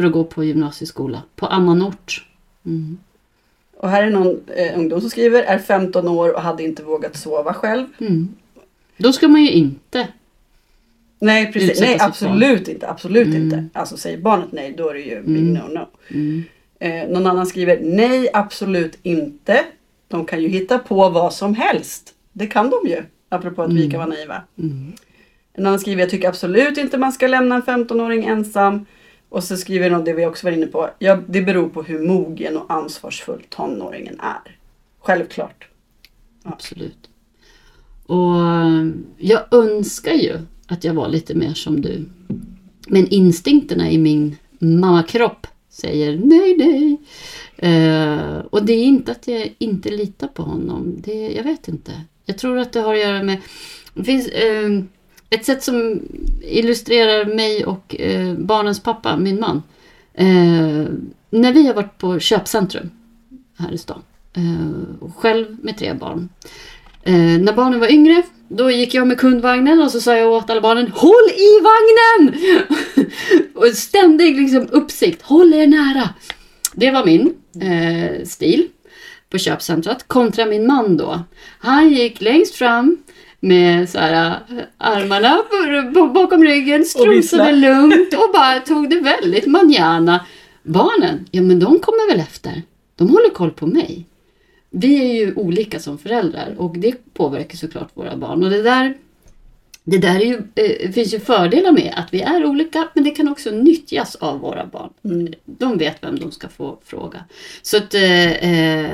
För 0.00 0.06
att 0.06 0.12
gå 0.12 0.24
på 0.24 0.44
gymnasieskola 0.44 1.22
på 1.36 1.46
annan 1.46 1.82
ort. 1.82 2.26
Mm. 2.66 2.98
Och 3.76 3.88
här 3.88 4.02
är 4.02 4.10
någon 4.10 4.40
eh, 4.56 4.78
ungdom 4.78 5.00
som 5.00 5.10
skriver, 5.10 5.42
är 5.42 5.58
15 5.58 6.08
år 6.08 6.34
och 6.34 6.42
hade 6.42 6.62
inte 6.62 6.82
vågat 6.82 7.16
sova 7.16 7.54
själv. 7.54 7.86
Mm. 7.98 8.28
Då 8.96 9.12
ska 9.12 9.28
man 9.28 9.42
ju 9.42 9.50
inte. 9.50 10.08
Nej, 11.18 11.52
precis. 11.52 11.80
Nej, 11.80 11.96
absolut 12.00 12.68
inte. 12.68 12.88
Absolut 12.88 13.26
Mm. 13.26 13.42
inte. 13.42 13.64
Alltså 13.72 13.96
säger 13.96 14.18
barnet 14.18 14.52
nej, 14.52 14.74
då 14.78 14.88
är 14.88 14.94
det 14.94 15.00
ju 15.00 15.22
big 15.22 15.36
Mm. 15.48 15.56
no-no. 15.62 15.86
Mm. 16.08 16.42
Eh, 16.78 17.08
någon 17.08 17.26
annan 17.26 17.46
skriver, 17.46 17.78
nej, 17.82 18.28
absolut 18.32 18.98
inte. 19.02 19.64
De 20.08 20.24
kan 20.24 20.42
ju 20.42 20.48
hitta 20.48 20.78
på 20.78 21.08
vad 21.08 21.34
som 21.34 21.54
helst. 21.54 22.14
Det 22.32 22.46
kan 22.46 22.70
de 22.70 22.88
ju. 22.90 23.02
Apropå 23.28 23.62
att 23.62 23.72
vi 23.72 23.78
Mm. 23.78 23.90
kan 23.90 23.98
vara 24.00 24.08
naiva. 24.10 24.42
Mm. 24.58 24.92
En 25.52 25.66
annan 25.66 25.80
skriver, 25.80 26.00
jag 26.02 26.10
tycker 26.10 26.28
absolut 26.28 26.78
inte 26.78 26.98
man 26.98 27.12
ska 27.12 27.26
lämna 27.26 27.54
en 27.54 27.62
15-åring 27.62 28.24
ensam. 28.24 28.86
Och 29.30 29.44
så 29.44 29.56
skriver 29.56 29.90
någon 29.90 30.04
det 30.04 30.12
vi 30.12 30.26
också 30.26 30.46
var 30.46 30.52
inne 30.52 30.66
på. 30.66 30.90
Ja, 30.98 31.18
det 31.28 31.42
beror 31.42 31.68
på 31.68 31.82
hur 31.82 32.06
mogen 32.06 32.56
och 32.56 32.72
ansvarsfull 32.72 33.42
tonåringen 33.48 34.20
är. 34.20 34.56
Självklart. 35.00 35.68
Absolut. 36.42 37.10
Och 38.06 38.36
eh, 38.36 38.86
jag 39.16 39.54
önskar 39.54 40.12
ju 40.12 40.38
att 40.66 40.84
jag 40.84 40.94
var 40.94 41.08
lite 41.08 41.34
mer 41.34 41.54
som 41.54 41.80
du. 41.80 42.04
Men 42.88 43.08
instinkterna 43.08 43.90
i 43.90 43.98
min 43.98 44.36
mammakropp 44.58 45.46
säger 45.68 46.20
nej, 46.24 46.56
nej. 46.56 46.98
Eh, 47.56 48.38
och 48.38 48.64
det 48.64 48.72
är 48.72 48.84
inte 48.84 49.12
att 49.12 49.28
jag 49.28 49.54
inte 49.58 49.90
litar 49.90 50.28
på 50.28 50.42
honom. 50.42 50.96
Det, 50.98 51.32
jag 51.32 51.44
vet 51.44 51.68
inte. 51.68 51.92
Jag 52.24 52.38
tror 52.38 52.58
att 52.58 52.72
det 52.72 52.80
har 52.80 52.94
att 52.94 53.00
göra 53.00 53.22
med 53.22 53.40
Det 53.94 54.04
finns 54.04 54.28
eh, 54.28 54.82
ett 55.30 55.44
sätt 55.44 55.62
som 55.62 56.02
illustrerar 56.42 57.24
mig 57.24 57.64
och 57.64 58.00
eh, 58.00 58.34
barnens 58.34 58.80
pappa, 58.80 59.16
min 59.16 59.40
man. 59.40 59.62
Eh, 60.14 60.86
när 61.30 61.52
vi 61.52 61.66
har 61.66 61.74
varit 61.74 61.98
på 61.98 62.18
köpcentrum 62.18 62.90
här 63.58 63.72
i 63.72 63.78
stan. 63.78 64.02
Eh, 64.32 65.10
själv 65.16 65.56
med 65.62 65.78
tre 65.78 65.94
barn. 65.94 66.28
Eh, 67.02 67.14
när 67.14 67.52
barnen 67.52 67.80
var 67.80 67.92
yngre, 67.92 68.22
då 68.48 68.70
gick 68.70 68.94
jag 68.94 69.06
med 69.06 69.18
kundvagnen 69.18 69.82
och 69.82 69.90
så 69.90 70.00
sa 70.00 70.16
jag 70.16 70.32
åt 70.32 70.50
alla 70.50 70.60
barnen 70.60 70.92
Håll 70.94 71.30
i 71.36 71.60
vagnen! 71.62 72.40
och 73.54 73.66
ständig 73.66 74.36
liksom, 74.36 74.68
uppsikt, 74.70 75.22
håll 75.22 75.54
er 75.54 75.66
nära. 75.66 76.08
Det 76.74 76.90
var 76.90 77.04
min 77.04 77.34
eh, 77.60 78.24
stil 78.24 78.68
på 79.30 79.38
köpcentret. 79.38 80.08
Kontra 80.08 80.46
min 80.46 80.66
man 80.66 80.96
då. 80.96 81.20
Han 81.58 81.90
gick 81.90 82.20
längst 82.20 82.54
fram 82.54 82.96
med 83.40 83.90
så 83.90 83.98
här, 83.98 84.30
äh, 84.50 84.64
armarna 84.78 85.42
bakom 86.14 86.44
ryggen, 86.44 86.84
strosade 86.84 87.52
lugnt 87.52 88.14
och 88.14 88.32
bara 88.32 88.60
tog 88.60 88.90
det 88.90 89.00
väldigt 89.00 89.46
manjana. 89.46 90.26
Barnen, 90.62 91.26
ja 91.30 91.42
men 91.42 91.60
de 91.60 91.78
kommer 91.78 92.10
väl 92.12 92.20
efter. 92.20 92.62
De 92.96 93.08
håller 93.08 93.30
koll 93.30 93.50
på 93.50 93.66
mig. 93.66 94.06
Vi 94.70 95.10
är 95.10 95.14
ju 95.14 95.34
olika 95.34 95.80
som 95.80 95.98
föräldrar 95.98 96.54
och 96.58 96.78
det 96.78 97.14
påverkar 97.14 97.56
såklart 97.56 97.90
våra 97.94 98.16
barn. 98.16 98.44
Och 98.44 98.50
det 98.50 98.62
där, 98.62 98.94
det 99.84 99.98
där 99.98 100.20
är 100.20 100.24
ju, 100.24 100.42
eh, 100.54 100.90
finns 100.90 101.14
ju 101.14 101.20
fördelar 101.20 101.72
med 101.72 101.94
att 101.96 102.14
vi 102.14 102.20
är 102.20 102.44
olika 102.44 102.88
men 102.94 103.04
det 103.04 103.10
kan 103.10 103.28
också 103.28 103.50
nyttjas 103.50 104.14
av 104.14 104.40
våra 104.40 104.66
barn. 104.66 104.90
Mm. 105.04 105.32
De 105.44 105.78
vet 105.78 106.02
vem 106.02 106.18
de 106.18 106.32
ska 106.32 106.48
få 106.48 106.78
fråga. 106.84 107.24
Så 107.62 107.76
att 107.76 107.94
eh, 107.94 108.32
eh 108.32 108.90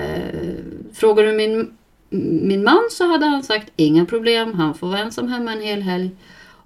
frågar 0.93 1.25
du 1.25 1.33
min 1.33 1.71
min 2.11 2.63
man 2.63 2.89
så 2.91 3.07
hade 3.07 3.27
han 3.27 3.43
sagt 3.43 3.73
inga 3.77 4.07
problem, 4.07 4.55
han 4.55 4.75
får 4.75 4.87
vara 4.87 4.99
ensam 4.99 5.29
hemma 5.29 5.53
en 5.53 5.63
hel 5.63 5.83
helg. 5.83 6.11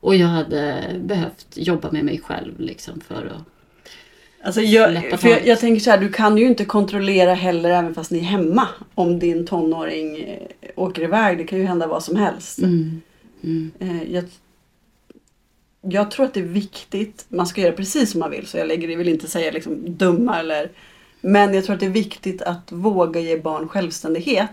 Och 0.00 0.14
jag 0.14 0.26
hade 0.26 0.84
behövt 1.00 1.46
jobba 1.54 1.90
med 1.90 2.04
mig 2.04 2.20
själv 2.20 2.60
liksom 2.60 3.00
för 3.00 3.26
att 3.26 3.46
Alltså 4.42 4.60
jag, 4.60 5.20
för 5.20 5.28
jag, 5.28 5.46
jag, 5.46 5.60
tänker 5.60 5.80
så 5.80 5.90
här, 5.90 5.98
du 5.98 6.12
kan 6.12 6.38
ju 6.38 6.46
inte 6.46 6.64
kontrollera 6.64 7.34
heller 7.34 7.70
även 7.70 7.94
fast 7.94 8.10
ni 8.10 8.18
är 8.18 8.22
hemma. 8.22 8.68
Om 8.94 9.18
din 9.18 9.46
tonåring 9.46 10.16
eh, 10.16 10.70
åker 10.76 11.02
iväg. 11.02 11.38
Det 11.38 11.44
kan 11.44 11.58
ju 11.58 11.64
hända 11.64 11.86
vad 11.86 12.04
som 12.04 12.16
helst. 12.16 12.58
Mm. 12.58 13.00
Mm. 13.44 13.70
Eh, 13.78 14.12
jag, 14.12 14.24
jag, 15.80 16.10
tror 16.10 16.26
att 16.26 16.34
det 16.34 16.40
är 16.40 16.44
viktigt. 16.44 17.24
Man 17.28 17.46
ska 17.46 17.60
göra 17.60 17.72
precis 17.72 18.10
som 18.10 18.20
man 18.20 18.30
vill. 18.30 18.46
Så 18.46 18.58
jag 18.58 18.68
lägger, 18.68 18.96
vill 18.96 19.08
inte 19.08 19.28
säga 19.28 19.50
liksom 19.50 19.96
dumma 19.96 20.38
eller. 20.38 20.70
Men 21.20 21.54
jag 21.54 21.64
tror 21.64 21.74
att 21.74 21.80
det 21.80 21.86
är 21.86 21.90
viktigt 21.90 22.42
att 22.42 22.72
våga 22.72 23.20
ge 23.20 23.36
barn 23.38 23.68
självständighet. 23.68 24.50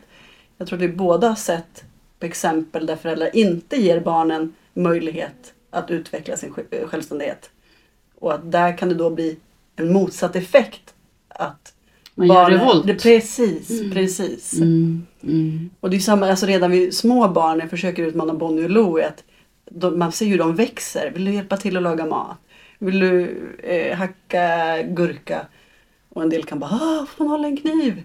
Jag 0.58 0.68
tror 0.68 0.78
att 0.78 0.84
vi 0.84 0.88
båda 0.88 1.28
har 1.28 1.36
sett 1.36 1.84
exempel 2.20 2.86
där 2.86 2.96
föräldrar 2.96 3.36
inte 3.36 3.76
ger 3.76 4.00
barnen 4.00 4.54
möjlighet 4.74 5.54
att 5.70 5.92
utveckla 5.92 6.38
sin 6.38 6.54
eh, 6.72 6.88
självständighet. 6.88 7.50
Och 8.20 8.34
att 8.34 8.52
där 8.52 8.78
kan 8.78 8.90
det 8.90 8.96
då 8.96 9.10
bli 9.10 9.38
en 9.76 9.94
motsatt 9.94 10.36
effekt. 10.36 10.94
Att 11.30 11.74
man 12.16 12.28
barnen, 12.28 12.52
gör 12.52 12.60
revolt. 12.60 12.88
Det, 12.88 12.96
precis, 12.96 13.70
mm. 13.70 13.92
precis. 13.92 14.54
Mm. 14.54 15.06
Mm. 15.24 15.70
Och 15.80 15.90
det 15.90 15.96
är 15.96 16.00
samma, 16.00 16.30
alltså 16.30 16.46
redan 16.46 16.72
vid 16.72 16.94
små 16.94 17.28
barn, 17.28 17.60
jag 17.60 17.70
försöker 17.70 18.04
utmana 18.04 18.34
Bonnie 18.34 18.64
och 18.64 18.70
Louie, 18.70 19.08
att 19.08 19.24
de, 19.72 20.00
man 20.00 20.12
ser 20.12 20.26
hur 20.26 20.38
de 20.38 20.56
växer. 20.56 21.12
Vill 21.12 21.26
du 21.26 21.34
hjälpa 21.34 21.58
till 21.58 21.78
att 21.78 21.84
laga 21.84 22.06
mat? 22.06 22.38
Vill 22.80 23.00
du 23.00 23.38
eh, 23.64 23.98
hacka 23.98 24.78
gurka? 24.84 25.48
Och 26.10 26.24
en 26.24 26.30
del 26.30 26.44
kan 26.44 26.60
bara, 26.60 26.72
ah, 26.72 27.06
får 27.06 27.24
man 27.24 27.32
hålla 27.32 27.48
en 27.48 27.58
kniv? 27.58 28.04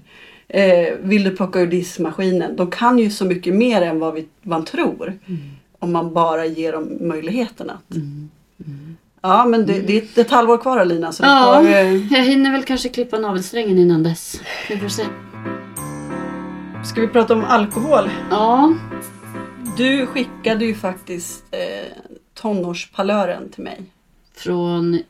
Eh, 0.55 0.95
vill 1.01 1.25
du 1.25 1.37
plocka 1.37 1.61
ur 1.61 1.67
diskmaskinen? 1.67 2.57
De 2.57 2.71
kan 2.71 2.99
ju 2.99 3.11
så 3.11 3.25
mycket 3.25 3.55
mer 3.55 3.83
än 3.83 3.99
vad 3.99 4.15
vi, 4.15 4.29
man 4.43 4.65
tror. 4.65 5.19
Mm. 5.27 5.41
Om 5.79 5.93
man 5.93 6.15
bara 6.15 6.47
ger 6.47 6.73
dem 6.73 6.99
möjligheten 7.01 7.71
att. 7.71 7.95
Mm. 7.95 8.31
Mm. 8.67 8.97
Ja 9.23 9.45
men 9.45 9.67
det, 9.67 9.81
det, 9.81 10.19
är 10.19 10.21
ett 10.21 10.31
halvår 10.31 10.59
kvar 10.59 10.79
Alina. 10.79 11.13
Så 11.13 11.23
ja, 11.23 11.61
får, 11.63 11.69
eh... 11.69 12.13
jag 12.13 12.25
hinner 12.25 12.53
väl 12.53 12.63
kanske 12.63 12.89
klippa 12.89 13.19
navelsträngen 13.19 13.79
innan 13.79 14.03
dess. 14.03 14.41
Vi 14.69 14.79
får 14.79 14.89
se. 14.89 15.03
Ska 16.85 17.01
vi 17.01 17.09
prata 17.09 17.35
om 17.35 17.45
alkohol? 17.45 18.11
Ja. 18.31 18.75
Du 19.77 20.07
skickade 20.07 20.65
ju 20.65 20.75
faktiskt 20.75 21.45
eh, 21.51 21.93
tonårspalören 22.35 23.49
till 23.49 23.65
mig. 23.65 23.83
Från 24.35 25.03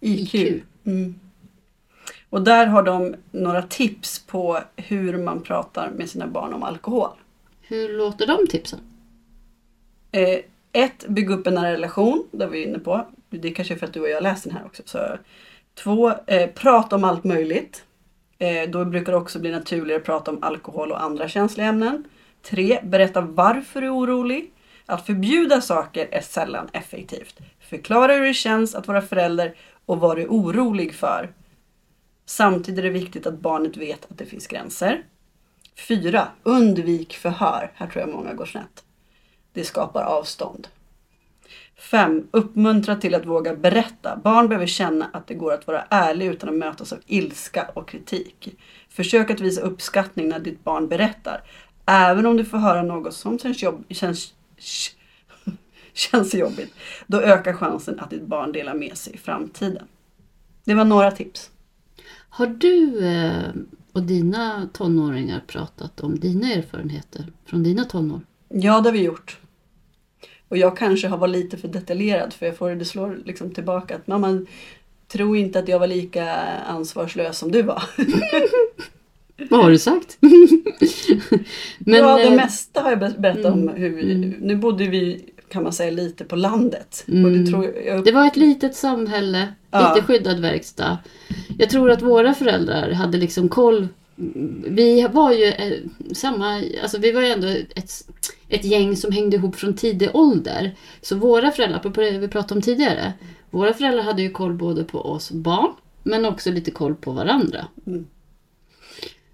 IQ. 0.00 0.34
IQ. 0.34 0.62
Mm. 0.86 1.14
Och 2.32 2.42
där 2.42 2.66
har 2.66 2.82
de 2.82 3.14
några 3.30 3.62
tips 3.62 4.18
på 4.18 4.58
hur 4.76 5.18
man 5.18 5.42
pratar 5.42 5.90
med 5.90 6.10
sina 6.10 6.26
barn 6.26 6.52
om 6.52 6.62
alkohol. 6.62 7.10
Hur 7.60 7.98
låter 7.98 8.26
de 8.26 8.46
tipsen? 8.46 8.80
Eh, 10.12 10.38
ett, 10.72 11.08
bygga 11.08 11.34
upp 11.34 11.46
en 11.46 11.54
nära 11.54 11.72
relation. 11.72 12.26
Det 12.30 12.46
var 12.46 12.52
vi 12.52 12.64
inne 12.64 12.78
på. 12.78 13.06
Det 13.30 13.48
är 13.48 13.54
kanske 13.54 13.76
för 13.76 13.86
att 13.86 13.92
du 13.92 14.00
och 14.00 14.08
jag 14.08 14.22
läst 14.22 14.44
den 14.44 14.52
här 14.52 14.64
också. 14.64 14.82
Så, 14.86 14.98
två, 15.74 16.12
eh, 16.26 16.50
prata 16.50 16.96
om 16.96 17.04
allt 17.04 17.24
möjligt. 17.24 17.84
Eh, 18.38 18.70
då 18.70 18.84
brukar 18.84 19.12
det 19.12 19.18
också 19.18 19.38
bli 19.38 19.50
naturligare 19.50 20.00
att 20.00 20.06
prata 20.06 20.30
om 20.30 20.42
alkohol 20.42 20.92
och 20.92 21.02
andra 21.02 21.28
känsliga 21.28 21.66
ämnen. 21.66 22.04
Tre, 22.42 22.80
berätta 22.82 23.20
varför 23.20 23.80
du 23.80 23.86
är 23.86 23.96
orolig. 23.96 24.50
Att 24.86 25.06
förbjuda 25.06 25.60
saker 25.60 26.08
är 26.10 26.20
sällan 26.20 26.68
effektivt. 26.72 27.40
Förklara 27.60 28.12
hur 28.12 28.26
det 28.26 28.34
känns 28.34 28.74
att 28.74 28.88
vara 28.88 29.02
förälder 29.02 29.54
och 29.86 30.00
vad 30.00 30.16
du 30.16 30.22
är 30.22 30.28
orolig 30.28 30.94
för. 30.94 31.28
Samtidigt 32.26 32.78
är 32.78 32.82
det 32.82 32.90
viktigt 32.90 33.26
att 33.26 33.38
barnet 33.38 33.76
vet 33.76 34.10
att 34.10 34.18
det 34.18 34.26
finns 34.26 34.46
gränser. 34.46 35.04
4. 35.88 36.28
Undvik 36.42 37.16
förhör. 37.16 37.70
Här 37.74 37.86
tror 37.86 38.00
jag 38.00 38.14
många 38.14 38.34
går 38.34 38.46
snett. 38.46 38.84
Det 39.52 39.64
skapar 39.64 40.02
avstånd. 40.02 40.68
5. 41.76 42.28
Uppmuntra 42.30 42.96
till 42.96 43.14
att 43.14 43.26
våga 43.26 43.54
berätta. 43.54 44.16
Barn 44.16 44.48
behöver 44.48 44.66
känna 44.66 45.10
att 45.12 45.26
det 45.26 45.34
går 45.34 45.52
att 45.52 45.66
vara 45.66 45.84
ärlig 45.90 46.26
utan 46.26 46.48
att 46.48 46.54
mötas 46.54 46.92
av 46.92 46.98
ilska 47.06 47.70
och 47.74 47.88
kritik. 47.88 48.58
Försök 48.88 49.30
att 49.30 49.40
visa 49.40 49.60
uppskattning 49.60 50.28
när 50.28 50.38
ditt 50.38 50.64
barn 50.64 50.88
berättar. 50.88 51.42
Även 51.86 52.26
om 52.26 52.36
du 52.36 52.44
får 52.44 52.58
höra 52.58 52.82
något 52.82 53.14
som 53.14 53.38
känns, 53.38 53.62
jobb, 53.62 53.84
känns, 53.88 54.34
känns 55.92 56.34
jobbigt. 56.34 56.74
Då 57.06 57.20
ökar 57.20 57.52
chansen 57.52 58.00
att 58.00 58.10
ditt 58.10 58.26
barn 58.26 58.52
delar 58.52 58.74
med 58.74 58.96
sig 58.96 59.14
i 59.14 59.18
framtiden. 59.18 59.86
Det 60.64 60.74
var 60.74 60.84
några 60.84 61.10
tips. 61.10 61.51
Har 62.34 62.46
du 62.46 63.06
eh, 63.06 63.50
och 63.92 64.02
dina 64.02 64.68
tonåringar 64.72 65.42
pratat 65.46 66.00
om 66.00 66.18
dina 66.18 66.52
erfarenheter 66.52 67.26
från 67.44 67.62
dina 67.62 67.84
tonår? 67.84 68.20
Ja, 68.48 68.80
det 68.80 68.88
har 68.88 68.92
vi 68.92 69.02
gjort. 69.02 69.38
Och 70.48 70.56
jag 70.56 70.76
kanske 70.76 71.08
har 71.08 71.18
varit 71.18 71.32
lite 71.32 71.56
för 71.56 71.68
detaljerad 71.68 72.32
för 72.32 72.46
jag 72.46 72.56
får, 72.56 72.70
det 72.70 72.84
slår 72.84 73.20
liksom 73.24 73.50
tillbaka 73.50 73.96
att 73.96 74.06
mamma, 74.06 74.46
tro 75.08 75.36
inte 75.36 75.58
att 75.58 75.68
jag 75.68 75.78
var 75.78 75.86
lika 75.86 76.34
ansvarslös 76.66 77.38
som 77.38 77.52
du 77.52 77.62
var. 77.62 77.82
Vad 79.50 79.62
har 79.62 79.70
du 79.70 79.78
sagt? 79.78 80.18
Men, 81.78 81.98
ja, 81.98 82.16
det 82.16 82.22
eh, 82.22 82.36
mesta 82.36 82.80
har 82.80 82.90
jag 82.90 82.98
berättat 82.98 83.52
om. 83.52 83.68
Mm, 83.68 83.74
hur, 83.74 84.04
mm. 84.04 84.30
Nu 84.40 84.56
bodde 84.56 84.86
vi 84.88 85.32
kan 85.52 85.62
man 85.62 85.72
säga 85.72 85.90
lite 85.90 86.24
på 86.24 86.36
landet. 86.36 87.04
Mm. 87.08 87.44
Det, 87.44 87.82
jag... 87.86 88.04
det, 88.04 88.12
var 88.12 88.26
ett 88.26 88.36
litet 88.36 88.76
samhälle, 88.76 89.48
ja. 89.70 89.94
lite 89.94 90.06
skyddad 90.06 90.40
verkstad. 90.40 90.98
Jag 91.58 91.70
tror 91.70 91.90
att 91.90 92.02
våra 92.02 92.34
föräldrar 92.34 92.90
hade 92.90 93.18
liksom 93.18 93.48
koll. 93.48 93.88
Vi 94.66 95.08
var 95.12 95.32
ju 95.32 95.44
eh, 95.44 95.78
samma, 96.14 96.62
alltså 96.82 96.98
vi 96.98 97.12
var 97.12 97.22
ju 97.22 97.28
ändå 97.28 97.48
ett, 97.48 97.92
ett 98.48 98.64
gäng 98.64 98.96
som 98.96 99.12
hängde 99.12 99.36
ihop 99.36 99.56
från 99.56 99.76
tidig 99.76 100.10
ålder. 100.14 100.76
Så 101.02 101.16
våra 101.16 101.50
föräldrar, 101.50 101.78
på 101.78 102.00
det 102.00 102.18
vi 102.18 102.28
pratade 102.28 102.54
om 102.54 102.62
tidigare, 102.62 103.12
våra 103.50 103.74
föräldrar 103.74 104.02
hade 104.02 104.22
ju 104.22 104.30
koll 104.30 104.54
både 104.54 104.84
på 104.84 105.00
oss 105.00 105.30
barn 105.30 105.72
men 106.02 106.24
också 106.24 106.50
lite 106.50 106.70
koll 106.70 106.94
på 106.94 107.12
varandra. 107.12 107.66
Mm. 107.86 108.06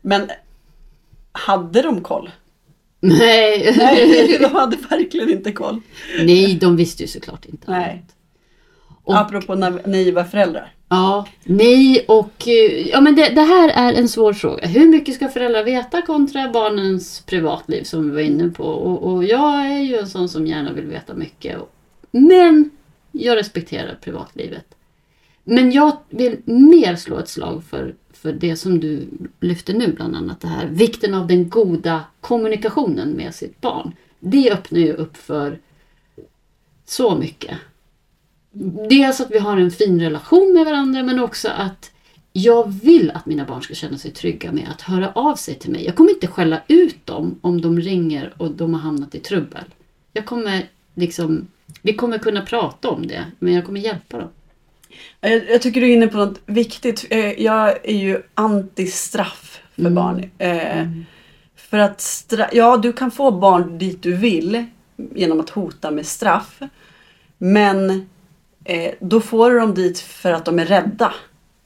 Men 0.01 0.31
hade 1.33 1.83
de 1.83 2.01
koll? 2.01 2.31
Nej. 3.01 3.75
Nej, 3.77 4.39
de 4.41 4.47
hade 4.47 4.77
verkligen 4.77 5.31
inte 5.31 5.53
koll. 5.53 5.81
Nej, 6.19 6.55
de 6.55 6.77
visste 6.77 7.03
ju 7.03 7.09
såklart 7.09 7.45
inte. 7.45 7.71
Nej. 7.71 8.05
Och, 9.05 9.19
Apropå 9.19 9.55
naiva 9.55 10.25
föräldrar. 10.25 10.73
Ja, 10.89 11.27
nej 11.45 12.05
och 12.09 12.49
eh, 12.49 12.89
ja, 12.89 13.01
men 13.01 13.15
det, 13.17 13.29
det, 13.29 13.43
här 13.43 13.69
är 13.69 13.93
en 13.93 14.09
svår 14.09 14.33
fråga. 14.33 14.67
Hur 14.67 14.89
mycket 14.89 15.15
ska 15.15 15.29
föräldrar 15.29 15.65
veta 15.65 16.03
kontra 16.03 16.49
barnens 16.49 17.21
privatliv 17.27 17.83
som 17.83 18.05
vi 18.05 18.11
var 18.11 18.21
inne 18.21 18.49
på? 18.51 18.65
Och, 18.65 19.13
och 19.13 19.25
jag 19.25 19.67
är 19.67 19.81
ju 19.81 19.97
en 19.97 20.09
sån 20.09 20.29
som 20.29 20.47
gärna 20.47 20.73
vill 20.73 20.87
veta 20.87 21.15
mycket. 21.15 21.57
Men 22.11 22.71
jag 23.13 23.37
respekterar 23.37 23.99
privatlivet. 24.01 24.67
Men 25.45 25.73
jag 25.73 25.97
vill 26.11 26.37
mer 26.45 26.97
slå 26.97 27.19
ett 27.19 27.29
slag 27.29 27.63
för 27.71 27.95
för 28.19 28.33
det 28.33 28.57
som 28.57 28.81
du 28.81 29.09
lyfter 29.41 29.75
nu, 29.75 29.93
bland 29.93 30.17
annat 30.17 30.41
det 30.41 30.49
här 30.49 30.67
vikten 30.67 31.15
av 31.15 31.27
den 31.27 31.49
goda 31.49 32.05
kommunikationen 32.21 33.11
med 33.11 33.35
sitt 33.35 33.61
barn. 33.61 33.93
Det 34.21 34.53
öppnar 34.53 34.79
ju 34.79 34.93
upp 34.93 35.17
för 35.17 35.59
så 36.85 37.17
mycket. 37.17 37.57
Dels 38.91 39.21
att 39.21 39.31
vi 39.31 39.39
har 39.39 39.57
en 39.57 39.71
fin 39.71 40.01
relation 40.01 40.53
med 40.53 40.65
varandra 40.65 41.03
men 41.03 41.21
också 41.21 41.49
att 41.49 41.91
jag 42.33 42.73
vill 42.73 43.11
att 43.11 43.27
mina 43.27 43.45
barn 43.45 43.63
ska 43.63 43.75
känna 43.75 43.99
sig 43.99 44.11
trygga 44.11 44.53
med 44.53 44.69
att 44.71 44.83
höra 44.83 45.13
av 45.13 45.35
sig 45.35 45.55
till 45.55 45.71
mig. 45.71 45.85
Jag 45.85 45.95
kommer 45.95 46.11
inte 46.11 46.27
skälla 46.27 46.63
ut 46.69 47.07
dem 47.07 47.39
om 47.41 47.61
de 47.61 47.81
ringer 47.81 48.35
och 48.37 48.51
de 48.51 48.75
har 48.75 48.81
hamnat 48.81 49.15
i 49.15 49.19
trubbel. 49.19 49.65
Jag 50.13 50.27
kommer 50.27 50.69
liksom, 50.95 51.47
vi 51.83 51.95
kommer 51.95 52.19
kunna 52.19 52.43
prata 52.43 52.89
om 52.91 53.07
det, 53.07 53.25
men 53.39 53.55
jag 53.55 53.67
kommer 53.67 53.81
hjälpa 53.81 54.19
dem. 54.19 54.29
Jag, 55.21 55.51
jag 55.51 55.63
tycker 55.63 55.81
du 55.81 55.89
är 55.91 55.95
inne 55.95 56.07
på 56.07 56.17
något 56.17 56.41
viktigt. 56.47 57.07
Eh, 57.11 57.43
Jag 57.43 57.87
är 57.87 57.97
ju 57.97 58.23
anti-straff 58.35 59.61
för 59.75 59.81
Mm. 59.83 59.95
barn. 59.95 60.31
Eh, 60.39 60.87
För 61.57 61.79
att 61.79 61.99
stra- 61.99 62.49
ja, 62.53 62.77
du 62.77 62.93
kan 62.93 63.11
få 63.11 63.31
barn 63.31 63.79
dit 63.79 64.03
du 64.03 64.13
vill 64.17 64.65
genom 65.15 65.41
att 65.41 65.51
hota 65.51 65.91
med 65.91 66.07
straff. 66.07 66.59
Men 67.39 68.09
eh, 68.65 68.93
då 69.01 69.21
får 69.21 69.51
du 69.51 69.59
dem 69.59 69.75
dit 69.75 69.99
för 70.01 70.33
att 70.33 70.45
de 70.45 70.59
är 70.59 70.67
rädda. 70.67 71.15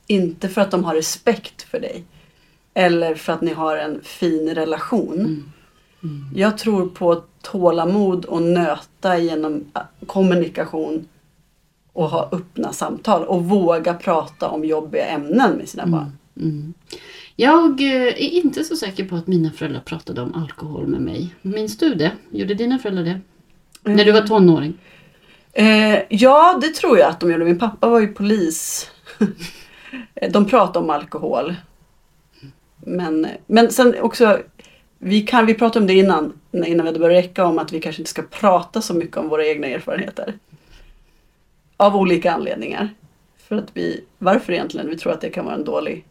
Inte 0.06 0.48
för 0.48 0.60
att 0.60 0.70
de 0.70 0.84
har 0.84 0.94
respekt 0.94 1.62
för 1.62 1.80
dig. 1.80 2.04
Eller 2.74 3.14
för 3.14 3.32
att 3.32 3.40
ni 3.40 3.52
har 3.52 3.76
en 3.76 4.00
fin 4.02 4.54
relation. 4.54 5.52
Jag 6.34 6.58
tror 6.58 6.88
på 6.88 7.22
tålamod 7.42 8.24
och 8.24 8.42
nöta 8.42 9.18
genom 9.18 9.64
ah, 9.72 9.80
kommunikation 10.06 11.08
och 11.92 12.08
ha 12.08 12.28
öppna 12.32 12.72
samtal 12.72 13.24
och 13.24 13.44
våga 13.44 13.94
prata 13.94 14.48
om 14.48 14.64
jobbiga 14.64 15.06
ämnen 15.06 15.56
med 15.56 15.68
sina 15.68 15.86
barn. 15.86 16.18
Mm. 16.40 16.74
Jag 17.36 17.80
eh, 17.80 18.06
är 18.06 18.30
inte 18.30 18.64
så 18.64 18.76
säker 18.76 19.04
på 19.04 19.16
att 19.16 19.26
mina 19.26 19.50
föräldrar 19.50 19.80
pratade 19.80 20.20
om 20.20 20.34
alkohol 20.34 20.86
med 20.86 21.00
mig. 21.00 21.34
Minns 21.42 21.78
du 21.78 21.94
det? 21.94 22.12
Gjorde 22.30 22.54
dina 22.54 22.78
föräldrar 22.78 23.04
det? 23.04 23.20
När 23.82 24.04
du 24.04 24.12
var 24.12 24.20
tonåring? 24.20 24.78
Eh, 25.52 25.98
ja, 26.08 26.58
det 26.62 26.68
tror 26.68 26.98
jag 26.98 27.10
att 27.10 27.20
de 27.20 27.32
gjorde. 27.32 27.44
Min 27.44 27.58
pappa 27.58 27.88
var 27.88 28.00
ju 28.00 28.08
polis. 28.08 28.90
de 30.30 30.46
pratade 30.46 30.78
om 30.78 30.90
alkohol. 30.90 31.54
Men, 32.86 33.26
men 33.46 33.70
sen 33.70 33.94
också, 34.00 34.38
vi, 34.98 35.22
kan, 35.22 35.46
vi 35.46 35.54
pratade 35.54 35.82
om 35.82 35.86
det 35.86 35.94
innan, 35.94 36.32
innan 36.52 36.84
vi 36.84 36.86
hade 36.86 36.98
börjat 36.98 37.24
räcka 37.24 37.44
om 37.44 37.58
att 37.58 37.72
vi 37.72 37.80
kanske 37.80 38.02
inte 38.02 38.10
ska 38.10 38.22
prata 38.22 38.82
så 38.82 38.94
mycket 38.94 39.16
om 39.16 39.28
våra 39.28 39.46
egna 39.46 39.66
erfarenheter. 39.66 40.34
Av 41.82 41.96
olika 41.96 42.32
anledningar. 42.32 42.94
För 43.36 43.56
att 43.56 43.70
vi, 43.76 44.04
varför 44.18 44.52
egentligen? 44.52 44.88
Vi 44.90 44.96
tror 44.96 45.12
att 45.12 45.20
det 45.20 45.30
kan 45.30 45.44
vara 45.44 45.54
en 45.54 45.64
dålig... 45.64 46.04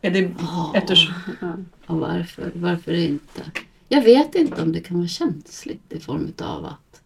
Är 0.00 0.10
det 0.10 0.30
Ja. 0.38 0.72
eftersom... 0.74 1.14
Ja. 1.40 1.52
Och 1.86 1.98
varför? 2.00 2.50
Varför 2.54 2.92
inte? 2.92 3.42
Jag 3.88 4.02
vet 4.02 4.34
inte 4.34 4.62
om 4.62 4.72
det 4.72 4.80
kan 4.80 4.96
vara 4.98 5.08
känsligt 5.08 5.92
i 5.92 6.00
form 6.00 6.32
av 6.38 6.64
att 6.66 7.02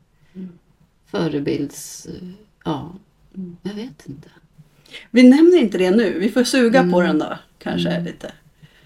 förebilds... 1.07 2.07
Ja, 2.65 2.93
jag 3.63 3.75
vet 3.75 4.07
inte. 4.09 4.29
Vi 5.11 5.23
nämner 5.23 5.59
inte 5.59 5.79
det 5.79 5.91
nu, 5.91 6.19
vi 6.19 6.29
får 6.31 6.45
suga 6.45 6.81
på 6.91 7.01
Mm. 7.01 7.19
den 7.19 7.19
då. 7.29 7.39
Kanske 7.59 7.91
Mm. 7.91 8.05
lite. 8.05 8.33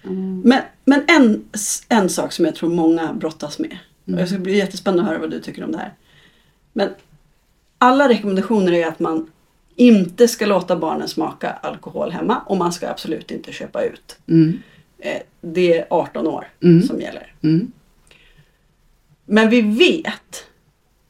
Mm. 0.03 0.41
Men, 0.45 0.61
men 0.85 1.03
en, 1.07 1.45
en 1.89 2.09
sak 2.09 2.31
som 2.33 2.45
jag 2.45 2.55
tror 2.55 2.69
många 2.69 3.13
brottas 3.13 3.59
med. 3.59 3.77
Mm. 4.05 4.15
Och 4.17 4.21
jag 4.21 4.29
ska 4.29 4.37
bli 4.39 4.57
jättespännande 4.57 5.03
att 5.03 5.07
höra 5.09 5.19
vad 5.19 5.31
du 5.31 5.39
tycker 5.39 5.63
om 5.63 5.71
det 5.71 5.77
här. 5.77 5.93
Men 6.73 6.89
alla 7.77 8.09
rekommendationer 8.09 8.71
är 8.71 8.87
att 8.87 8.99
man 8.99 9.31
inte 9.75 10.27
ska 10.27 10.45
låta 10.45 10.75
barnen 10.75 11.07
smaka 11.07 11.49
alkohol 11.51 12.11
hemma 12.11 12.41
och 12.45 12.57
man 12.57 12.73
ska 12.73 12.89
absolut 12.89 13.31
inte 13.31 13.51
köpa 13.51 13.83
ut. 13.83 14.17
Mm. 14.27 14.59
Eh, 14.99 15.21
Det 15.41 15.77
är 15.77 15.85
18 15.89 16.27
år 16.27 16.47
Mm. 16.63 16.81
som 16.83 17.01
gäller. 17.01 17.33
Mm. 17.41 17.71
Men 19.25 19.49
vi 19.49 19.61
vet 19.61 20.45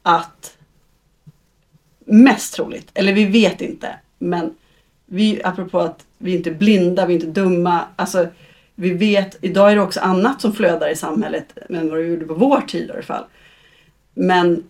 att 0.02 0.56
mest 2.04 2.54
troligt, 2.54 2.90
eller 2.94 3.12
vi 3.12 3.24
vet 3.24 3.60
inte, 3.60 3.96
men 4.18 4.54
vi, 5.06 5.42
apropå 5.44 5.80
att 5.80 6.06
vi 6.18 6.36
inte 6.36 6.50
är 6.50 6.54
blinda, 6.54 7.06
vi 7.06 7.14
är 7.14 7.24
inte 7.24 7.40
dumma. 7.40 7.84
Alltså, 7.96 8.26
vi 8.74 8.90
vet, 8.90 9.38
idag 9.40 9.70
är 9.72 9.76
det 9.76 9.82
också 9.82 10.00
annat 10.00 10.40
som 10.40 10.52
flödar 10.52 10.88
i 10.88 10.96
samhället 10.96 11.58
än 11.70 11.90
vad 11.90 11.98
det 11.98 12.04
gjorde 12.06 12.24
på 12.26 12.34
vår 12.34 12.60
tid 12.60 12.88
i 12.88 12.92
alla 12.92 13.02
fall. 13.02 13.24
Men 14.14 14.64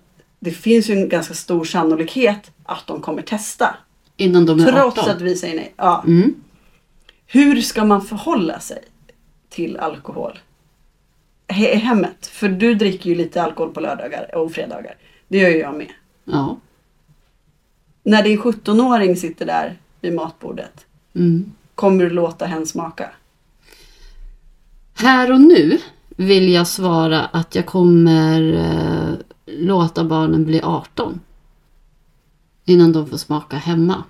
det 0.44 0.50
finns 0.50 0.90
ju 0.90 0.94
en 0.94 1.08
ganska 1.08 1.34
stor 1.34 1.64
sannolikhet 1.64 2.50
att 2.64 2.86
de 2.86 3.00
kommer 3.00 3.22
testa. 3.22 3.74
Innan 4.16 4.46
de 4.46 4.60
är 4.60 4.72
Trots 4.72 4.98
18. 4.98 5.10
att 5.16 5.20
vi 5.22 5.36
säger 5.36 5.56
nej. 5.56 5.74
Ja. 5.76 6.04
Mm. 6.06 6.34
Hur 7.26 7.60
ska 7.62 7.84
man 7.84 8.02
förhålla 8.02 8.60
sig 8.60 8.78
till 9.48 9.76
alkohol 9.76 10.38
He- 11.48 11.72
i 11.72 11.76
hemmet? 11.76 12.26
För 12.26 12.48
du 12.48 12.74
dricker 12.74 13.10
ju 13.10 13.16
lite 13.16 13.42
alkohol 13.42 13.72
på 13.72 13.80
lördagar 13.80 14.34
och 14.34 14.52
fredagar. 14.52 14.94
Det 15.28 15.38
gör 15.38 15.48
ju 15.48 15.58
jag 15.58 15.74
med. 15.76 15.88
Ja. 16.24 16.56
När 18.02 18.22
din 18.22 18.38
17-åring 18.38 19.16
sitter 19.16 19.46
där 19.46 19.78
vid 20.00 20.14
matbordet, 20.14 20.86
Mm. 21.14 21.52
kommer 21.74 22.04
du 22.04 22.10
låta 22.10 22.46
hen 22.46 22.66
smaka? 22.66 23.10
Här 24.94 25.32
och 25.32 25.40
nu 25.40 25.78
vill 26.16 26.52
jag 26.52 26.66
svara 26.68 27.24
att 27.24 27.54
jag 27.54 27.66
kommer 27.66 28.52
eh, 28.54 29.14
låta 29.46 30.04
barnen 30.04 30.44
bli 30.44 30.60
18. 30.62 31.20
Innan 32.64 32.92
de 32.92 33.06
får 33.06 33.16
smaka 33.16 33.56
hemma. 33.56 34.04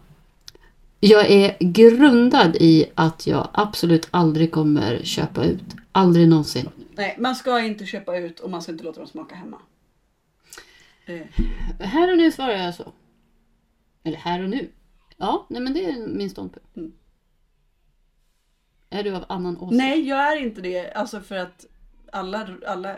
Jag 1.00 1.30
är 1.30 1.56
grundad 1.60 2.56
i 2.56 2.86
att 2.94 3.26
jag 3.26 3.48
absolut 3.52 4.08
aldrig 4.10 4.52
kommer 4.52 4.98
köpa 5.04 5.44
ut. 5.44 5.62
Aldrig 5.92 6.28
någonsin. 6.28 6.68
Nej, 6.94 7.16
man 7.18 7.36
ska 7.36 7.60
inte 7.60 7.86
köpa 7.86 8.18
ut 8.18 8.40
och 8.40 8.50
man 8.50 8.62
ska 8.62 8.72
inte 8.72 8.84
låta 8.84 9.00
dem 9.00 9.08
smaka 9.08 9.34
hemma. 9.34 9.58
Eh, 11.06 11.20
Här 11.80 12.10
och 12.12 12.18
nu 12.18 12.32
svarar 12.32 12.52
jag 12.52 12.74
så. 12.74 12.92
Eller 14.04 14.16
här 14.16 14.42
och 14.42 14.50
nu. 14.50 14.70
Ja, 15.16 15.46
nej 15.48 15.62
men 15.62 15.74
det 15.74 15.84
är 15.84 16.06
min 16.06 16.30
ståndpunkt. 16.30 16.76
Mm. 16.76 16.92
Är 18.90 19.02
du 19.02 19.16
av 19.16 19.24
annan 19.28 19.56
åsikt? 19.58 19.78
Nej, 19.78 20.08
jag 20.08 20.32
är 20.32 20.36
inte 20.42 20.60
det. 20.60 20.92
Alltså 20.92 21.20
för 21.20 21.36
att 21.36 21.66
alla, 22.12 22.48
alla 22.66 22.96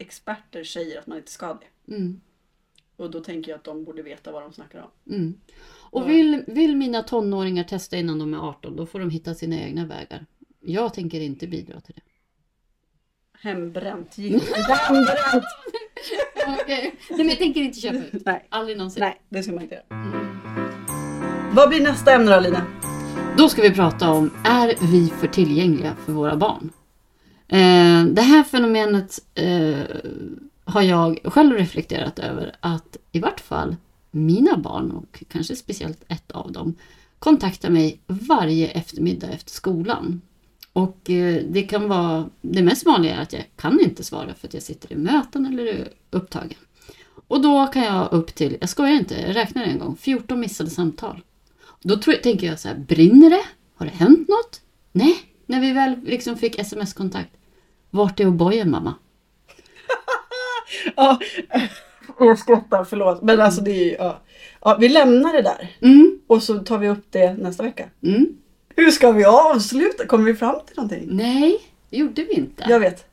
experter 0.00 0.64
säger 0.64 0.98
att 0.98 1.06
man 1.06 1.18
inte 1.18 1.30
ska 1.30 1.46
det. 1.54 1.94
Mm. 1.94 2.20
Och 2.96 3.10
då 3.10 3.20
tänker 3.20 3.50
jag 3.50 3.58
att 3.58 3.64
de 3.64 3.84
borde 3.84 4.02
veta 4.02 4.32
vad 4.32 4.42
de 4.42 4.52
snackar 4.52 4.80
om. 4.80 5.14
Mm. 5.14 5.40
Och 5.90 6.08
vill, 6.10 6.44
vill 6.46 6.76
mina 6.76 7.02
tonåringar 7.02 7.64
testa 7.64 7.96
innan 7.96 8.18
de 8.18 8.34
är 8.34 8.38
18 8.38 8.76
då 8.76 8.86
får 8.86 9.00
de 9.00 9.10
hitta 9.10 9.34
sina 9.34 9.60
egna 9.60 9.86
vägar. 9.86 10.26
Jag 10.60 10.94
tänker 10.94 11.20
inte 11.20 11.46
bidra 11.46 11.80
till 11.80 11.94
det. 11.94 12.02
Hembränt. 13.48 14.16
Hembränt! 14.16 15.44
Okej. 16.60 16.94
Nej 17.10 17.18
men 17.18 17.28
jag 17.28 17.38
tänker 17.38 17.60
inte 17.60 17.80
köpa 17.80 17.98
ut. 18.16 18.26
Nej, 18.26 18.46
Aldrig 18.48 18.78
någonsin. 18.78 19.00
nej, 19.00 19.20
det 19.28 19.42
ska 19.42 19.52
man 19.52 19.62
inte 19.62 19.74
göra. 19.74 19.84
Mm. 19.90 21.54
Vad 21.54 21.68
blir 21.68 21.80
nästa 21.82 22.12
ämne 22.12 22.34
då 22.34 22.40
Lina? 22.40 22.66
Då 23.38 23.48
ska 23.48 23.62
vi 23.62 23.70
prata 23.70 24.10
om, 24.10 24.30
är 24.44 24.74
vi 24.92 25.08
för 25.08 25.26
tillgängliga 25.26 25.96
för 26.04 26.12
våra 26.12 26.36
barn? 26.36 26.70
Eh, 27.52 28.04
det 28.04 28.22
här 28.22 28.42
fenomenet 28.42 29.18
eh, 29.34 29.80
har 30.64 30.82
jag 30.82 31.18
själv 31.24 31.56
reflekterat 31.56 32.18
över 32.18 32.56
att 32.60 32.96
i 33.12 33.18
vart 33.18 33.40
fall 33.40 33.76
mina 34.10 34.56
barn 34.56 34.90
och 34.90 35.24
kanske 35.28 35.56
speciellt 35.56 36.04
ett 36.08 36.30
av 36.30 36.52
dem 36.52 36.74
kontaktar 37.18 37.70
mig 37.70 38.00
varje 38.06 38.68
eftermiddag 38.68 39.28
efter 39.28 39.50
skolan. 39.50 40.20
Och 40.72 41.10
eh, 41.10 41.42
det 41.48 41.62
kan 41.62 41.88
vara, 41.88 42.28
det 42.40 42.62
mest 42.62 42.86
vanliga 42.86 43.16
är 43.16 43.22
att 43.22 43.32
jag 43.32 43.44
kan 43.56 43.80
inte 43.80 44.04
svara 44.04 44.34
för 44.34 44.48
att 44.48 44.54
jag 44.54 44.62
sitter 44.62 44.92
i 44.92 44.96
möten 44.96 45.46
eller 45.46 45.66
är 45.66 45.88
upptagen. 46.10 46.58
Och 47.28 47.40
då 47.40 47.66
kan 47.66 47.82
jag 47.82 48.12
upp 48.12 48.34
till, 48.34 48.56
jag 48.60 48.68
skojar 48.68 48.94
inte, 48.94 49.20
jag 49.20 49.36
räknar 49.36 49.64
en 49.64 49.78
gång, 49.78 49.96
14 49.96 50.40
missade 50.40 50.70
samtal. 50.70 51.22
Då 51.82 51.96
tror, 51.96 52.14
tänker 52.14 52.46
jag 52.46 52.60
så 52.60 52.68
här, 52.68 52.76
brinner 52.76 53.30
det? 53.30 53.44
Har 53.74 53.86
det 53.86 53.92
hänt 53.92 54.28
något? 54.28 54.60
Nej, 54.92 55.16
när 55.46 55.60
vi 55.60 55.72
väl 55.72 56.00
liksom 56.04 56.36
fick 56.36 56.58
sms-kontakt. 56.58 57.30
Vart 57.90 58.20
är 58.20 58.24
O'boyen 58.24 58.68
mamma? 58.70 58.94
Ja, 60.96 61.18
jag 62.18 62.38
skrattar, 62.38 62.84
förlåt. 62.84 63.22
Men 63.22 63.40
alltså 63.40 63.60
det 63.60 63.70
är 63.70 63.84
ju, 63.84 63.90
ja. 63.98 64.20
ja. 64.60 64.76
Vi 64.80 64.88
lämnar 64.88 65.32
det 65.32 65.42
där 65.42 65.76
Mm, 65.80 66.18
och 66.26 66.42
så 66.42 66.58
tar 66.58 66.78
vi 66.78 66.88
upp 66.88 67.04
det 67.10 67.32
nästa 67.34 67.62
vecka. 67.62 67.88
mm. 68.02 68.26
Hur 68.76 68.90
ska 68.90 69.12
vi 69.12 69.24
avsluta? 69.24 70.06
Kommer 70.06 70.24
vi 70.24 70.34
fram 70.34 70.56
till 70.66 70.76
någonting? 70.76 71.06
Nej, 71.10 71.58
det 71.90 71.96
gjorde 71.96 72.22
vi 72.24 72.32
inte. 72.32 72.64
Jag 72.68 72.80
vet. 72.80 73.06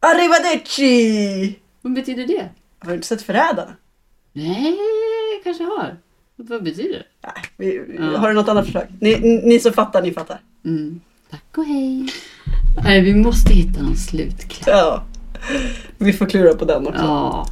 Arrivederci! 0.00 1.58
Vad 1.80 1.92
betyder 1.92 2.26
det? 2.26 2.48
Har 2.78 2.88
du 2.88 2.94
inte 2.94 3.06
sett 3.06 3.22
Förrädarna? 3.22 3.76
Nej, 4.32 4.76
jag 5.34 5.44
kanske 5.44 5.64
har. 5.64 5.96
Vad 6.36 6.62
betyder 6.64 6.92
det? 6.98 7.04
Nej, 7.22 7.44
vi, 7.56 7.96
Ja. 7.98 8.18
Har 8.18 8.28
du 8.28 8.34
något 8.34 8.48
annat 8.48 8.64
förslag? 8.64 8.86
Ni, 9.00 9.40
ni 9.44 9.60
som 9.60 9.72
fattar, 9.72 10.02
ni 10.02 10.12
fattar. 10.12 10.40
Mm. 10.64 11.00
Tack 11.30 11.58
och 11.58 11.64
hej. 11.64 12.08
Nej, 12.84 13.00
vi 13.00 13.14
måste 13.14 13.54
hitta 13.54 13.82
någon 13.82 13.96
slutkläm. 13.96 14.76
Ja. 14.76 15.02
Vi 15.98 16.12
får 16.12 16.26
klura 16.26 16.54
på 16.54 16.64
den 16.64 16.86
också. 16.86 17.02
Ja. 17.02 17.46